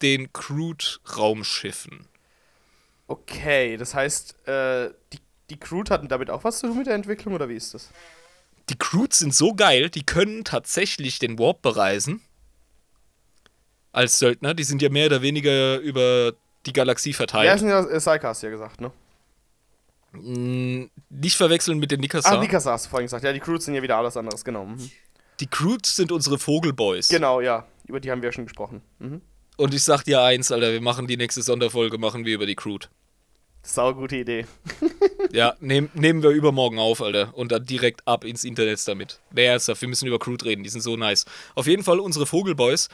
[0.02, 2.08] den Crude-Raumschiffen.
[3.08, 6.96] Okay, das heißt, äh, die, die Crew hatten damit auch was zu tun mit der
[6.96, 7.90] Entwicklung, oder wie ist das?
[8.70, 12.22] Die Crudes sind so geil, die können tatsächlich den Warp bereisen.
[13.92, 14.54] Als Söldner.
[14.54, 16.34] Die sind ja mehr oder weniger über
[16.66, 17.56] die Galaxie Ja, verteilt.
[17.56, 18.92] ist ja, Saika hast du ja gesagt, ne?
[20.14, 22.30] Mm, Nicht verwechseln mit den Nikasa.
[22.32, 23.24] Ah, Mikasa hast du vorhin gesagt.
[23.24, 24.66] Ja, die Crews sind ja wieder alles anderes, genau.
[24.66, 24.90] Mhm.
[25.40, 27.10] Die Crudes sind unsere Vogelboys.
[27.10, 27.66] Genau, ja.
[27.88, 28.82] Über die haben wir ja schon gesprochen.
[29.00, 29.22] Mhm.
[29.58, 32.56] Und ich sag dir eins, Alter, wir machen die nächste Sonderfolge, machen wir über die
[32.56, 32.88] Crude.
[33.64, 34.46] Sau gute Idee.
[35.32, 37.34] Ja, nehm, nehmen wir übermorgen auf, Alter.
[37.38, 39.20] Und dann direkt ab ins Internet damit.
[39.32, 41.24] Nee, ernsthaft, wir müssen über Crude reden, die sind so nice.
[41.56, 42.90] Auf jeden Fall unsere Vogelboys,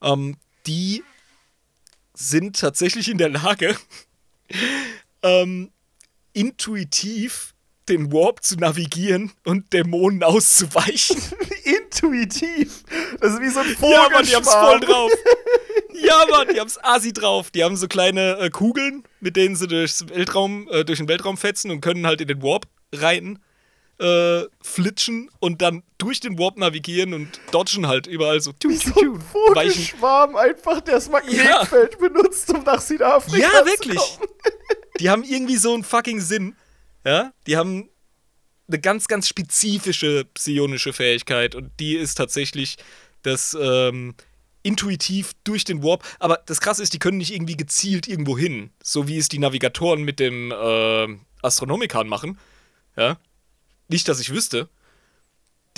[0.00, 1.02] ähm, die
[2.14, 3.76] sind tatsächlich in der Lage,
[5.22, 5.70] ähm,
[6.32, 7.52] intuitiv
[7.88, 11.20] den Warp zu navigieren und Dämonen auszuweichen.
[11.64, 12.84] Intuitiv.
[13.20, 14.80] Das ist wie so ein Ja, Mann, die haben's voll Vogelschwarm.
[14.80, 15.10] drauf.
[16.02, 17.50] Ja, Mann, die haben's asi drauf.
[17.50, 21.36] Die haben so kleine äh, Kugeln, mit denen sie durchs Weltraum, äh, durch den Weltraum
[21.36, 23.38] fetzen und können halt in den Warp reiten,
[23.98, 28.52] äh, flitschen und dann durch den Warp navigieren und dodgen halt überall so.
[28.52, 33.98] Tü, so tü, ein Vogelschwarm einfach das Magnetfeld benutzt, um nach Südafrika Ja, zu wirklich.
[33.98, 34.28] kommen.
[34.98, 36.56] Die haben irgendwie so einen fucking Sinn.
[37.04, 37.88] Ja, die haben
[38.68, 42.76] eine ganz, ganz spezifische psionische Fähigkeit und die ist tatsächlich
[43.22, 44.14] das ähm,
[44.62, 46.04] intuitiv durch den Warp.
[46.18, 49.38] Aber das Krasse ist, die können nicht irgendwie gezielt irgendwo hin, so wie es die
[49.38, 51.08] Navigatoren mit dem äh,
[51.42, 52.38] Astronomikan machen.
[52.96, 53.18] Ja,
[53.88, 54.68] nicht, dass ich wüsste.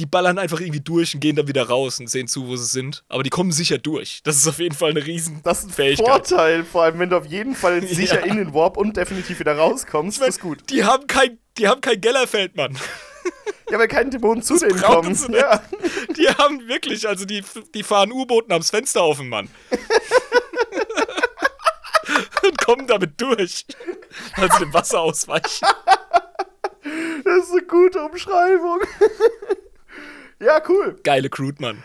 [0.01, 2.65] Die ballern einfach irgendwie durch und gehen dann wieder raus und sehen zu, wo sie
[2.65, 3.05] sind.
[3.09, 4.21] Aber die kommen sicher durch.
[4.25, 6.07] Das ist auf jeden Fall eine riesen Das ist ein Fähigkeit.
[6.09, 8.27] Vorteil, vor allem wenn du auf jeden Fall sicher Ja.
[8.27, 10.21] in den Warp und definitiv wieder rauskommst.
[10.21, 10.69] Das ist gut.
[10.71, 12.77] Die haben kein, die haben kein Gellerfeld, Mann.
[13.71, 15.19] Ja, weil keine Dämonen zu denen kommen.
[15.33, 15.63] Ja.
[16.17, 17.43] Die haben wirklich, also die,
[17.75, 19.49] die fahren U-Booten am Fenster offen, Mann.
[22.45, 23.65] Und kommen damit durch.
[24.37, 25.67] Weil sie dem Wasser ausweichen.
[27.25, 28.81] Das ist eine gute Umschreibung.
[30.41, 30.99] ja, cool.
[31.03, 31.83] Geile Crude, Mann.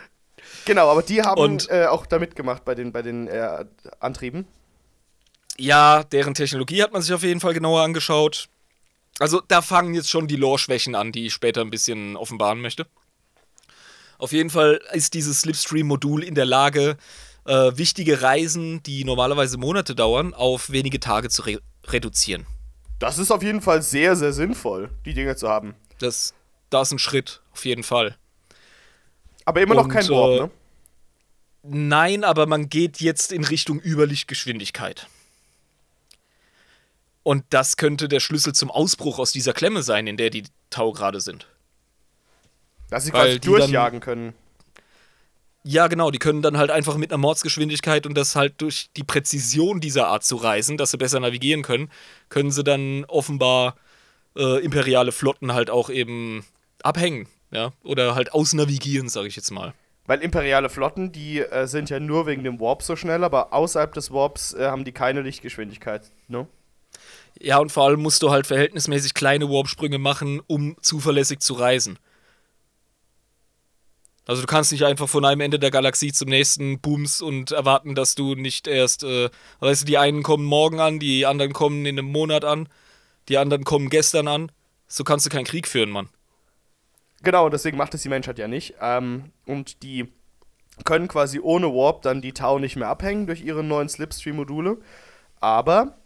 [0.66, 3.66] Genau, aber die haben Und- äh, auch da mitgemacht bei den, bei den äh,
[4.00, 4.48] Antrieben.
[5.58, 8.50] Ja, deren Technologie hat man sich auf jeden Fall genauer angeschaut.
[9.20, 12.88] Also da fangen jetzt schon die Lore-Schwächen an, die ich später ein bisschen offenbaren möchte.
[14.18, 16.98] Auf jeden Fall ist dieses Slipstream-Modul in der Lage,
[17.46, 22.46] äh, wichtige Reisen, die normalerweise Monate dauern, auf wenige Tage zu re reduzieren.
[23.00, 25.76] Das ist auf jeden Fall sehr, sehr sinnvoll, die Dinge zu haben.
[26.00, 26.34] Das,
[26.70, 28.18] das ist ein Schritt, auf jeden Fall.
[29.46, 30.52] Aber immer noch Und, kein Warp, äh, ne?
[31.64, 35.08] Nein, aber man geht jetzt in Richtung Überlichtgeschwindigkeit.
[37.30, 40.92] Und das könnte der Schlüssel zum Ausbruch aus dieser Klemme sein, in der die Tau
[40.94, 41.46] gerade sind.
[42.90, 44.34] Dass sie weil quasi die dann- durchjagen können.
[45.62, 49.04] Ja, genau, die können dann halt einfach mit einer Mordsgeschwindigkeit und das halt durch die
[49.04, 51.92] Präzision dieser Art zu reisen, dass sie besser navigieren können,
[52.30, 53.76] können sie dann offenbar
[54.36, 56.44] äh, imperiale Flotten halt auch eben
[56.82, 59.76] abhängen, ja, oder halt ausnavigieren, sage ich jetzt mal.
[60.08, 63.94] Weil imperiale Flotten, die äh, sind ja nur wegen dem Warp so schnell, aber außerhalb
[63.94, 66.48] des Warps äh, haben die keine Lichtgeschwindigkeit, ne?
[67.42, 71.98] Ja, und vor allem musst du halt verhältnismäßig kleine Warp-Sprünge machen, um zuverlässig zu reisen.
[74.26, 77.96] Also du kannst nicht einfach von einem Ende der Galaxie zum nächsten booms und erwarten,
[77.96, 79.30] dass du nicht erst, äh,
[79.60, 82.70] weißt du, die einen kommen morgen an, die anderen kommen in einem Monat an,
[83.28, 84.52] die anderen kommen gestern an.
[84.88, 86.10] So kannst du keinen Krieg führen, Mann.
[87.24, 88.76] Genau, deswegen macht es die Menschheit ja nicht.
[88.82, 90.10] Ähm, und die
[90.86, 94.78] können quasi ohne Warp dann die Tau nicht mehr abhängen durch ihre neuen Slipstream-Module.
[95.40, 95.98] Aber,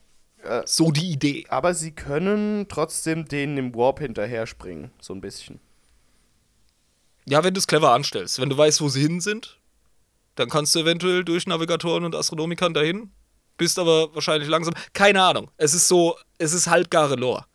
[0.65, 1.45] So die Idee.
[1.49, 5.59] aber sie können trotzdem denen im Warp hinterher springen, so ein bisschen.
[7.25, 8.39] Ja, wenn du es clever anstellst.
[8.39, 9.59] Wenn du weißt, wo sie hin sind,
[10.35, 13.11] dann kannst du eventuell durch Navigatoren und Astronomikern dahin.
[13.57, 14.73] Bist aber wahrscheinlich langsam.
[14.93, 15.49] Keine Ahnung.
[15.57, 17.45] Es ist so, es ist halbgare Lore.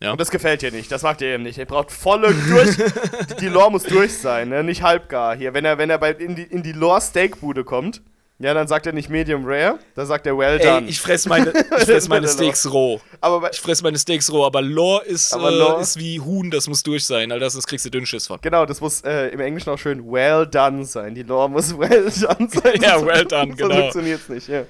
[0.00, 0.12] Ja.
[0.12, 1.58] Und das gefällt dir nicht, das mag dir eben nicht.
[1.58, 2.76] Ihr braucht volle durch.
[3.40, 4.62] die Lore muss durch sein, ne?
[4.62, 5.36] nicht halbgar.
[5.36, 8.02] Hier, wenn er, wenn er bei, in die, in die Lore-Steakbude kommt,
[8.40, 10.82] ja, dann sagt er nicht Medium Rare, dann sagt er Well done.
[10.86, 13.00] Ey, ich fress meine, ich fress meine Steaks roh.
[13.20, 16.50] aber Ich fress meine Steaks roh, aber Lore ist, Aber äh, Lore- ist wie Huhn,
[16.50, 18.38] das muss durch sein, Alter, sonst kriegst du Dünnschiss von.
[18.40, 21.14] genau, das muss äh, im Englischen auch schön Well done sein.
[21.14, 22.80] Die Lore muss Well done sein.
[22.80, 23.80] Ja, well done, so genau.
[23.82, 24.62] funktioniert's nicht, ja.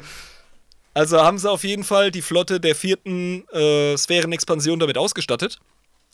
[0.95, 5.59] Also haben sie auf jeden Fall die Flotte der vierten äh, Sphärenexpansion damit ausgestattet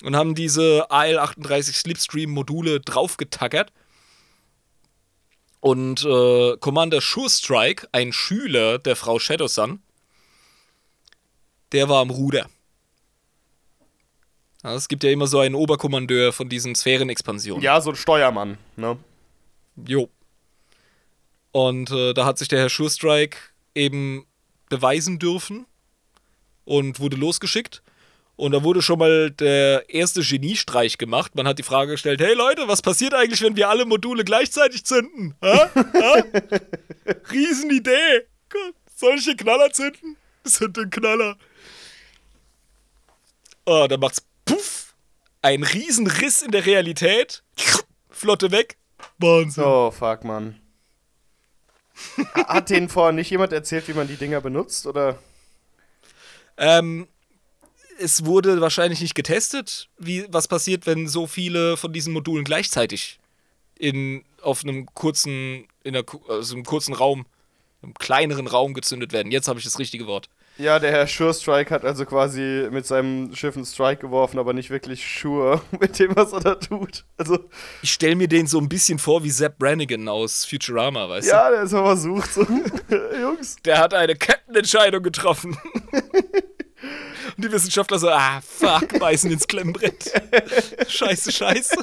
[0.03, 3.71] und haben diese AL-38 Slipstream-Module draufgetackert.
[5.65, 9.81] Und äh, Commander Sure Strike, ein Schüler der Frau Shadowsun,
[11.73, 12.51] der war am Ruder.
[14.63, 17.63] Ja, es gibt ja immer so einen Oberkommandeur von diesen Sphärenexpansionen.
[17.63, 18.99] Ja, so ein Steuermann, ne?
[19.87, 20.11] Jo.
[21.53, 23.39] Und äh, da hat sich der Herr Schurstrike
[23.75, 24.27] eben
[24.69, 25.65] beweisen dürfen
[26.67, 27.83] und wurde losgeschickt.
[28.37, 31.35] Und da wurde schon mal der erste Geniestreich gemacht.
[31.37, 34.85] Man hat die Frage gestellt: Hey Leute, was passiert eigentlich, wenn wir alle Module gleichzeitig
[34.85, 35.35] zünden?
[35.43, 35.71] Ha?
[35.75, 36.23] Ha?
[37.31, 38.27] Riesenidee!
[38.49, 38.75] Gott,
[39.27, 40.17] den Knaller zünden?
[40.45, 41.37] Zünd den Knaller.
[43.67, 44.95] Oh, da macht's puff!
[45.43, 47.43] Ein Riesenriss in der Realität.
[48.11, 48.77] Flotte weg.
[49.19, 49.65] Wahnsinn.
[49.65, 50.59] Oh, fuck, Mann.
[52.35, 55.19] Ha- Hat denen vorher nicht jemand erzählt, wie man die Dinger benutzt, oder?
[56.57, 57.09] Ähm,
[57.99, 63.19] es wurde wahrscheinlich nicht getestet, wie, was passiert, wenn so viele von diesen Modulen gleichzeitig
[63.79, 67.27] in, auf einem kurzen, in einer, also einem kurzen Raum,
[67.83, 69.31] einem kleineren Raum gezündet werden.
[69.33, 70.29] Jetzt habe ich das richtige Wort.
[70.57, 74.53] Ja, der Herr Sure Strike hat also quasi mit seinem Schiff einen Strike geworfen, aber
[74.53, 77.05] nicht wirklich sure mit dem, was er da tut.
[77.17, 77.41] Also,
[77.83, 81.51] Ich stelle mir den so ein bisschen vor wie Zapp Brannigan aus Futurama, weißt ja,
[81.51, 82.33] der ist mal versucht.
[82.33, 82.43] So.
[83.21, 83.63] Jungs, du?
[83.65, 85.57] Der hat eine Kettenentscheidung getroffen.
[87.37, 90.13] Und die Wissenschaftler so, ah, fuck, beißen ins Klemmbrett.
[90.89, 91.77] Scheiße, scheiße.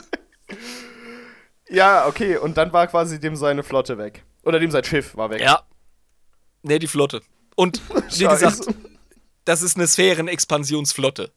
[1.70, 4.24] Ja, okay, und dann war quasi dem seine Flotte weg.
[4.44, 5.42] Oder dem sein Schiff war weg.
[5.42, 5.64] Ja.
[6.64, 7.22] Nee, die Flotte.
[7.56, 7.82] Und
[8.18, 8.68] wie gesagt,
[9.46, 11.32] das ist eine Sphärenexpansionsflotte.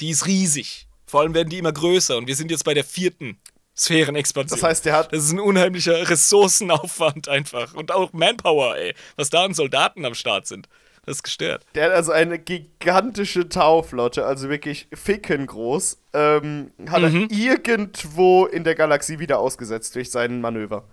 [0.00, 0.88] Die ist riesig.
[1.06, 3.38] Vor allem werden die immer größer und wir sind jetzt bei der vierten
[3.76, 4.58] Sphärenexpansion.
[4.58, 5.12] Das heißt, der hat.
[5.12, 7.74] das ist ein unheimlicher Ressourcenaufwand einfach.
[7.74, 8.94] Und auch Manpower, ey.
[9.16, 10.68] Was da an Soldaten am Start sind.
[11.04, 11.66] Das ist gestört.
[11.74, 15.98] Der hat also eine gigantische Tauflotte, also wirklich ficken groß.
[16.12, 17.28] Ähm, hat Mhm.
[17.28, 20.84] er irgendwo in der Galaxie wieder ausgesetzt durch seinen Manöver.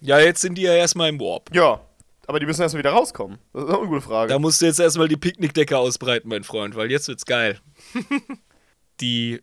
[0.00, 1.48] Ja, jetzt sind die ja erstmal im Warp.
[1.54, 1.80] Ja,
[2.26, 3.38] aber die müssen erstmal wieder rauskommen.
[3.54, 4.28] Das ist auch eine gute Frage.
[4.32, 7.58] Da musst du jetzt erstmal die Picknickdecke ausbreiten, mein Freund, weil jetzt wird's geil.
[9.00, 9.40] die,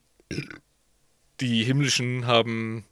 [1.41, 2.85] die Himmlischen haben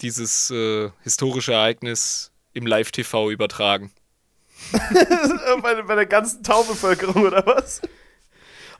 [0.00, 3.92] dieses äh, historische Ereignis im Live-TV übertragen.
[5.62, 7.80] bei, bei der ganzen Taubevölkerung oder was?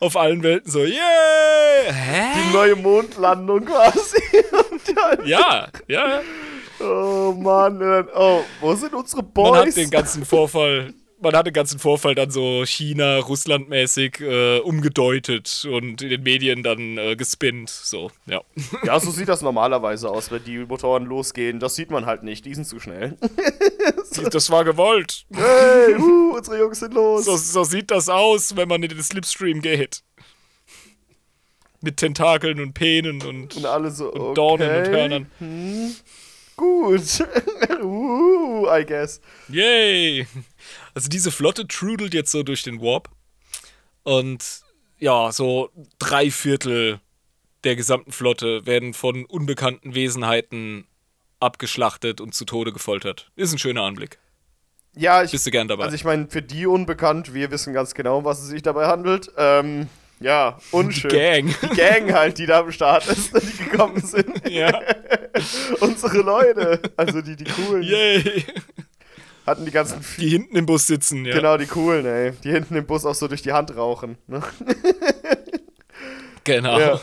[0.00, 1.92] Auf allen Welten so, yeah!
[1.92, 2.26] Hä?
[2.36, 4.18] Die neue Mondlandung quasi.
[5.24, 6.20] Ja, ja.
[6.80, 7.80] oh Mann.
[8.14, 9.66] Oh, wo sind unsere Man Boys?
[9.68, 14.58] hat den ganzen Vorfall, man hat den ganzen Vorfall dann so China, Russland mäßig äh,
[14.60, 17.70] umgedeutet und in den Medien dann äh, gespinnt.
[17.70, 18.42] So, ja.
[18.84, 21.60] ja, so sieht das normalerweise aus, wenn die Motoren losgehen.
[21.60, 22.44] Das sieht man halt nicht.
[22.44, 23.16] Die sind zu schnell.
[24.32, 25.26] Das war gewollt.
[25.32, 27.24] hey, uh, unsere Jungs sind los.
[27.24, 30.02] So, so sieht das aus, wenn man in den Slipstream geht.
[31.82, 34.34] Mit Tentakeln und Penen und, und alle so, und okay.
[34.34, 35.26] Dornen und Hörnern.
[36.58, 37.20] Gut.
[37.82, 39.20] uh, I guess.
[39.48, 40.26] Yay!
[40.92, 43.08] Also diese Flotte trudelt jetzt so durch den Warp.
[44.02, 44.62] Und
[44.98, 47.00] ja, so drei Viertel
[47.64, 50.86] der gesamten Flotte werden von unbekannten Wesenheiten
[51.40, 53.30] abgeschlachtet und zu Tode gefoltert.
[53.36, 54.18] Ist ein schöner Anblick.
[54.96, 55.84] Ja, ich, Bist du gern dabei?
[55.84, 58.88] also ich meine, für die unbekannt, wir wissen ganz genau, um was es sich dabei
[58.88, 59.30] handelt.
[59.36, 59.88] Ähm,
[60.20, 61.10] ja, unschön.
[61.10, 61.54] Gang.
[61.62, 64.48] Die Gang halt, die da am Start ist, die gekommen sind.
[64.48, 64.80] ja.
[65.80, 68.44] Unsere Leute, also die, die coolen, Yay.
[69.46, 71.34] hatten die ganzen, Die hinten im Bus sitzen, ja.
[71.34, 72.32] genau, die coolen, ey.
[72.42, 74.18] Die hinten im Bus auch so durch die Hand rauchen.
[74.26, 74.42] Ne?
[76.44, 76.78] Genau.
[76.80, 77.00] Ja.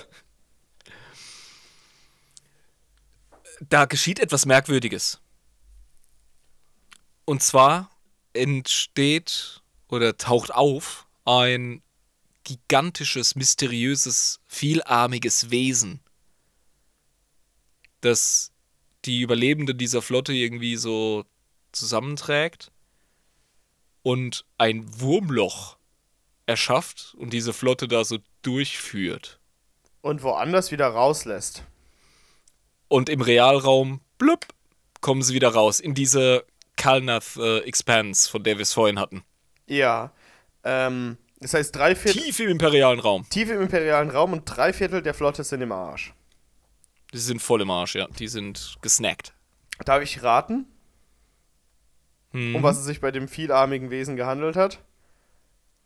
[3.61, 5.21] Da geschieht etwas Merkwürdiges.
[7.25, 7.91] Und zwar
[8.33, 11.81] entsteht oder taucht auf ein
[12.45, 15.99] gigantisches, mysteriöses, vielarmiges Wesen,
[17.99, 18.51] das
[19.03, 21.25] die Überlebenden dieser Flotte irgendwie so
[21.73, 22.71] zusammenträgt
[24.01, 25.77] und ein Wurmloch
[26.45, 29.39] erschafft und diese Flotte da so durchführt.
[30.01, 31.63] Und woanders wieder rauslässt.
[32.87, 34.45] Und im Realraum, blub,
[35.01, 36.45] kommen sie wieder raus in diese
[36.77, 39.23] Kalnath äh, Expanse, von der wir es vorhin hatten.
[39.67, 40.11] Ja.
[40.63, 43.29] Ähm, das heißt, drei Viertel Tief im imperialen Raum.
[43.29, 46.11] tief im imperialen Raum und drei Viertel der Flotte sind im Arsch.
[47.13, 48.07] Die sind voll im Arsch, ja.
[48.17, 49.33] Die sind gesnackt.
[49.85, 50.65] Darf ich raten,
[52.31, 52.55] Hm.
[52.55, 54.79] um was es sich bei dem vielarmigen Wesen gehandelt hat?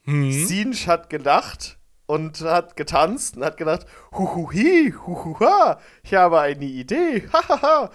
[0.04, 0.32] Hm.
[0.32, 7.28] Sinch hat gedacht und hat getanzt und hat gedacht, huhuhi, huhuha, ich habe eine Idee,
[7.34, 7.92] hahaha.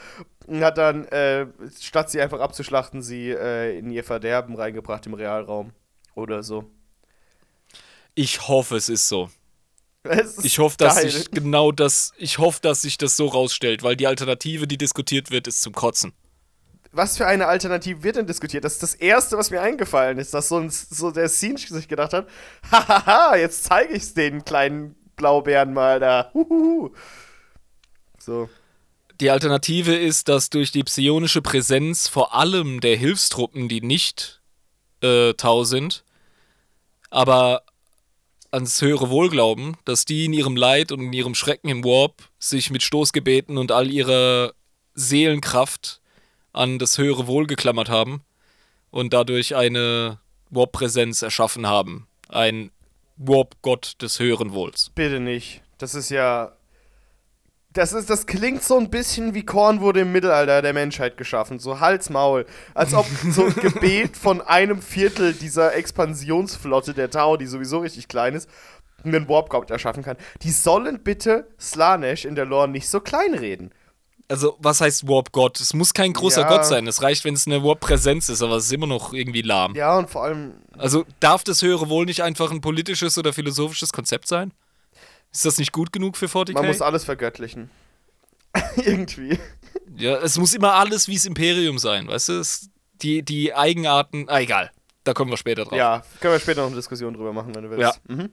[0.47, 1.47] Und hat dann, äh,
[1.81, 5.73] statt sie einfach abzuschlachten, sie äh, in ihr Verderben reingebracht im Realraum.
[6.15, 6.71] Oder so.
[8.15, 9.31] Ich hoffe, es ist so.
[10.05, 11.11] Es ist Ich hoffe, dass geil.
[11.11, 15.31] sich genau das, ich hoffe, dass sich das so rausstellt, weil die Alternative, die diskutiert
[15.31, 16.13] wird, ist zum Kotzen.
[16.93, 18.65] Was für eine Alternative wird denn diskutiert?
[18.65, 21.89] Das ist das Erste, was mir eingefallen ist, dass so, ein, so der Sinch sich
[21.89, 22.29] gedacht hat,
[22.71, 26.31] hahaha, jetzt zeige ich's den kleinen Blaubeeren mal da.
[26.35, 26.91] Huhuhu.
[28.19, 28.49] So.
[29.21, 34.41] Die Alternative ist, dass durch die psionische Präsenz vor allem der Hilfstruppen, die nicht
[35.03, 36.05] äh, Tau sind,
[37.11, 37.64] aber
[38.55, 42.23] ans höhere Wohl glauben, dass die in ihrem Leid und in ihrem Schrecken im Warp
[42.39, 44.53] sich mit Stoßgebeten und all ihrer
[44.95, 46.01] Seelenkraft
[46.53, 48.23] an das höhere Wohl geklammert haben
[48.91, 50.21] und dadurch eine
[50.51, 52.07] Warp-Präsenz erschaffen haben.
[52.29, 52.71] Ein
[53.17, 54.93] Warp-Gott des höheren Wohls.
[54.95, 55.63] Bitte nicht.
[55.79, 56.57] Das ist ja.
[57.75, 61.59] Das, ist, das klingt so ein bisschen wie Korn wurde im Mittelalter der Menschheit geschaffen.
[61.59, 62.47] So Hals, Maul.
[62.73, 68.07] Als ob so ein Gebet von einem Viertel dieser Expansionsflotte der Tau, die sowieso richtig
[68.09, 68.49] klein ist,
[69.05, 70.17] einen Warp-Gott erschaffen kann.
[70.43, 73.71] Die sollen bitte Slanesh in der Lore nicht so klein reden.
[74.29, 75.61] Also, was heißt Warp-Gott?
[75.61, 76.49] Es muss kein großer Ja.
[76.49, 76.87] Gott sein.
[76.87, 79.75] Es reicht, wenn es eine Warp-Präsenz ist, aber es ist immer noch irgendwie lahm.
[79.75, 83.93] Ja, und vor allem, Also, darf das höhere Wohl nicht einfach ein politisches oder philosophisches
[83.93, 84.53] Konzept sein?
[85.35, 86.53] Ist das nicht gut genug für 40k?
[86.55, 87.71] man muss alles vergöttlichen.
[88.77, 89.39] Irgendwie.
[89.97, 92.43] ja, es muss immer alles wie das Imperium sein, weißt du?
[93.03, 94.29] Die, die Eigenarten.
[94.29, 94.71] Ah, egal.
[95.03, 95.77] Da kommen wir später drauf.
[95.77, 97.83] Ja, können wir später noch eine Diskussion drüber machen, wenn du willst.
[98.09, 98.15] Ja.
[98.15, 98.31] Mhm.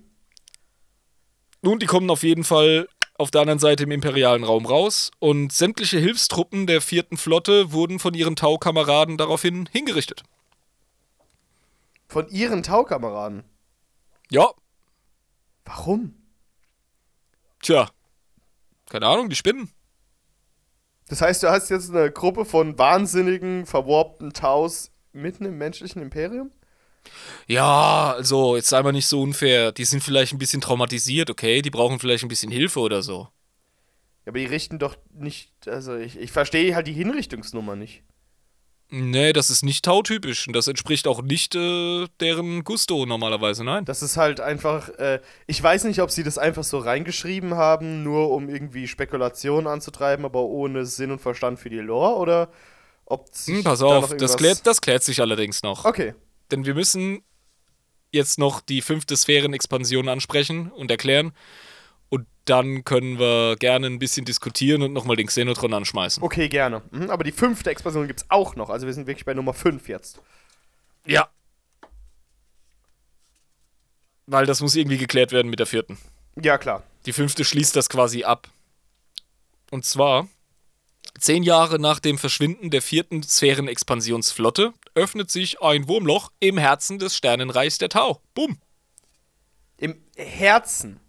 [1.63, 2.87] Nun, die kommen auf jeden Fall
[3.17, 7.99] auf der anderen Seite im imperialen Raum raus und sämtliche Hilfstruppen der vierten Flotte wurden
[7.99, 10.23] von ihren Tau-Kameraden daraufhin hingerichtet.
[12.07, 13.43] Von ihren Taukameraden.
[14.29, 14.51] Ja,
[15.65, 16.20] Warum?
[17.61, 17.89] Tja.
[18.89, 19.71] Keine Ahnung, die spinnen.
[21.07, 26.51] Das heißt, du hast jetzt eine Gruppe von wahnsinnigen, verwarpten Taus mitten im menschlichen Imperium?
[27.47, 29.71] Ja, also, jetzt sei mal nicht so unfair.
[29.71, 31.61] Die sind vielleicht ein bisschen traumatisiert, okay?
[31.61, 33.27] Die brauchen vielleicht ein bisschen Hilfe oder so.
[34.25, 35.51] Ja, aber die richten doch nicht.
[35.67, 38.03] Also, ich, ich verstehe halt die Hinrichtungsnummer nicht.
[38.93, 43.85] Nee, das ist nicht tautypisch und das entspricht auch nicht äh, deren Gusto normalerweise, nein.
[43.85, 44.89] Das ist halt einfach.
[44.99, 49.67] Äh, ich weiß nicht, ob sie das einfach so reingeschrieben haben, nur um irgendwie Spekulationen
[49.67, 52.49] anzutreiben, aber ohne Sinn und Verstand für die Lore oder
[53.05, 55.85] ob Hm, pass da auf, das irgendwas- klärt, das klärt sich allerdings noch.
[55.85, 56.13] Okay.
[56.51, 57.23] Denn wir müssen
[58.11, 61.31] jetzt noch die fünfte Sphärenexpansion ansprechen und erklären.
[62.11, 66.21] Und dann können wir gerne ein bisschen diskutieren und nochmal den Xenotron anschmeißen.
[66.21, 66.81] Okay, gerne.
[66.91, 68.69] Mhm, aber die fünfte Expansion gibt's auch noch.
[68.69, 70.21] Also wir sind wirklich bei Nummer 5 jetzt.
[71.07, 71.29] Ja.
[74.27, 75.97] Weil das muss irgendwie geklärt werden mit der vierten.
[76.35, 76.83] Ja, klar.
[77.05, 78.49] Die fünfte schließt das quasi ab.
[79.71, 80.27] Und zwar,
[81.17, 87.15] zehn Jahre nach dem Verschwinden der vierten Sphärenexpansionsflotte öffnet sich ein Wurmloch im Herzen des
[87.15, 88.21] Sternenreichs der Tau.
[88.33, 88.57] Bumm.
[89.77, 90.99] Im Herzen.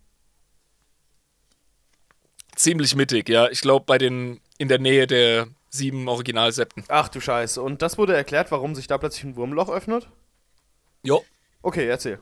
[2.63, 3.49] Ziemlich mittig, ja.
[3.49, 6.85] Ich glaube, bei den in der Nähe der sieben Originalsepten.
[6.87, 7.61] Ach du Scheiße.
[7.61, 10.09] Und das wurde erklärt, warum sich da plötzlich ein Wurmloch öffnet?
[11.03, 11.25] Jo.
[11.63, 12.21] Okay, erzähl.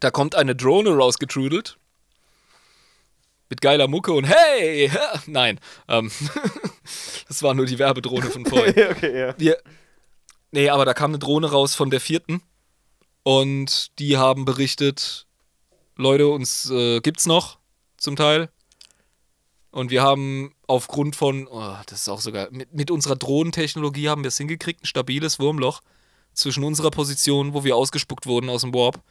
[0.00, 1.76] Da kommt eine Drohne rausgetrudelt.
[3.50, 4.90] Mit geiler Mucke und hey!
[5.26, 5.60] Nein.
[5.86, 6.10] Ähm,
[7.28, 8.88] das war nur die Werbedrohne von vorhin.
[8.90, 9.34] okay, ja.
[9.36, 9.58] Wir,
[10.52, 12.40] nee, aber da kam eine Drohne raus von der vierten.
[13.24, 15.26] Und die haben berichtet,
[15.96, 17.57] Leute, uns äh, gibt's noch
[17.98, 18.48] zum Teil.
[19.70, 24.24] Und wir haben aufgrund von, oh, das ist auch sogar, mit, mit unserer Drohnentechnologie haben
[24.24, 25.82] wir es hingekriegt, ein stabiles Wurmloch
[26.32, 29.02] zwischen unserer Position, wo wir ausgespuckt wurden aus dem Warp,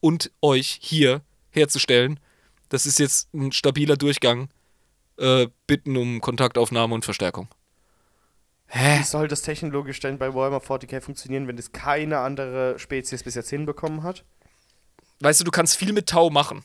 [0.00, 2.18] und euch hier herzustellen.
[2.70, 4.48] Das ist jetzt ein stabiler Durchgang.
[5.18, 7.48] Äh, bitten um Kontaktaufnahme und Verstärkung.
[8.66, 9.00] Hä?
[9.00, 13.34] Wie soll das technologisch denn bei Warhammer 40k funktionieren, wenn das keine andere Spezies bis
[13.34, 14.24] jetzt hinbekommen hat?
[15.20, 16.64] weißt du, du kannst viel mit Tau machen,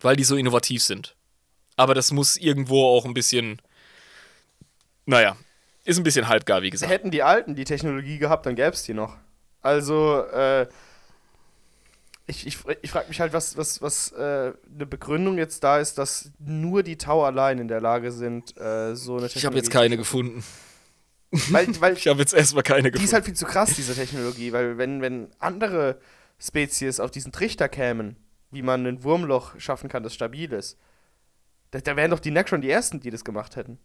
[0.00, 1.16] weil die so innovativ sind.
[1.76, 3.60] Aber das muss irgendwo auch ein bisschen,
[5.06, 5.36] naja,
[5.84, 6.90] ist ein bisschen halbgar, wie gesagt.
[6.90, 9.16] Hätten die Alten die Technologie gehabt, dann gäbe es die noch.
[9.62, 10.66] Also, äh,
[12.26, 15.96] ich, ich, ich frage mich halt, was, was, was äh, eine Begründung jetzt da ist,
[15.96, 19.56] dass nur die Tau allein in der Lage sind, äh, so eine Technologie Ich habe
[19.56, 20.44] jetzt keine gefunden.
[21.30, 23.14] Weil, weil Ich habe jetzt erstmal keine die ist gefunden.
[23.14, 25.98] halt viel zu krass, diese Technologie, weil wenn, wenn andere
[26.38, 28.16] Spezies auf diesen Trichter kämen,
[28.50, 30.78] wie man ein Wurmloch schaffen kann, das stabil ist,
[31.70, 33.78] da, da wären doch die Necron die Ersten, die das gemacht hätten.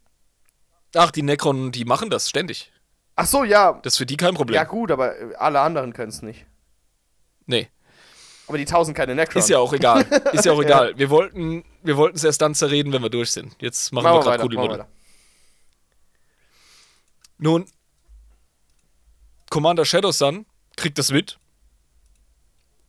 [0.96, 2.72] Ach, die Necron, die machen das ständig.
[3.16, 3.80] Ach so, ja.
[3.84, 4.56] Das ist für die kein Problem.
[4.56, 6.46] Ja gut, aber äh, alle anderen können es nicht.
[7.46, 7.68] Nee,
[8.48, 9.42] Aber die tausend keine Necron.
[9.42, 10.02] ist ja auch egal.
[10.34, 10.98] Ist ja auch egal.
[10.98, 13.54] Wir wollten wir es erst dann zerreden, wenn wir durch sind.
[13.60, 14.88] Jetzt machen, Machen wir gerade weiter.
[17.38, 17.66] Nun,
[19.50, 20.46] Commander Shadow Sun
[20.78, 21.38] kriegt das mit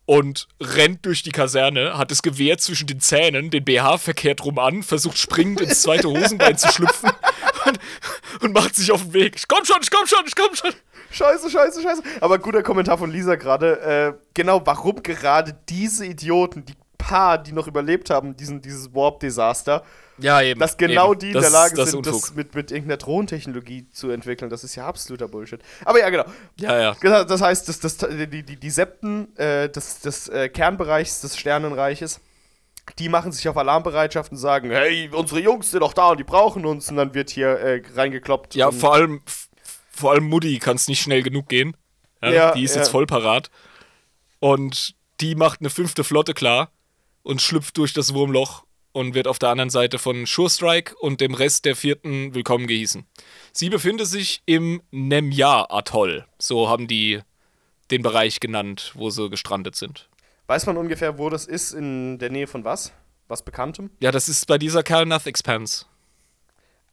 [0.07, 4.59] und rennt durch die Kaserne, hat das Gewehr zwischen den Zähnen, den BH verkehrt rum
[4.59, 7.11] an, versucht springend ins zweite Hosenbein zu schlüpfen
[7.67, 7.79] und,
[8.43, 9.37] und macht sich auf den Weg.
[9.37, 10.73] Ich komm schon, ich komm schon, ich komm schon.
[11.11, 12.03] Scheiße, scheiße, scheiße.
[12.21, 13.81] Aber guter Kommentar von Lisa gerade.
[13.81, 16.75] Äh, genau, warum gerade diese Idioten, die
[17.07, 19.85] paar, die noch überlebt haben, diesen, dieses Warp-Desaster,
[20.19, 20.59] Ja, eben.
[20.61, 21.19] dass genau eben.
[21.21, 22.23] die in das, der Lage das sind, Unfug.
[22.23, 24.51] das mit, mit irgendeiner Drohnentechnologie zu entwickeln.
[24.51, 25.61] Das ist ja absoluter Bullshit.
[25.85, 26.25] Aber ja, genau.
[26.57, 26.97] Ja, ja.
[27.01, 31.37] Genau, Das heißt, das, das, die, die, die Septen äh, des, des äh, Kernbereichs des
[31.37, 32.21] Sternenreiches,
[32.99, 36.25] die machen sich auf Alarmbereitschaft und sagen, hey, unsere Jungs sind doch da und die
[36.25, 36.91] brauchen uns.
[36.91, 38.55] Und dann wird hier äh, reingekloppt.
[38.55, 39.23] Ja, vor allem,
[39.91, 41.77] vor allem Mutti kann es nicht schnell genug gehen.
[42.23, 42.81] Ja, Ja, die ist ja.
[42.83, 43.51] jetzt voll parat.
[44.39, 46.71] Und die macht eine fünfte Flotte klar
[47.25, 51.21] und schlüpft durch das Wurmloch und wird auf der anderen Seite von Sure Strike und
[51.21, 53.05] dem Rest der vierten willkommen gehießen.
[53.53, 56.27] Sie befindet sich im Nemja-Atoll.
[56.39, 57.21] So haben die
[57.91, 60.09] den Bereich genannt, wo sie gestrandet sind.
[60.47, 62.93] Weiß man ungefähr, wo das ist, in der Nähe von was?
[63.27, 63.91] Was Bekanntem?
[64.01, 65.87] Ja, das ist bei dieser Kalnath Expanse.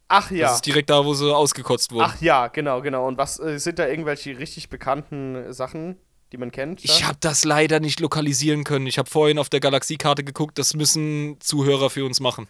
[0.08, 0.48] Ach ja.
[0.48, 2.10] Das ist direkt da, wo sie ausgekotzt wurden.
[2.10, 3.08] Ach ja, genau, genau.
[3.08, 5.98] Und was äh, sind da irgendwelche richtig bekannten Sachen,
[6.32, 6.84] die man kennt?
[6.84, 7.08] Ich da?
[7.08, 8.88] habe das leider nicht lokalisieren können.
[8.88, 10.58] Ich habe vorhin auf der Galaxiekarte geguckt.
[10.58, 12.48] Das müssen Zuhörer für uns machen.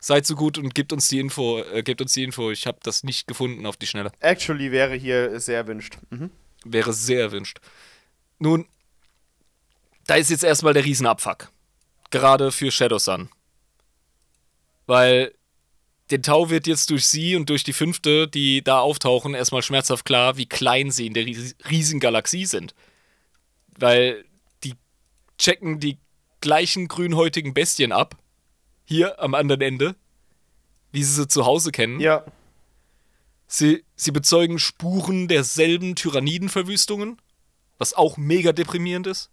[0.00, 1.60] Seid so gut und gebt uns die Info.
[1.60, 2.50] Äh, gebt uns die Info.
[2.50, 4.12] Ich habe das nicht gefunden auf die Schnelle.
[4.20, 5.98] Actually wäre hier sehr erwünscht.
[6.10, 6.30] Mhm.
[6.64, 7.58] Wäre sehr erwünscht.
[8.38, 8.66] Nun,
[10.06, 11.50] da ist jetzt erstmal der Riesenabfuck.
[12.10, 13.28] Gerade für Shadow Sun.
[14.86, 15.32] Weil
[16.10, 20.04] den Tau wird jetzt durch sie und durch die fünfte, die da auftauchen, erstmal schmerzhaft
[20.04, 22.74] klar, wie klein sie in der ries riesigen Galaxie sind.
[23.78, 24.24] Weil
[24.62, 24.74] die
[25.38, 25.98] checken die
[26.40, 28.16] gleichen grünhäutigen Bestien ab.
[28.84, 29.96] Hier am anderen Ende.
[30.92, 32.00] Wie sie sie zu Hause kennen.
[32.00, 32.24] Ja.
[33.46, 37.18] Sie, sie bezeugen Spuren derselben Tyrannidenverwüstungen,
[37.78, 39.30] was auch mega deprimierend ist.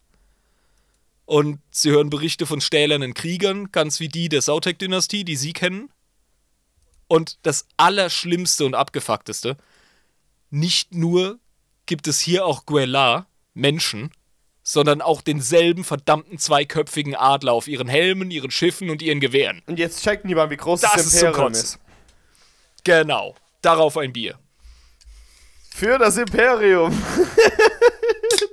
[1.26, 5.90] Und sie hören Berichte von stählernen Kriegern, ganz wie die der Sautek-Dynastie, die sie kennen.
[7.08, 9.58] Und das Allerschlimmste und Abgefuckteste,
[10.50, 11.40] nicht nur
[11.86, 14.12] gibt es hier auch Guelar, Menschen,
[14.72, 19.62] sondern auch denselben verdammten zweiköpfigen Adler auf ihren Helmen, ihren Schiffen und ihren Gewehren.
[19.68, 21.64] Und jetzt checken die mal, wie groß Das das, ist Imperium Kotzen.
[21.64, 21.80] ist.
[22.86, 23.36] Genau.
[23.62, 24.40] Darauf ein Bier.
[25.76, 26.92] Für das Imperium.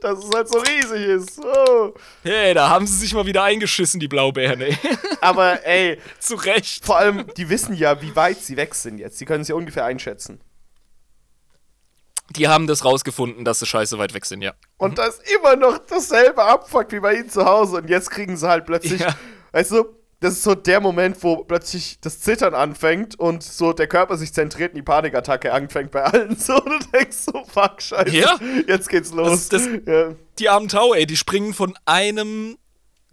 [0.03, 1.41] Dass es halt so riesig ist.
[1.45, 1.95] Oh.
[2.25, 4.77] Hey, da haben sie sich mal wieder eingeschissen, die Blaubeeren, ey.
[5.21, 6.85] Aber ey, Zu Recht.
[6.85, 9.21] vor allem, die wissen ja, wie weit sie weg sind jetzt.
[9.21, 10.41] Die können es ja ungefähr einschätzen.
[12.37, 14.53] Die haben das rausgefunden, dass sie scheiße weit weg sind, ja.
[14.77, 17.77] Und da ist immer noch dasselbe Abfuck wie bei ihnen zu Hause.
[17.79, 19.15] Und jetzt kriegen sie halt plötzlich, Ja.
[19.53, 19.85] weißt du,
[20.21, 24.35] das ist so der Moment, wo plötzlich das Zittern anfängt und so der Körper sich
[24.35, 26.37] zentriert und die Panikattacke anfängt bei allen.
[26.41, 28.17] So, und du denkst so, fuck, scheiße.
[28.17, 28.37] Ja.
[28.67, 29.49] Jetzt geht's los.
[29.49, 30.15] Das- ja.
[30.39, 32.59] Die armen Tau, ey, die springen von einem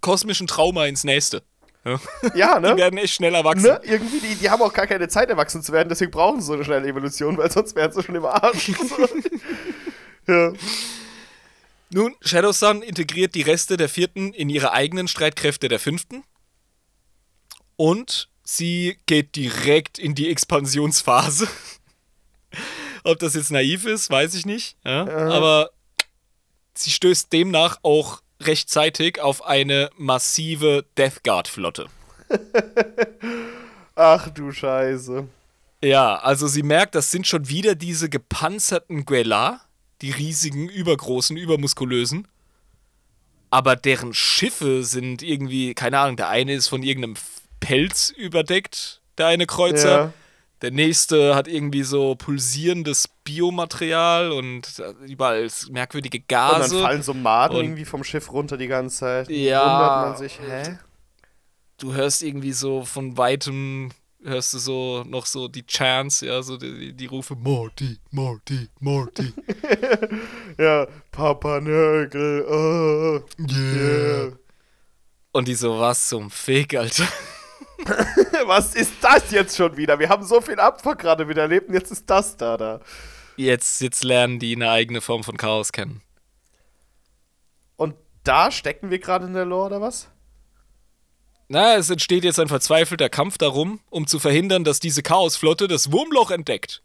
[0.02, 1.44] kosmischen Trauma ins nächste.
[1.86, 2.60] Ja.
[2.60, 2.74] ne?
[2.74, 3.68] Die werden echt schnell erwachsen.
[3.68, 3.80] ne?
[3.84, 6.54] Irgendwie, die, die haben auch gar keine Zeit, erwachsen zu werden, deswegen brauchen sie so
[6.54, 8.72] eine schnelle Evolution, weil sonst wären sie schon im Arsch.
[10.28, 10.54] Ja.
[11.92, 16.24] Nun, Shadow Sun integriert die Reste der vierten in ihre eigenen Streitkräfte der fünften.
[17.76, 21.48] Und sie geht direkt in die Expansionsphase.
[23.04, 24.78] Ob das jetzt naiv ist, weiß ich nicht.
[24.84, 25.08] Ja?
[25.08, 25.70] Aber
[26.74, 31.88] sie stößt demnach auch rechtzeitig auf eine massive Death Guard-Flotte.
[33.96, 35.28] Ach du Scheiße.
[35.84, 39.62] Ja, also sie merkt, das sind schon wieder diese gepanzerten Guelar,
[40.02, 42.28] die riesigen, übergroßen, übermuskulösen.
[43.52, 47.16] Aber deren Schiffe sind irgendwie, keine Ahnung, der eine ist von irgendeinem
[47.60, 49.98] Pelz überdeckt, der eine Kreuzer.
[49.98, 50.14] Ja.
[50.66, 56.82] Der nächste hat irgendwie so pulsierendes Biomaterial und äh, überall merkwürdige Und dann Gase.
[56.82, 59.30] fallen so Maden und- irgendwie vom Schiff runter die ganze Zeit.
[59.30, 59.62] Ja.
[59.62, 60.80] Wundert man sich, hä?
[61.78, 63.92] du hörst irgendwie so von weitem,
[64.24, 69.32] hörst du so noch so die Chants, ja, so die, die Rufe Morty, Morty, Morty.
[70.58, 74.32] Ja, Papa Nörgel, oh, yeah.
[75.32, 77.08] Und die so, was zum Fick, Alter.
[78.46, 80.00] Was ist das jetzt schon wieder?
[80.00, 82.80] Wir haben so viel Abfuck gerade wieder erlebt und jetzt ist das da da.
[83.38, 86.02] Jetzt, jetzt lernen die eine eigene Form von Chaos kennen.
[87.76, 90.10] Und da stecken wir gerade in der Lore, oder was?
[91.48, 95.92] Na, es entsteht jetzt ein verzweifelter Kampf darum, um zu verhindern, dass diese Chaosflotte das
[95.92, 96.82] Wurmloch entdeckt.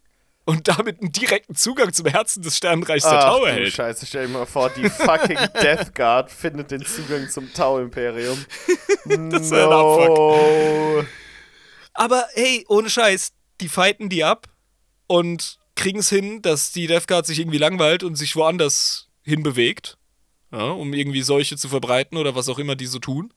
[0.51, 3.73] Und damit einen direkten Zugang zum Herzen des Sternenreichs der Ach Tau du erhält.
[3.73, 8.37] Scheiße, stell dir mal vor, die fucking Death Guard findet den Zugang zum Tau-Imperium.
[9.05, 11.05] Das ist ein no.
[11.95, 14.49] Aber hey, ohne Scheiß, die fighten die ab
[15.07, 19.99] und kriegen es hin, dass die Death Guard sich irgendwie langweilt und sich woanders hinbewegt,
[20.51, 23.33] ja, um irgendwie Seuche zu verbreiten oder was auch immer die so tun.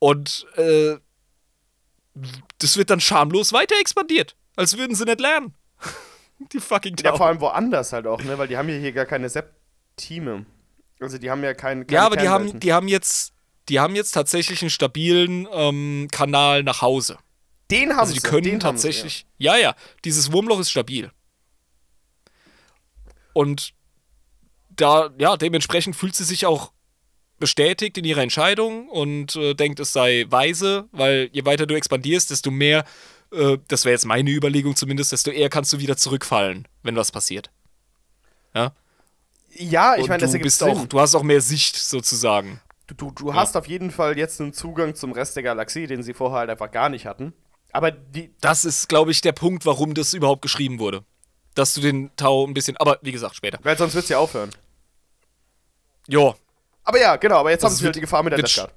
[0.00, 0.96] Und äh,
[2.58, 5.54] das wird dann schamlos weiter expandiert, als würden sie nicht lernen.
[6.52, 7.18] die fucking Ja, Tau.
[7.18, 8.36] vor allem woanders halt auch, ne?
[8.38, 10.46] Weil die haben ja hier gar keine Septime.
[11.00, 11.86] Also die haben ja keinen.
[11.88, 13.32] Ja, aber die haben, die haben jetzt,
[13.68, 17.18] die haben jetzt tatsächlich einen stabilen ähm, Kanal nach Hause.
[17.70, 19.26] den haben Also die sie, können den tatsächlich.
[19.38, 19.56] Ja.
[19.56, 19.74] ja,
[20.04, 21.10] dieses Wurmloch ist stabil.
[23.34, 23.74] Und
[24.70, 26.72] da, ja, dementsprechend fühlt sie sich auch
[27.38, 32.30] bestätigt in ihrer Entscheidung und äh, denkt, es sei weise, weil je weiter du expandierst,
[32.30, 32.84] desto mehr,
[33.32, 37.12] äh, das wäre jetzt meine Überlegung zumindest, desto eher kannst du wieder zurückfallen, wenn was
[37.12, 37.50] passiert.
[38.54, 38.72] Ja,
[39.50, 40.68] Ja, ja ich Und meine, das du bist Sinn.
[40.68, 42.60] auch, du hast auch mehr Sicht sozusagen.
[42.86, 46.02] Du, du, du hast auf jeden Fall jetzt einen Zugang zum Rest der Galaxie, den
[46.02, 47.32] sie vorher halt einfach gar nicht hatten.
[47.72, 48.32] Aber die.
[48.40, 51.04] Das ist, glaube ich, der Punkt, warum das überhaupt geschrieben wurde.
[51.54, 53.58] Dass du den Tau ein bisschen, aber wie gesagt, später.
[53.62, 54.50] Weil sonst wird's ja aufhören.
[56.08, 56.34] Ja,
[56.84, 58.48] Aber ja, genau, aber jetzt Das haben sie wird- halt die Gefahr mit der wird
[58.48, 58.74] Death Guard.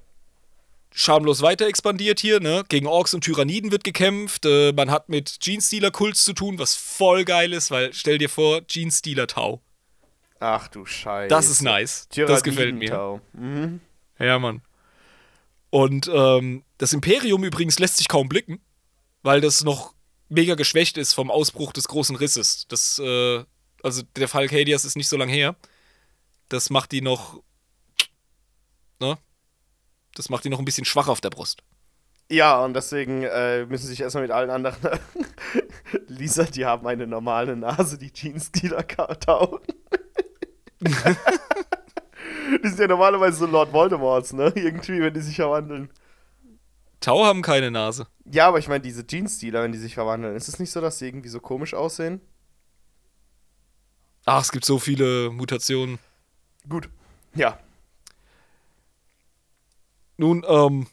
[0.93, 2.63] Schamlos weiter expandiert hier, ne?
[2.67, 4.45] Gegen Orks und Tyranniden wird gekämpft.
[4.45, 8.61] Äh, man hat mit Genestealer-Kults zu tun, was voll geil ist, weil stell dir vor,
[8.61, 9.61] Genestealer-Tau.
[10.39, 11.29] Ach du Scheiße.
[11.29, 12.07] Das ist nice.
[12.15, 13.21] Das gefällt mir.
[13.33, 13.81] Mhm.
[14.19, 14.61] Ja, Mann.
[15.69, 18.59] Und ähm, das Imperium übrigens lässt sich kaum blicken,
[19.21, 19.93] weil das noch
[20.29, 22.65] mega geschwächt ist vom Ausbruch des großen Risses.
[22.67, 23.43] Das, äh,
[23.83, 25.55] also der Fall Cadias ist nicht so lange her.
[26.47, 27.41] Das macht die noch.
[28.99, 29.17] Ne?
[30.19, 31.63] Das macht die noch ein bisschen schwach auf der Brust.
[32.29, 34.99] Ja, und deswegen äh, müssen sich erstmal mit allen anderen.
[36.07, 39.61] Lisa, die haben eine normale Nase, die Jeans Dealer Tau.
[40.81, 40.91] die
[42.67, 44.51] sind ja normalerweise so Lord Voldemorts, ne?
[44.55, 45.89] Irgendwie, wenn die sich verwandeln.
[46.99, 48.05] Tau haben keine Nase.
[48.25, 50.99] Ja, aber ich meine, diese Jeans-Dealer, wenn die sich verwandeln, ist es nicht so, dass
[50.99, 52.19] sie irgendwie so komisch aussehen?
[54.25, 55.97] Ach, es gibt so viele Mutationen.
[56.67, 56.89] Gut.
[57.35, 57.57] Ja.
[60.19, 60.85] Nun, ähm.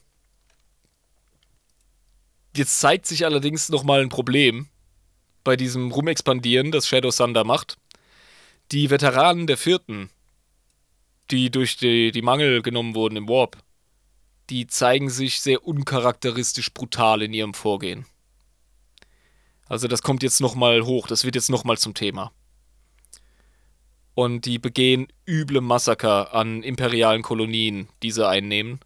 [2.55, 4.69] Jetzt zeigt sich allerdings nochmal ein Problem
[5.43, 7.77] bei diesem Rumexpandieren, das Shadow Thunder macht.
[8.71, 10.09] Die Veteranen der Vierten,
[11.29, 13.57] die durch die, die Mangel genommen wurden im Warp,
[14.49, 18.05] die zeigen sich sehr uncharakteristisch brutal in ihrem Vorgehen.
[19.67, 22.31] Also das kommt jetzt nochmal hoch, das wird jetzt nochmal zum Thema.
[24.13, 28.79] Und die begehen üble Massaker an imperialen Kolonien, die sie einnehmen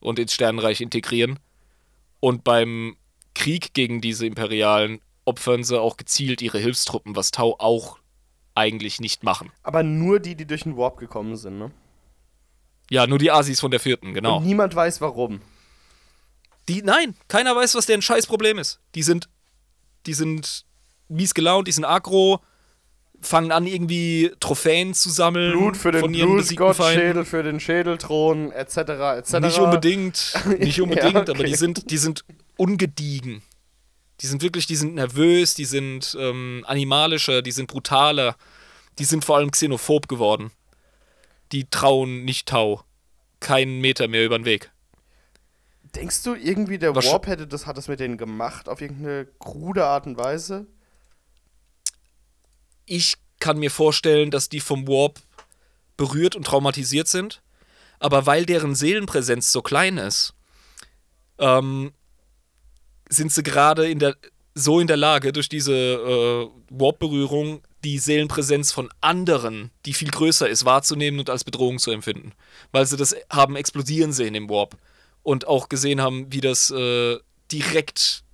[0.00, 1.38] und ins Sternenreich integrieren.
[2.20, 2.96] Und beim
[3.34, 7.98] Krieg gegen diese Imperialen opfern sie auch gezielt ihre Hilfstruppen, was Tau auch
[8.54, 9.52] eigentlich nicht machen.
[9.62, 11.70] Aber nur die, die durch den Warp gekommen sind, ne?
[12.90, 14.38] Ja, nur die Asis von der vierten, genau.
[14.38, 15.40] Und niemand weiß warum.
[16.68, 18.80] Die, nein, keiner weiß, was deren Scheißproblem ist.
[18.94, 19.28] Die sind,
[20.06, 20.64] die sind
[21.08, 22.40] mies gelaunt, die sind aggro,
[23.20, 25.52] fangen an, irgendwie Trophäen zu sammeln.
[25.52, 26.74] Blut für den Feinden.
[26.74, 29.32] Schädel für den Schädelthron, etc., etc.
[29.40, 31.30] Nicht unbedingt, nicht unbedingt, Ja, okay.
[31.30, 32.24] aber die sind, die sind
[32.56, 33.42] ungediegen.
[34.20, 38.36] Die sind wirklich, die sind nervös, die sind ähm, animalischer, die sind brutaler,
[38.98, 40.50] die sind vor allem xenophob geworden.
[41.52, 42.82] Die trauen nicht Tau.
[43.40, 44.70] Keinen Meter mehr über den Weg.
[45.94, 49.86] Denkst du, irgendwie der Warp hätte das, hat das mit denen gemacht, auf irgendeine krude
[49.86, 50.66] Art und Weise?
[52.88, 55.20] Ich kann mir vorstellen, dass die vom Warp
[55.96, 57.42] berührt und traumatisiert sind.
[58.00, 60.34] Aber weil deren Seelenpräsenz so klein ist,
[61.38, 61.92] ähm,
[63.08, 64.16] sind sie gerade in der,
[64.54, 70.48] so in der Lage, durch diese äh, Warp-Berührung die Seelenpräsenz von anderen, die viel größer
[70.48, 72.32] ist, wahrzunehmen und als Bedrohung zu empfinden.
[72.72, 74.76] Weil sie das haben explodieren sehen im Warp.
[75.22, 77.18] Und auch gesehen haben, wie das äh,
[77.52, 78.24] direkt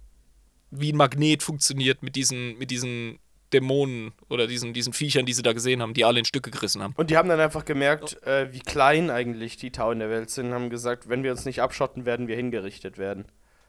[0.71, 3.19] wie ein Magnet funktioniert mit diesen, mit diesen
[3.55, 6.83] Dämonen oder diesen, diesen Viechern, die sie da gesehen haben, die alle in Stücke gerissen
[6.83, 6.93] haben.
[6.99, 10.29] Und die haben dann einfach gemerkt, äh, wie klein eigentlich die Tau in der Welt
[10.31, 13.25] sind, und haben gesagt, wenn wir uns nicht abschotten, werden wir hingerichtet werden.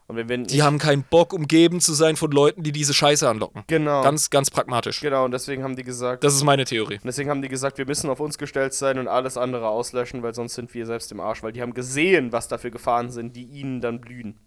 [0.08, 3.28] Und wenn wir Die haben keinen Bock, umgeben zu sein von Leuten, die diese Scheiße
[3.28, 3.64] anlocken.
[3.66, 5.00] genau, Ganz, ganz pragmatisch.
[5.02, 6.96] genau, und deswegen haben die gesagt, Das ist meine Theorie.
[6.98, 10.22] und deswegen haben die gesagt, wir müssen auf uns gestellt sein und alles andere auslöschen,
[10.22, 13.10] weil sonst sind wir selbst im Arsch, weil die haben gesehen, was da für Gefahren
[13.10, 14.38] sind, die ihnen dann blühen.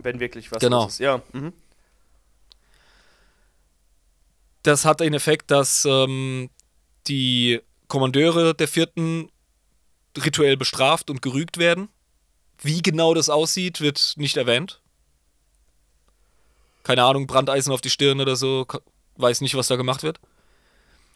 [0.00, 0.86] Wenn wirklich was Genau.
[0.86, 1.00] ist.
[1.00, 1.52] Ja, mhm.
[4.66, 6.50] Das hat den Effekt, dass ähm,
[7.06, 9.30] die Kommandeure der vierten
[10.18, 11.88] rituell bestraft und gerügt werden.
[12.60, 14.80] Wie genau das aussieht, wird nicht erwähnt.
[16.82, 18.66] Keine Ahnung, Brandeisen auf die Stirn oder so.
[19.14, 20.18] Weiß nicht, was da gemacht wird.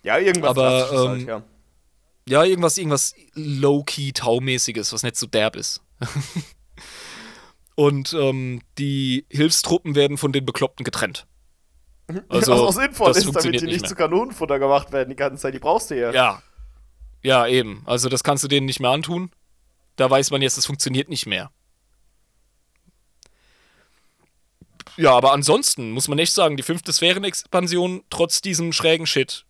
[0.04, 1.42] ja irgendwas Aber, Drastisches ähm, halt, ja.
[2.28, 5.80] Ja, irgendwas, irgendwas low-key taumäßiges, was nicht so derb ist.
[7.74, 11.26] Und ähm, die Hilfstruppen werden von den Bekloppten getrennt.
[12.28, 13.88] Also, was auch sinnvoll ist, damit die nicht nicht mehr.
[13.88, 15.54] zu Kanonenfutter gemacht werden die ganze Zeit.
[15.54, 16.12] Die brauchst du ja.
[16.12, 16.42] Ja.
[17.22, 17.82] Ja, eben.
[17.86, 19.30] Also das kannst du denen nicht mehr antun.
[19.96, 21.50] Da weiß man jetzt, das funktioniert nicht mehr.
[24.96, 29.44] Ja, aber ansonsten muss man echt sagen, die fünfte Sphärenexpansion, trotz diesem schrägen Shit,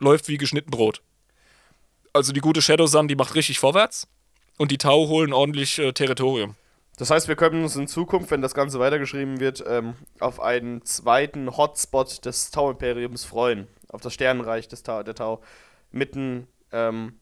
[0.00, 1.02] läuft wie geschnitten Brot.
[2.12, 4.06] Also die gute Shadow Sun, die macht richtig vorwärts.
[4.58, 6.54] Und die Tau holen ordentlich äh, Territorium.
[6.96, 10.82] Das heißt, wir können uns in Zukunft, wenn das Ganze weitergeschrieben wird, ähm, auf einen
[10.84, 13.68] zweiten Hotspot des Tau-Imperiums freuen.
[13.88, 15.42] Auf das Sternenreich des Tau, der Tau.
[15.92, 17.14] Mitten ähm,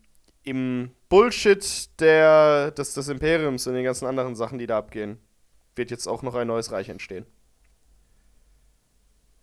[0.45, 5.19] im Bullshit der, des, des Imperiums und den ganzen anderen Sachen, die da abgehen,
[5.75, 7.27] wird jetzt auch noch ein neues Reich entstehen.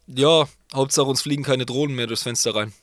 [0.08, 2.74] Ja, Hauptsache uns fliegen keine Drohnen mehr durchs Fenster rein.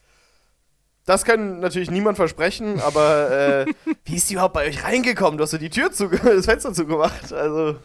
[1.09, 3.67] Das kann natürlich niemand versprechen, aber äh,
[4.05, 5.39] wie ist die überhaupt bei euch reingekommen?
[5.39, 7.33] Du hast ja die Tür zu, das Fenster zugemacht.
[7.33, 7.77] Also,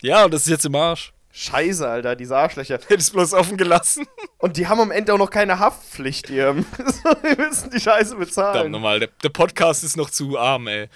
[0.00, 1.12] Ja, und das ist jetzt im Arsch.
[1.30, 2.74] scheiße, Alter, diese Arschlöcher.
[2.88, 4.04] Hätte es bloß offen gelassen.
[4.38, 6.56] Und die haben am Ende auch noch keine Haftpflicht, ihr.
[6.56, 8.72] wir müssen die Scheiße Verdammt bezahlen.
[8.72, 10.88] nochmal, der, der Podcast ist noch zu arm, ey.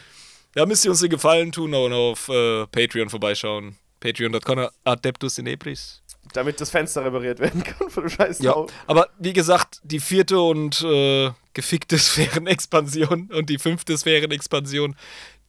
[0.54, 3.76] Da müsst ihr uns den Gefallen tun und auf äh, Patreon vorbeischauen.
[4.00, 6.02] Patreon.com Adeptus in Ebris.
[6.36, 10.38] Damit das Fenster repariert werden kann von dem scheiß Ja, aber wie gesagt, die vierte
[10.38, 14.96] und äh, gefickte Sphärenexpansion und die fünfte Sphärenexpansion,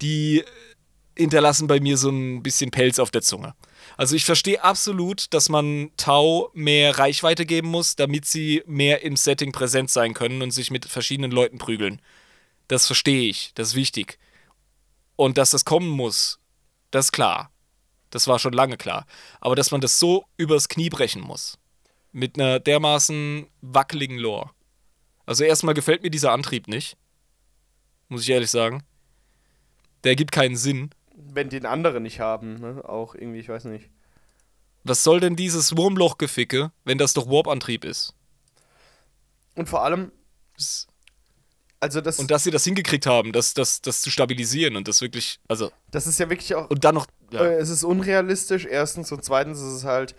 [0.02, 0.46] die
[1.18, 3.54] hinterlassen bei mir so ein bisschen Pelz auf der Zunge.
[3.98, 9.18] Also ich verstehe absolut, dass man Tau mehr Reichweite geben muss, damit sie mehr im
[9.18, 12.02] Setting präsent sein können und sich mit verschiedenen Leuten prügeln.
[12.70, 14.20] Das verstehe ich, das ist wichtig.
[15.18, 16.40] Und dass das kommen muss,
[16.92, 17.52] das ist klar.
[18.10, 19.06] Das war schon lange klar.
[19.42, 21.58] Aber dass man das so übers Knie brechen muss,
[22.12, 24.50] mit einer dermaßen wackeligen Lore.
[25.26, 26.98] Also erstmal gefällt mir dieser Antrieb nicht.
[28.08, 28.84] Muss ich ehrlich sagen.
[30.04, 30.92] Der gibt keinen Sinn.
[31.16, 32.82] Wenn den anderen nicht haben, ne?
[32.88, 33.90] Auch irgendwie, ich weiß nicht.
[34.84, 38.14] Was soll denn dieses Wurmlochgeficke, wenn das doch Warp-Antrieb ist?
[39.56, 40.12] Und vor allem,
[41.80, 45.02] also das, Und dass sie das hingekriegt haben, das, das, das zu stabilisieren und das
[45.02, 46.70] wirklich, also, das ist ja wirklich auch.
[46.70, 49.12] und dann noch, ja, Äh, es ist unrealistisch, erstens.
[49.12, 50.16] Und zweitens ist es halt,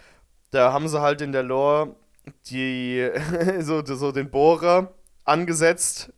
[0.51, 1.97] da haben sie halt in der Lore
[2.51, 3.09] die,
[3.61, 4.95] so, so den Bohrer
[5.25, 6.13] angesetzt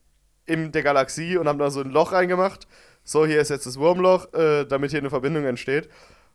[0.46, 2.66] in der Galaxie und haben da so ein Loch reingemacht.
[3.04, 5.88] So, hier ist jetzt das Wurmloch, äh, damit hier eine Verbindung entsteht.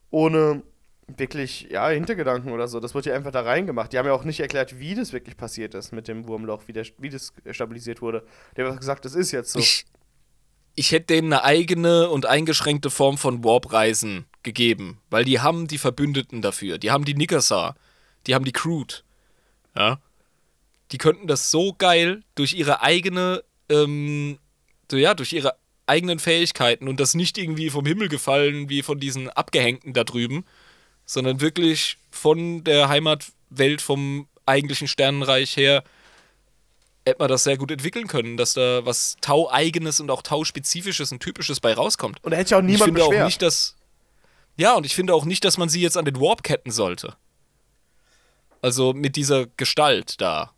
[0.10, 0.64] Ohne
[1.08, 2.80] wirklich, ja, Hintergedanken oder so.
[2.80, 3.94] Das wird ja einfach da reingemacht.
[3.94, 6.74] Die haben ja auch nicht erklärt, wie das wirklich passiert ist mit dem Wurmloch, wie,
[6.74, 8.26] der, wie das stabilisiert wurde.
[8.56, 9.60] Die haben einfach gesagt, das ist jetzt so.
[9.60, 9.86] ich,
[10.76, 15.78] ich hätte denen eine eigene und eingeschränkte Form von Warp-Reisen gegeben, weil die haben die
[15.78, 16.78] Verbündeten dafür.
[16.78, 17.76] Die haben die Nikasar,
[18.28, 18.96] die haben die Crude.
[19.76, 20.00] Ja.
[20.92, 24.38] Die könnten das so geil durch ihre eigene, ähm,
[24.90, 25.56] so, ja, durch ihre
[25.88, 30.46] eigenen Fähigkeiten und das nicht irgendwie vom Himmel gefallen wie von diesen Abgehängten da drüben,
[31.06, 35.84] sondern wirklich von der Heimatwelt vom eigentlichen Sternenreich her
[37.06, 41.20] hätte man das sehr gut entwickeln können, dass da was Tau-eigenes und auch Tau-spezifisches und
[41.20, 42.24] typisches bei rauskommt.
[42.24, 43.76] Und da hätte sich auch ich niemand finde auch nicht, dass.
[44.58, 47.16] Ja, und ich finde auch nicht, dass man sie jetzt an den Warp ketten sollte.
[48.62, 50.52] Also mit dieser Gestalt da.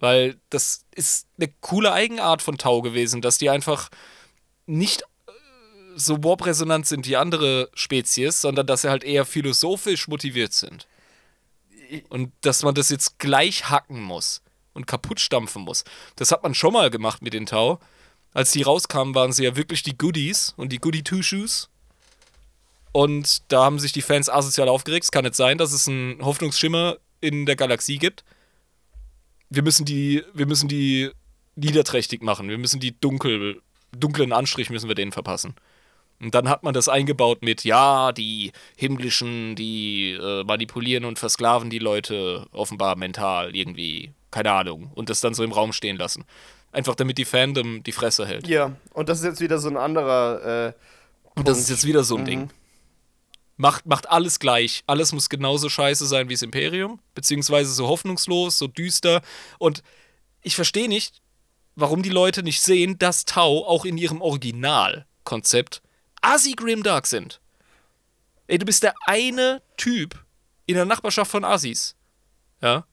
[0.00, 3.88] Weil das ist eine coole Eigenart von Tau gewesen, dass die einfach
[4.66, 5.04] nicht
[5.96, 10.86] so Warp-resonant sind wie andere Spezies, sondern dass sie halt eher philosophisch motiviert sind.
[12.08, 14.42] Und dass man das jetzt gleich hacken muss
[14.72, 15.84] und kaputt stampfen muss.
[16.16, 17.80] Das hat man schon mal gemacht mit den Tau.
[18.32, 21.68] Als die rauskamen, waren sie ja wirklich die Goodies und die Goody-Two-Shoes.
[22.92, 25.04] Und da haben sich die Fans asozial aufgeregt.
[25.04, 28.24] Es kann nicht sein, dass es einen Hoffnungsschimmer in der Galaxie gibt.
[29.50, 31.10] Wir müssen die, wir müssen die
[31.56, 32.48] niederträchtig machen.
[32.48, 33.60] Wir müssen die dunkel,
[33.92, 35.54] dunklen Anstrich müssen wir denen verpassen.
[36.22, 41.68] Und dann hat man das eingebaut mit, ja, die himmlischen, die äh, manipulieren und versklaven
[41.68, 46.24] die Leute offenbar mental irgendwie, keine Ahnung, und das dann so im Raum stehen lassen.
[46.70, 48.46] Einfach damit die Fandom die Fresse hält.
[48.46, 50.68] Ja, und das ist jetzt wieder so ein anderer.
[50.68, 50.72] Äh,
[51.34, 52.26] Und das ist jetzt wieder so ein Mhm.
[52.26, 52.50] Ding.
[53.56, 54.82] Macht, macht alles gleich.
[54.86, 59.22] Alles muss genauso scheiße sein wie das Imperium, beziehungsweise so hoffnungslos, so düster.
[59.58, 59.82] Und
[60.40, 61.20] ich verstehe nicht,
[61.76, 65.82] warum die Leute nicht sehen, dass Tau auch in ihrem Originalkonzept
[66.22, 67.40] Asi Grimdark sind.
[68.46, 70.24] Ey, du bist der eine Typ
[70.66, 71.94] in der Nachbarschaft von Asis.
[72.60, 72.86] Ja?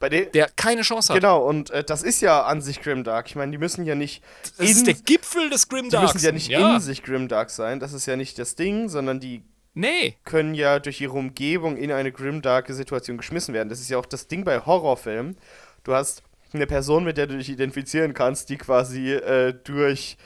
[0.00, 1.20] bei den, Der keine Chance hat.
[1.20, 3.26] Genau, und äh, das ist ja an sich Grimdark.
[3.28, 4.24] Ich meine, die müssen ja nicht.
[4.56, 6.14] Das ist der Gipfel des die Grimdarks.
[6.14, 7.80] müssen ja nicht in sich Grimdark sein.
[7.80, 9.44] Das ist ja nicht das Ding, sondern die
[9.74, 10.16] Nee.
[10.24, 13.68] können ja durch ihre Umgebung in eine grimdarke Situation geschmissen werden.
[13.68, 15.36] Das ist ja auch das Ding bei Horrorfilmen.
[15.84, 16.22] Du hast
[16.52, 20.16] eine Person, mit der du dich identifizieren kannst, die quasi äh, durch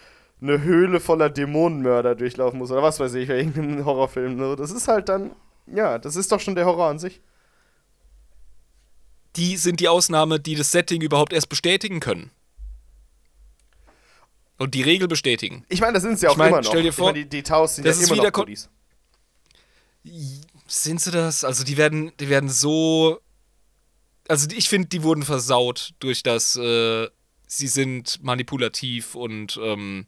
[0.47, 4.37] eine Höhle voller Dämonenmörder durchlaufen muss oder was weiß ich, irgendeinem Horrorfilm.
[4.37, 4.57] ne?
[4.57, 5.31] Das ist halt dann,
[5.66, 7.21] ja, das ist doch schon der Horror an sich.
[9.37, 12.31] die sind die Ausnahme, die das Setting überhaupt erst bestätigen können.
[14.59, 15.65] Und die Regel bestätigen.
[15.69, 16.69] Ich meine, das sind sie auch Ich mein, immer noch.
[16.69, 18.69] stell dir vor, meine, die, die Taus sind das ja immer noch Goodies.
[20.69, 21.43] Sind sie das?
[21.43, 23.19] Also die werden, die werden so.
[24.29, 27.09] Also ich finde, die wurden versaut durch das, äh,
[27.47, 30.07] sie sind manipulativ und, ähm,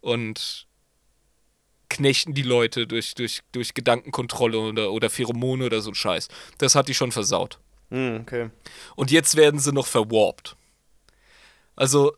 [0.00, 0.66] und
[1.88, 6.28] knechten die Leute durch, durch, durch Gedankenkontrolle oder, oder Pheromone oder so ein Scheiß.
[6.58, 7.58] Das hat die schon versaut.
[7.90, 8.50] Hm, okay.
[8.96, 10.56] Und jetzt werden sie noch verwarpt.
[11.76, 12.14] Also,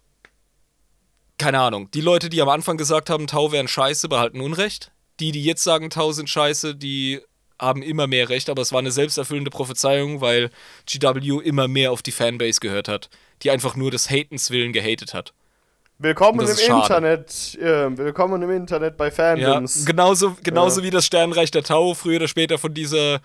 [1.39, 1.91] keine Ahnung.
[1.93, 4.93] Die Leute, die am Anfang gesagt haben, Tau wären scheiße, behalten Unrecht.
[5.21, 7.21] Die, die jetzt sagen, Tau sind scheiße, die
[7.59, 10.51] haben immer mehr Recht, aber es war eine selbsterfüllende Prophezeiung, weil
[10.87, 13.09] GW immer mehr auf die Fanbase gehört hat,
[13.43, 15.33] die einfach nur des Hatens willen gehatet hat.
[15.99, 16.83] Willkommen im schade.
[16.83, 17.55] Internet.
[17.61, 19.85] äh, willkommen im Internet bei Ja, Fandoms.
[19.87, 20.87] genauso, genauso Ja.
[20.87, 23.21] wie das Sternreich der Tau früher oder später von dieser,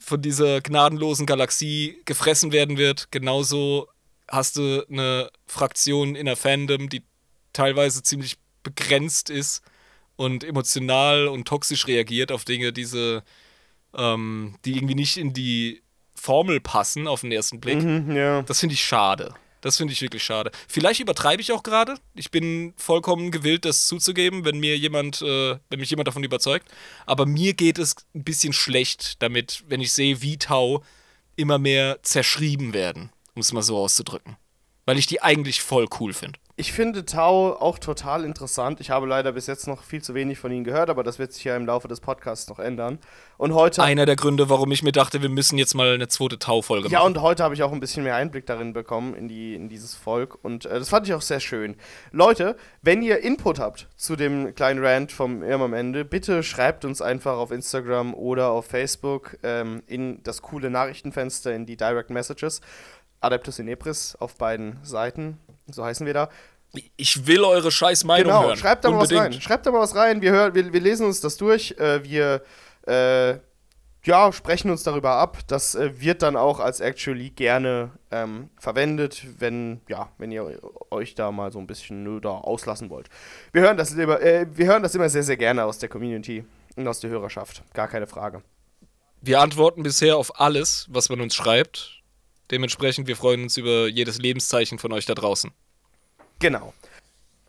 [0.00, 3.86] von dieser gnadenlosen Galaxie gefressen werden wird, genauso
[4.28, 7.04] hast du eine Fraktion in der Fandom, die
[7.52, 9.62] teilweise ziemlich begrenzt ist
[10.16, 13.22] und emotional und toxisch reagiert auf Dinge, diese,
[13.96, 15.82] ähm, die irgendwie nicht in die
[16.16, 17.80] Formel passen auf den ersten Blick.
[17.80, 18.42] Mhm, ja.
[18.42, 19.34] Das finde ich schade.
[19.60, 20.50] Das finde ich wirklich schade.
[20.68, 21.96] Vielleicht übertreibe ich auch gerade.
[22.14, 26.68] Ich bin vollkommen gewillt, das zuzugeben, wenn mir jemand, äh, wenn mich jemand davon überzeugt.
[27.06, 30.84] Aber mir geht es ein bisschen schlecht damit, wenn ich sehe, wie Tau
[31.36, 34.36] immer mehr zerschrieben werden, um es mal so auszudrücken.
[34.86, 36.38] Weil ich die eigentlich voll cool finde.
[36.60, 38.80] Ich finde Tau auch total interessant.
[38.80, 41.32] Ich habe leider bis jetzt noch viel zu wenig von ihnen gehört, aber das wird
[41.32, 42.98] sich ja im Laufe des Podcasts noch ändern.
[43.36, 43.80] Und heute.
[43.80, 46.98] Einer der Gründe, warum ich mir dachte, wir müssen jetzt mal eine zweite Tau-Folge Ja,
[46.98, 47.14] machen.
[47.14, 49.94] und heute habe ich auch ein bisschen mehr Einblick darin bekommen, in, die, in dieses
[49.94, 50.36] Volk.
[50.42, 51.76] Und äh, das fand ich auch sehr schön.
[52.10, 56.84] Leute, wenn ihr Input habt zu dem kleinen Rant vom Irm am Ende, bitte schreibt
[56.84, 62.10] uns einfach auf Instagram oder auf Facebook ähm, in das coole Nachrichtenfenster, in die Direct
[62.10, 62.60] Messages.
[63.20, 66.28] Adeptus Inepris auf beiden Seiten, so heißen wir da.
[66.96, 68.56] Ich will eure scheiß Meinung Genau, hören.
[68.56, 69.32] schreibt da mal was rein.
[69.32, 70.20] Schreibt da mal was rein.
[70.20, 71.72] Wir, hören, wir, wir lesen uns das durch.
[71.78, 72.42] Äh, wir
[72.86, 73.38] äh,
[74.04, 75.38] ja, sprechen uns darüber ab.
[75.46, 81.14] Das äh, wird dann auch als Actually gerne ähm, verwendet, wenn, ja, wenn ihr euch
[81.14, 83.08] da mal so ein bisschen da auslassen wollt.
[83.52, 86.44] Wir hören, das lieber, äh, wir hören das immer sehr, sehr gerne aus der Community
[86.76, 87.62] und aus der Hörerschaft.
[87.74, 88.42] Gar keine Frage.
[89.20, 91.97] Wir antworten bisher auf alles, was man uns schreibt.
[92.50, 95.50] Dementsprechend, wir freuen uns über jedes Lebenszeichen von euch da draußen.
[96.38, 96.72] Genau.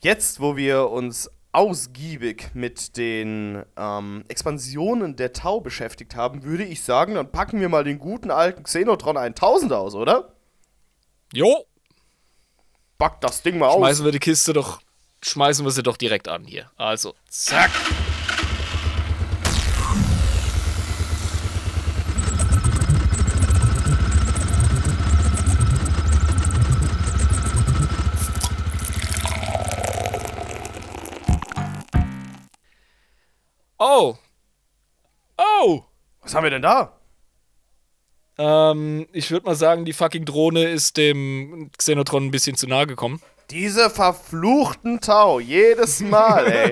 [0.01, 6.83] Jetzt, wo wir uns ausgiebig mit den ähm, Expansionen der Tau beschäftigt haben, würde ich
[6.83, 10.33] sagen, dann packen wir mal den guten alten Xenotron 1000 aus, oder?
[11.33, 11.65] Jo,
[12.99, 13.77] Pack das Ding mal aus.
[13.77, 14.81] schmeißen wir die Kiste doch,
[15.23, 16.69] schmeißen wir sie doch direkt an hier.
[16.75, 17.71] Also, zack.
[33.79, 34.15] Oh.
[35.37, 35.83] Oh.
[36.21, 36.93] Was haben wir denn da?
[38.37, 42.87] Ähm, ich würde mal sagen, die fucking Drohne ist dem Xenotron ein bisschen zu nahe
[42.87, 43.21] gekommen.
[43.49, 46.71] Diese verfluchten Tau, jedes Mal, ey.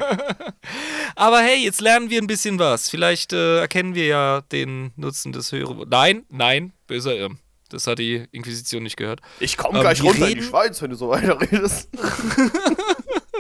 [1.15, 2.89] Aber hey, jetzt lernen wir ein bisschen was.
[2.89, 5.88] Vielleicht äh, erkennen wir ja den Nutzen des höheren.
[5.89, 7.39] Nein, nein, böser Irm.
[7.69, 9.21] Das hat die Inquisition nicht gehört.
[9.39, 11.89] Ich komme Ähm, gleich runter in die reden- Schweiz, wenn du so weiter redest.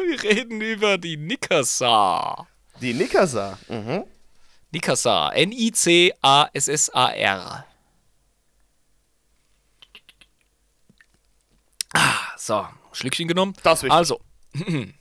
[0.07, 2.47] Wir reden über die Nikasa.
[2.81, 3.57] Die Nikasa.
[3.67, 4.03] Mhm.
[4.71, 5.31] Nikasa.
[5.33, 6.15] N-I-C-A-S-S-A-R.
[11.93, 12.67] Ah, so.
[12.91, 13.53] Schlückchen genommen.
[13.63, 13.95] Das wichtig.
[13.95, 14.21] Also.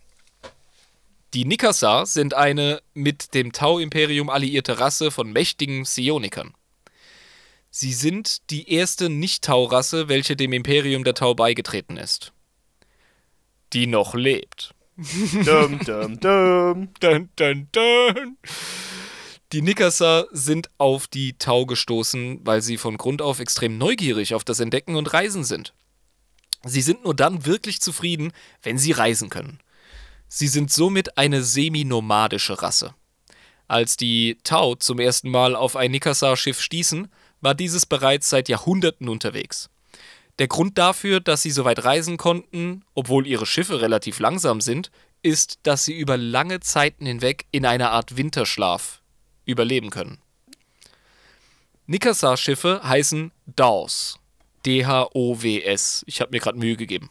[1.35, 6.55] Die Nikasa sind eine mit dem Tau-Imperium alliierte Rasse von mächtigen Psionikern.
[7.71, 12.33] Sie sind die erste Nicht-Tau-Rasse, welche dem Imperium der Tau beigetreten ist.
[13.75, 14.73] Die noch lebt.
[14.97, 16.89] Dum, dum, dum.
[17.01, 18.39] Dun, dun, dun.
[19.53, 24.43] Die Nikasa sind auf die Tau gestoßen, weil sie von Grund auf extrem neugierig auf
[24.43, 25.75] das Entdecken und Reisen sind.
[26.65, 28.33] Sie sind nur dann wirklich zufrieden,
[28.63, 29.61] wenn sie reisen können.
[30.29, 32.95] Sie sind somit eine semi-nomadische Rasse.
[33.69, 37.09] Als die Tau zum ersten Mal auf ein Nikasa-Schiff stießen,
[37.41, 39.69] war dieses bereits seit Jahrhunderten unterwegs.
[40.39, 44.91] Der Grund dafür, dass sie so weit reisen konnten, obwohl ihre Schiffe relativ langsam sind,
[45.23, 49.01] ist, dass sie über lange Zeiten hinweg in einer Art Winterschlaf
[49.47, 50.19] überleben können.
[51.87, 54.19] Nikasa-Schiffe heißen DAWs.
[54.67, 56.05] D-H-O-W-S.
[56.07, 57.11] Ich habe mir gerade Mühe gegeben.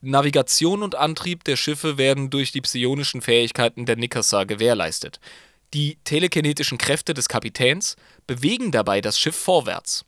[0.00, 5.20] Navigation und Antrieb der Schiffe werden durch die psionischen Fähigkeiten der Nikasa gewährleistet.
[5.74, 10.04] Die telekinetischen Kräfte des Kapitäns bewegen dabei das Schiff vorwärts.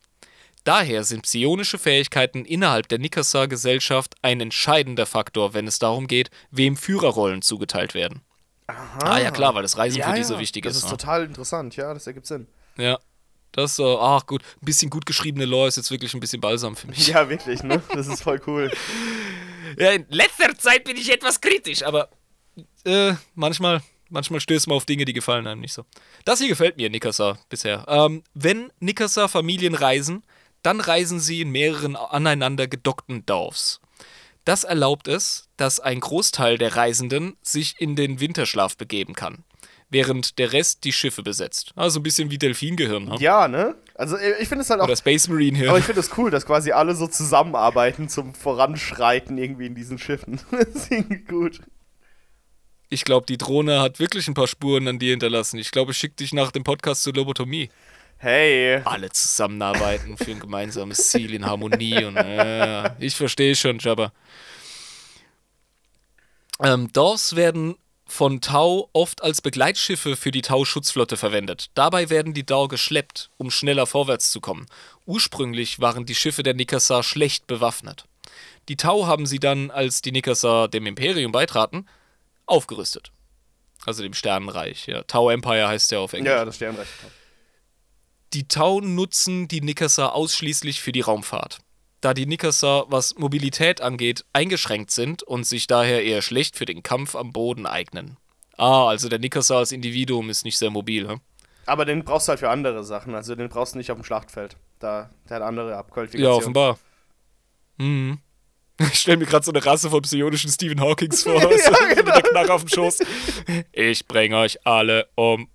[0.69, 6.77] Daher sind psionische Fähigkeiten innerhalb der Nikasa-Gesellschaft ein entscheidender Faktor, wenn es darum geht, wem
[6.77, 8.21] Führerrollen zugeteilt werden.
[8.67, 10.85] Ah ja klar, weil das Reisen für die so wichtig das ist.
[10.85, 10.99] ist ne?
[10.99, 12.49] total interessant, ja, das ergibt Sinn.
[12.77, 12.99] Ja.
[13.53, 16.77] Das so, ach gut, ein bisschen gut geschriebene Lore ist jetzt wirklich ein bisschen balsam
[16.77, 17.07] für mich.
[17.09, 17.83] Ja, wirklich, ne?
[17.95, 18.71] Das ist voll cool.
[19.79, 22.11] Ja, in letzter Zeit bin ich etwas kritisch, aber
[22.85, 23.81] äh, manchmal,
[24.11, 25.87] manchmal stößt man auf Dinge, die gefallen einem nicht so.
[26.27, 27.87] Das hier gefällt mir, Nikasa, bisher.
[27.89, 30.23] Ähm, wenn Nikasa-Familien reisen,
[30.63, 33.81] dann reisen sie in mehreren aneinander gedockten Dorfs.
[34.45, 39.45] Das erlaubt es, dass ein Großteil der Reisenden sich in den Winterschlaf begeben kann,
[39.91, 41.73] während der Rest die Schiffe besetzt.
[41.77, 43.17] Also ein bisschen wie Delfingehirn, ne?
[43.19, 43.75] Ja, ne?
[43.95, 44.85] Also ich finde es halt auch.
[44.85, 45.69] Oder Space Marine Hirn.
[45.69, 49.99] Aber ich finde es cool, dass quasi alle so zusammenarbeiten zum Voranschreiten irgendwie in diesen
[49.99, 50.41] Schiffen.
[50.51, 51.61] das ist irgendwie gut.
[52.89, 55.59] Ich glaube, die Drohne hat wirklich ein paar Spuren an dir hinterlassen.
[55.59, 57.69] Ich glaube, ich schicke dich nach dem Podcast zur Lobotomie.
[58.19, 58.81] Hey.
[58.85, 64.13] Alle zusammenarbeiten für ein gemeinsames Ziel in Harmonie und äh, ich verstehe schon, Jabba.
[66.61, 67.77] Ähm, Dorfs werden
[68.07, 71.67] von Tau oft als Begleitschiffe für die Tau-Schutzflotte verwendet.
[71.75, 74.67] Dabei werden die Dau geschleppt, um schneller vorwärts zu kommen.
[75.07, 78.07] Ursprünglich waren die Schiffe der Nikasa schlecht bewaffnet.
[78.69, 81.87] Die Tau haben sie dann, als die Nikasa dem Imperium beitraten,
[82.47, 83.13] aufgerüstet.
[83.87, 84.87] Also dem Sternenreich.
[84.87, 85.03] Ja.
[85.05, 86.33] Tau Empire heißt ja auf Englisch.
[86.33, 86.89] Ja, das Sternreich.
[88.35, 91.59] Die Tau nutzen die Nikasa ausschließlich für die Raumfahrt.
[92.01, 96.83] Da die Nikasa, was Mobilität angeht, eingeschränkt sind und sich daher eher schlecht für den
[96.83, 98.17] Kampf am Boden eignen.
[98.57, 101.21] Ah, also der Nikasa als Individuum ist nicht sehr mobil, hm?
[101.67, 103.15] Aber den brauchst du halt für andere Sachen.
[103.15, 104.57] Also den brauchst du nicht auf dem Schlachtfeld.
[104.79, 106.37] Da, der hat andere Ja, Abqualifikationen.
[106.39, 106.79] offenbar.
[107.79, 108.19] Mhm.
[108.93, 111.35] Ich stelle mir gerade so eine Rasse von psionischen Stephen Hawkings vor.
[111.43, 111.49] ja,
[111.95, 111.97] genau.
[111.97, 113.01] Mit der Knarre auf dem Schoß.
[113.73, 115.49] Ich bringe euch alle um.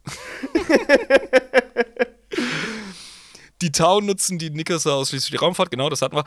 [3.62, 6.26] Die Tau nutzen die Nikasa ausschließlich für die Raumfahrt, genau, das hatten wir.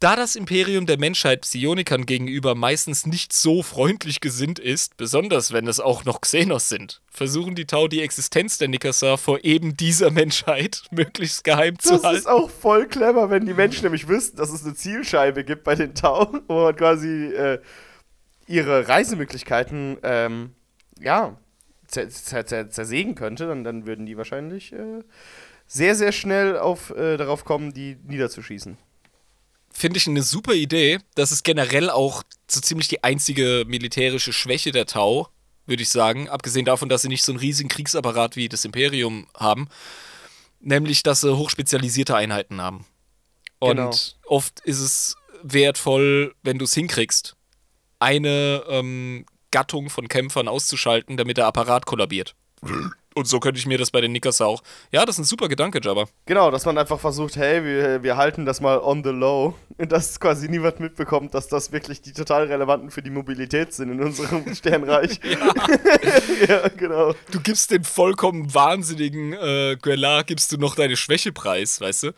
[0.00, 5.66] Da das Imperium der Menschheit Psionikern gegenüber meistens nicht so freundlich gesinnt ist, besonders wenn
[5.66, 10.12] es auch noch Xenos sind, versuchen die Tau die Existenz der Nikasa vor eben dieser
[10.12, 12.18] Menschheit möglichst geheim zu Das halten.
[12.18, 15.74] ist auch voll clever, wenn die Menschen nämlich wüssten, dass es eine Zielscheibe gibt bei
[15.74, 17.58] den Tau, wo man quasi äh,
[18.46, 20.54] ihre Reisemöglichkeiten ähm,
[21.00, 21.36] ja,
[21.88, 25.00] zer zer zer zersägen könnte, dann, dann würden die wahrscheinlich äh,
[25.68, 28.76] sehr, sehr schnell auf, äh, darauf kommen, die niederzuschießen.
[29.70, 30.98] finde ich eine super Idee.
[31.14, 35.28] Das ist generell auch so ziemlich die einzige militärische Schwäche der Tau,
[35.66, 36.28] würde ich sagen.
[36.28, 39.68] Abgesehen davon, dass sie nicht so einen riesigen Kriegsapparat wie das Imperium haben.
[40.60, 42.86] Nämlich, dass sie hochspezialisierte Einheiten haben.
[43.60, 43.90] Und Genau.
[44.26, 47.36] oft ist es wertvoll, wenn du es hinkriegst,
[48.00, 52.34] eine ähm, Gattung von Kämpfern auszuschalten, damit der Apparat kollabiert.
[53.18, 54.62] Und so könnte ich mir das bei den Nickers auch.
[54.92, 56.04] Ja, das ist ein super Gedanke, Jabba.
[56.26, 59.90] Genau, dass man einfach versucht, hey, wir, wir halten das mal on the low und
[59.92, 64.00] dass quasi niemand mitbekommt, dass das wirklich die total relevanten für die Mobilität sind in
[64.00, 65.18] unserem Sternreich.
[66.48, 66.68] ja.
[66.68, 67.12] genau.
[67.32, 72.12] du gibst den vollkommen wahnsinnigen äh, Guelar, gibst du noch deine Schwäche preis, weißt du?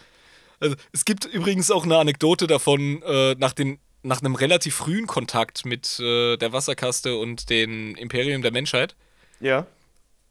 [0.60, 5.06] Also, es gibt übrigens auch eine Anekdote davon, äh, nach, den, nach einem relativ frühen
[5.06, 8.94] Kontakt mit äh, der Wasserkaste und dem Imperium der Menschheit.
[9.40, 9.66] Ja.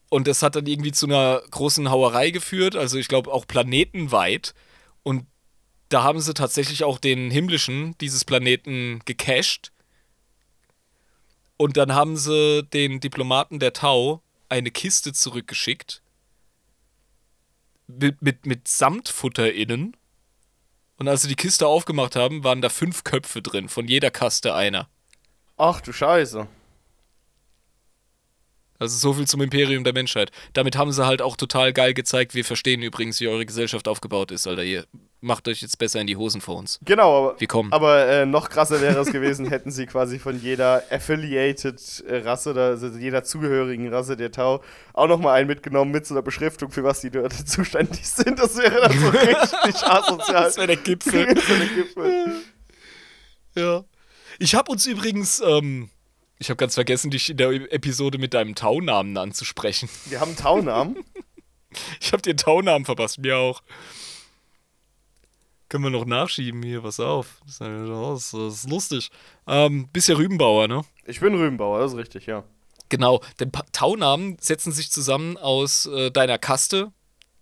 [0.10, 4.56] Und das hat dann irgendwie zu einer großen Hauerei geführt, also ich glaube auch planetenweit.
[5.03, 5.27] Und
[5.90, 9.72] da haben sie tatsächlich auch den himmlischen dieses Planeten gecached.
[11.57, 16.02] Und dann haben sie den Diplomaten der Tau eine Kiste zurückgeschickt.
[17.88, 19.95] Mit, mit, mit Samtfutter innen.
[20.98, 24.53] Und als sie die Kiste aufgemacht haben, waren da fünf Köpfe drin, von jeder Kaste
[24.53, 24.90] einer.
[25.57, 26.48] Ach du Scheiße.
[28.80, 30.32] Also so viel zum Imperium der Menschheit.
[30.54, 34.32] Damit haben sie halt auch total geil gezeigt, wir verstehen übrigens, wie eure Gesellschaft aufgebaut
[34.32, 34.64] ist, Alter.
[34.64, 34.86] Ihr
[35.20, 36.80] macht euch jetzt besser in die Hosen vor uns.
[36.86, 37.74] Genau, aber, Wir kommen.
[37.74, 42.52] aber äh, noch krasser wäre es gewesen, hätten sie quasi von jeder affiliated äh, Rasse,
[42.52, 46.72] oder also jeder zugehörigen Rasse der Tau, auch nochmal einen mitgenommen mit so einer Beschriftung,
[46.72, 48.40] für was die dort zuständig sind.
[48.40, 50.44] Das wäre dann so richtig asozial.
[50.46, 51.34] Das wäre der Gipfel.
[51.36, 52.32] Das wäre der Gipfel.
[53.56, 53.84] ja.
[54.40, 55.90] Ich habe uns übrigens, ähm,
[56.40, 59.90] ich habe ganz vergessen, dich in der Episode mit deinem Taunamen anzusprechen.
[60.06, 60.98] Wir haben Taunamen.
[62.02, 63.61] Ich habe dir einen Taunamen verpasst, mir auch.
[65.70, 67.40] Können wir noch nachschieben hier, pass auf.
[67.45, 69.11] Das ist, das ist lustig.
[69.45, 70.82] Ähm, bist ja Rübenbauer, ne?
[71.06, 72.44] Ich bin Rübenbauer, das ist richtig, ja.
[72.90, 76.91] Genau, denn Pa- Taunamen setzen sich zusammen aus äh, deiner Kaste,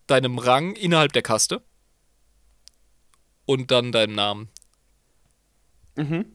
[0.07, 1.63] deinem Rang innerhalb der Kaste
[3.45, 4.49] und dann deinem Namen.
[5.95, 6.25] Mhm.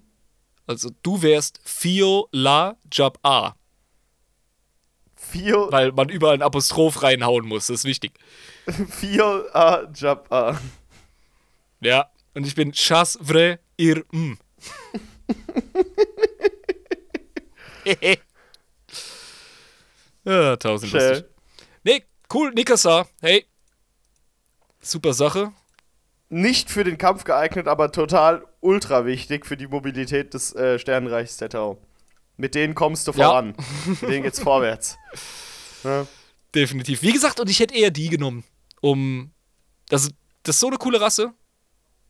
[0.66, 3.55] Also du wärst Fio La Jab A,
[5.30, 8.12] Vier, weil man überall ein Apostroph reinhauen muss, das ist wichtig.
[8.90, 10.60] vier A Jab A.
[11.80, 14.39] Ja, und ich bin Chas Vre Ir M.
[20.24, 21.24] ja, tausend lustig.
[21.84, 23.06] Nee, cool, Nikasa.
[23.20, 23.47] Hey.
[24.80, 25.52] Super Sache.
[26.28, 31.36] Nicht für den Kampf geeignet, aber total ultra wichtig für die Mobilität des äh, Sternenreichs
[31.36, 31.78] der Tau.
[32.39, 33.26] Mit denen kommst du Ja.
[33.28, 33.55] voran.
[33.86, 34.97] Mit denen geht's vorwärts.
[35.84, 36.06] Ja.
[36.55, 37.02] Definitiv.
[37.02, 38.44] Wie gesagt, und ich hätte eher die genommen,
[38.80, 39.30] um.
[39.89, 40.10] Das,
[40.43, 41.32] das ist so eine coole Rasse.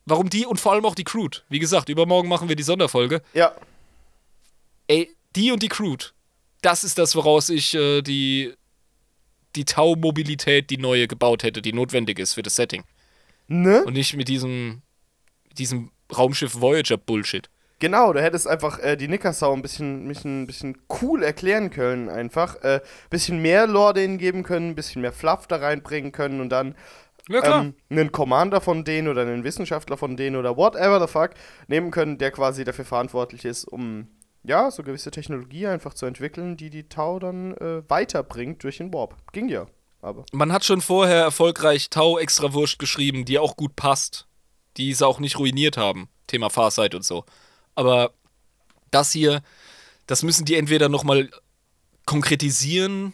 [0.05, 1.39] Warum die und vor allem auch die Crude?
[1.49, 3.21] Wie gesagt, übermorgen machen wir die Sonderfolge.
[3.33, 3.53] ja,
[4.87, 6.05] Ey, die und die Crude.
[6.61, 8.53] Das ist das, woraus ich äh, die,
[9.55, 12.83] die Tau-Mobilität, die neue gebaut hätte, die notwendig ist für das Setting.
[13.47, 13.83] ne?
[13.85, 14.81] Und nicht mit diesem,
[15.57, 17.49] diesem Raumschiff Voyager-Bullshit.
[17.79, 22.55] Genau, du hättest einfach äh, die Nickersau ein bisschen, bisschen, bisschen cool erklären können, einfach.
[22.63, 26.49] Äh, bisschen mehr Lore denen geben können, ein bisschen mehr Fluff da reinbringen können und
[26.49, 26.75] dann
[27.27, 31.31] Ja, ähm, einen Commander von denen oder einen Wissenschaftler von denen oder whatever the fuck
[31.67, 34.07] nehmen können, der quasi dafür verantwortlich ist, um
[34.43, 38.93] ja, so gewisse Technologie einfach zu entwickeln, die die Tau dann äh, weiterbringt durch den
[38.93, 39.15] Warp.
[39.31, 39.67] Ging ja,
[40.01, 40.25] aber.
[40.31, 44.27] Man hat schon vorher erfolgreich Tau extra Wurst geschrieben, die auch gut passt.
[44.77, 46.09] Die sie auch nicht ruiniert haben.
[46.27, 47.25] Thema Farsight und so.
[47.75, 48.11] Aber
[48.91, 49.41] das hier,
[50.07, 51.29] das müssen die entweder nochmal
[52.05, 53.13] konkretisieren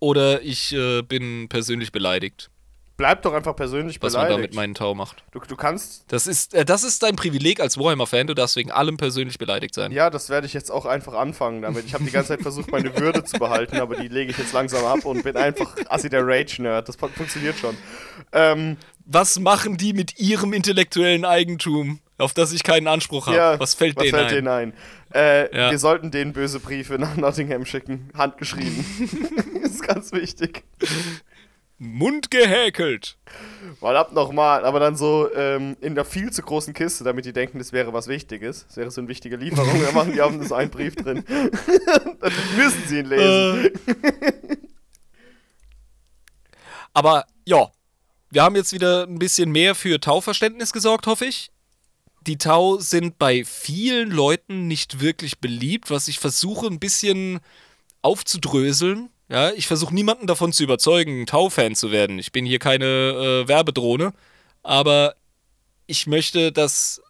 [0.00, 2.50] oder ich äh, bin persönlich beleidigt.
[2.96, 4.32] Bleib doch einfach persönlich was beleidigt.
[4.32, 5.22] man da mit meinen Tau macht.
[5.30, 6.04] du, du kannst.
[6.08, 9.74] Das ist, äh, das ist dein Privileg als Warhammer-Fan, du darfst wegen allem persönlich beleidigt
[9.74, 9.92] sein.
[9.92, 11.84] Ja, das werde ich jetzt auch einfach anfangen damit.
[11.86, 14.52] Ich habe die ganze Zeit versucht, meine Würde zu behalten, aber die lege ich jetzt
[14.52, 16.88] langsam ab und bin einfach Assi der Rage-Nerd.
[16.88, 17.76] Das fun- funktioniert schon.
[18.32, 18.76] Ähm,
[19.10, 23.36] Was machen die mit ihrem intellektuellen Eigentum, auf das ich keinen Anspruch habe?
[23.38, 24.34] ja, was fällt was denen fällt ein?
[24.34, 24.72] denen ein?
[25.14, 25.70] Äh, Ja.
[25.70, 28.10] Wir sollten denen böse Briefe nach Nottingham schicken.
[28.14, 28.84] Handgeschrieben.
[29.62, 30.62] ist ganz wichtig.
[31.78, 33.16] Mund gehäkelt.
[33.80, 37.32] Mal ab nochmal, aber dann so ähm, in der viel zu großen Kiste, damit die
[37.32, 38.66] denken, das wäre was Wichtiges.
[38.66, 39.80] Das wäre so eine wichtige Lieferung.
[39.82, 41.24] Da machen die haben so einen Brief drin.
[42.20, 43.70] dann müssen sie ihn lesen.
[46.92, 47.70] Aber ja,
[48.30, 51.50] wir haben jetzt wieder ein bisschen mehr für Tau-Verständnis gesorgt, hoffe ich.
[52.26, 57.40] Die Tau sind bei vielen Leuten nicht wirklich beliebt, was ich versuche ein bisschen
[58.02, 59.08] aufzudröseln.
[59.30, 62.18] Ja, ich versuche niemanden davon zu überzeugen, Tau-Fan zu werden.
[62.18, 64.12] Ich bin hier keine äh, Werbedrohne,
[64.62, 65.14] aber
[65.86, 67.02] ich möchte, dass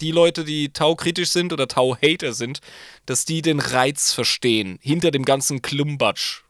[0.00, 2.60] die Leute, die Tau-kritisch sind oder Tau-Hater sind,
[3.06, 6.42] dass die den Reiz verstehen hinter dem ganzen Klumbatsch.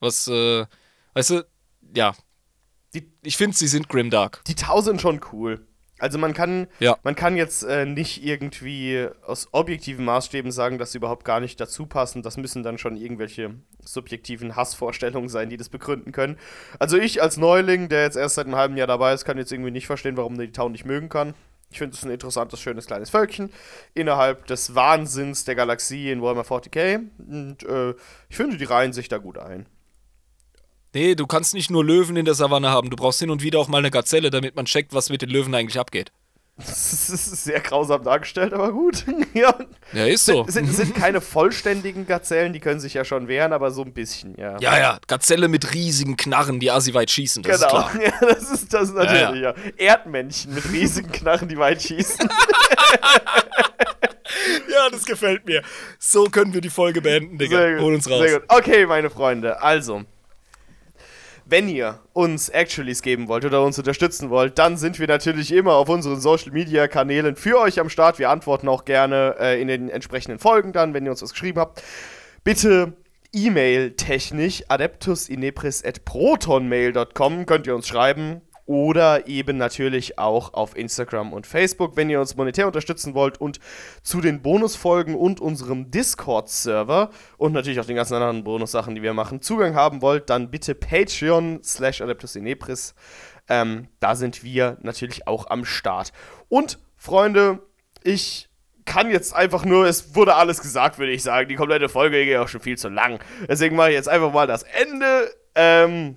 [0.00, 0.66] Was, äh,
[1.14, 1.46] weißt du,
[1.94, 2.14] ja.
[2.94, 4.42] Die- ich finde, sie sind grimdark.
[4.46, 5.66] Die Tau sind schon cool.
[5.98, 6.98] Also man kann, Ja.
[7.04, 11.60] man kann jetzt äh, nicht irgendwie aus objektiven Maßstäben sagen, dass sie überhaupt gar nicht
[11.60, 12.22] dazu passen.
[12.22, 13.54] Das müssen dann schon irgendwelche
[13.84, 16.38] subjektiven Hassvorstellungen sein, die das begründen können.
[16.80, 19.52] Also ich als Neuling, der jetzt erst seit einem halben Jahr dabei ist, kann jetzt
[19.52, 21.34] irgendwie nicht verstehen, warum man die Tau nicht mögen kann.
[21.70, 23.50] Ich finde es ein interessantes, schönes kleines Völkchen
[23.94, 27.00] innerhalb des Wahnsinns der Galaxie in Warhammer 40k.
[27.18, 27.94] Und äh,
[28.28, 29.66] ich finde, die reihen sich da gut ein.
[30.94, 33.58] Nee, du kannst nicht nur Löwen in der Savanne haben, du brauchst hin und wieder
[33.58, 36.12] auch mal eine Gazelle, damit man checkt, was mit den Löwen eigentlich abgeht.
[36.58, 39.04] Das ist sehr grausam dargestellt, aber gut.
[39.34, 39.54] ja.
[39.92, 40.44] Ja, ist so.
[40.48, 44.36] Sind, sind keine vollständigen Gazellen, die können sich ja schon wehren, aber so ein bisschen,
[44.36, 44.58] ja.
[44.60, 47.86] Ja, ja, Gazelle mit riesigen Knarren, die assi weit schießen, das genau.
[47.86, 48.02] ist klar.
[48.20, 52.28] Ja, das ist das ist natürlich, ja, Erdmännchen mit riesigen Knarren, die weit schießen.
[54.70, 55.62] Ja, das gefällt mir.
[55.98, 57.58] So können wir die Folge beenden, Digga.
[57.58, 57.82] Sehr gut.
[57.82, 58.22] Hol uns raus.
[58.22, 58.48] Sehr gut.
[58.48, 60.02] Okay, meine Freunde, also.
[61.44, 65.74] Wenn ihr uns Actuallys geben wollt oder uns unterstützen wollt, dann sind wir natürlich immer
[65.74, 68.18] auf unseren Social Media Kanälen für euch am Start.
[68.18, 71.58] Wir antworten auch gerne äh, in den entsprechenden Folgen dann, wenn ihr uns was geschrieben
[71.58, 71.82] habt.
[72.44, 72.92] Bitte
[73.32, 78.42] E-Mail-technisch adeptusinepris.protonmail.com könnt ihr uns schreiben.
[78.64, 83.58] Oder eben natürlich auch auf Instagram und Facebook, wenn ihr uns monetär unterstützen wollt und
[84.02, 89.14] zu den Bonusfolgen und unserem Discord-Server und natürlich auch den ganzen anderen Bonussachen, die wir
[89.14, 92.94] machen, Zugang haben wollt, dann bitte Patreon slash adeptusinepris.
[93.48, 96.12] Ähm, da sind wir natürlich auch am Start.
[96.48, 97.58] Und Freunde,
[98.04, 98.48] ich
[98.84, 101.48] kann jetzt einfach nur, es wurde alles gesagt, würde ich sagen.
[101.48, 103.20] Die komplette Folge geht ja auch schon viel zu lang.
[103.48, 105.32] Deswegen mache ich jetzt einfach mal das Ende.
[105.54, 106.16] Ähm,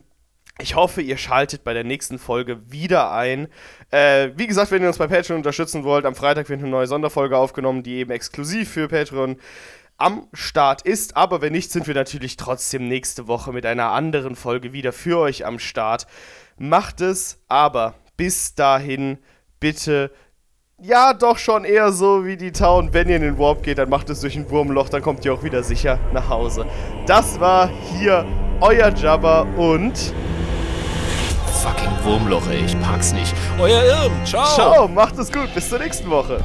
[0.59, 3.47] ich hoffe, ihr schaltet bei der nächsten Folge wieder ein.
[3.91, 6.87] Äh, wie gesagt, wenn ihr uns bei Patreon unterstützen wollt, am Freitag wird eine neue
[6.87, 9.37] Sonderfolge aufgenommen, die eben exklusiv für Patreon
[9.97, 11.17] am Start ist.
[11.17, 15.19] Aber wenn nicht, sind wir natürlich trotzdem nächste Woche mit einer anderen Folge wieder für
[15.19, 16.07] euch am Start.
[16.57, 19.17] Macht es, aber bis dahin
[19.59, 20.11] bitte
[20.81, 22.93] ja, doch schon eher so wie die Town.
[22.93, 25.33] Wenn ihr in den Warp geht, dann macht es durch ein Wurmloch, dann kommt ihr
[25.33, 26.65] auch wieder sicher nach Hause.
[27.07, 28.25] Das war hier
[28.59, 30.13] euer Jabba und
[31.65, 33.33] Fucking Wurmloch, ey, ich pack's nicht.
[33.59, 34.45] Euer Irm, ciao.
[34.53, 36.39] ciao, macht es gut, bis zur nächsten Woche.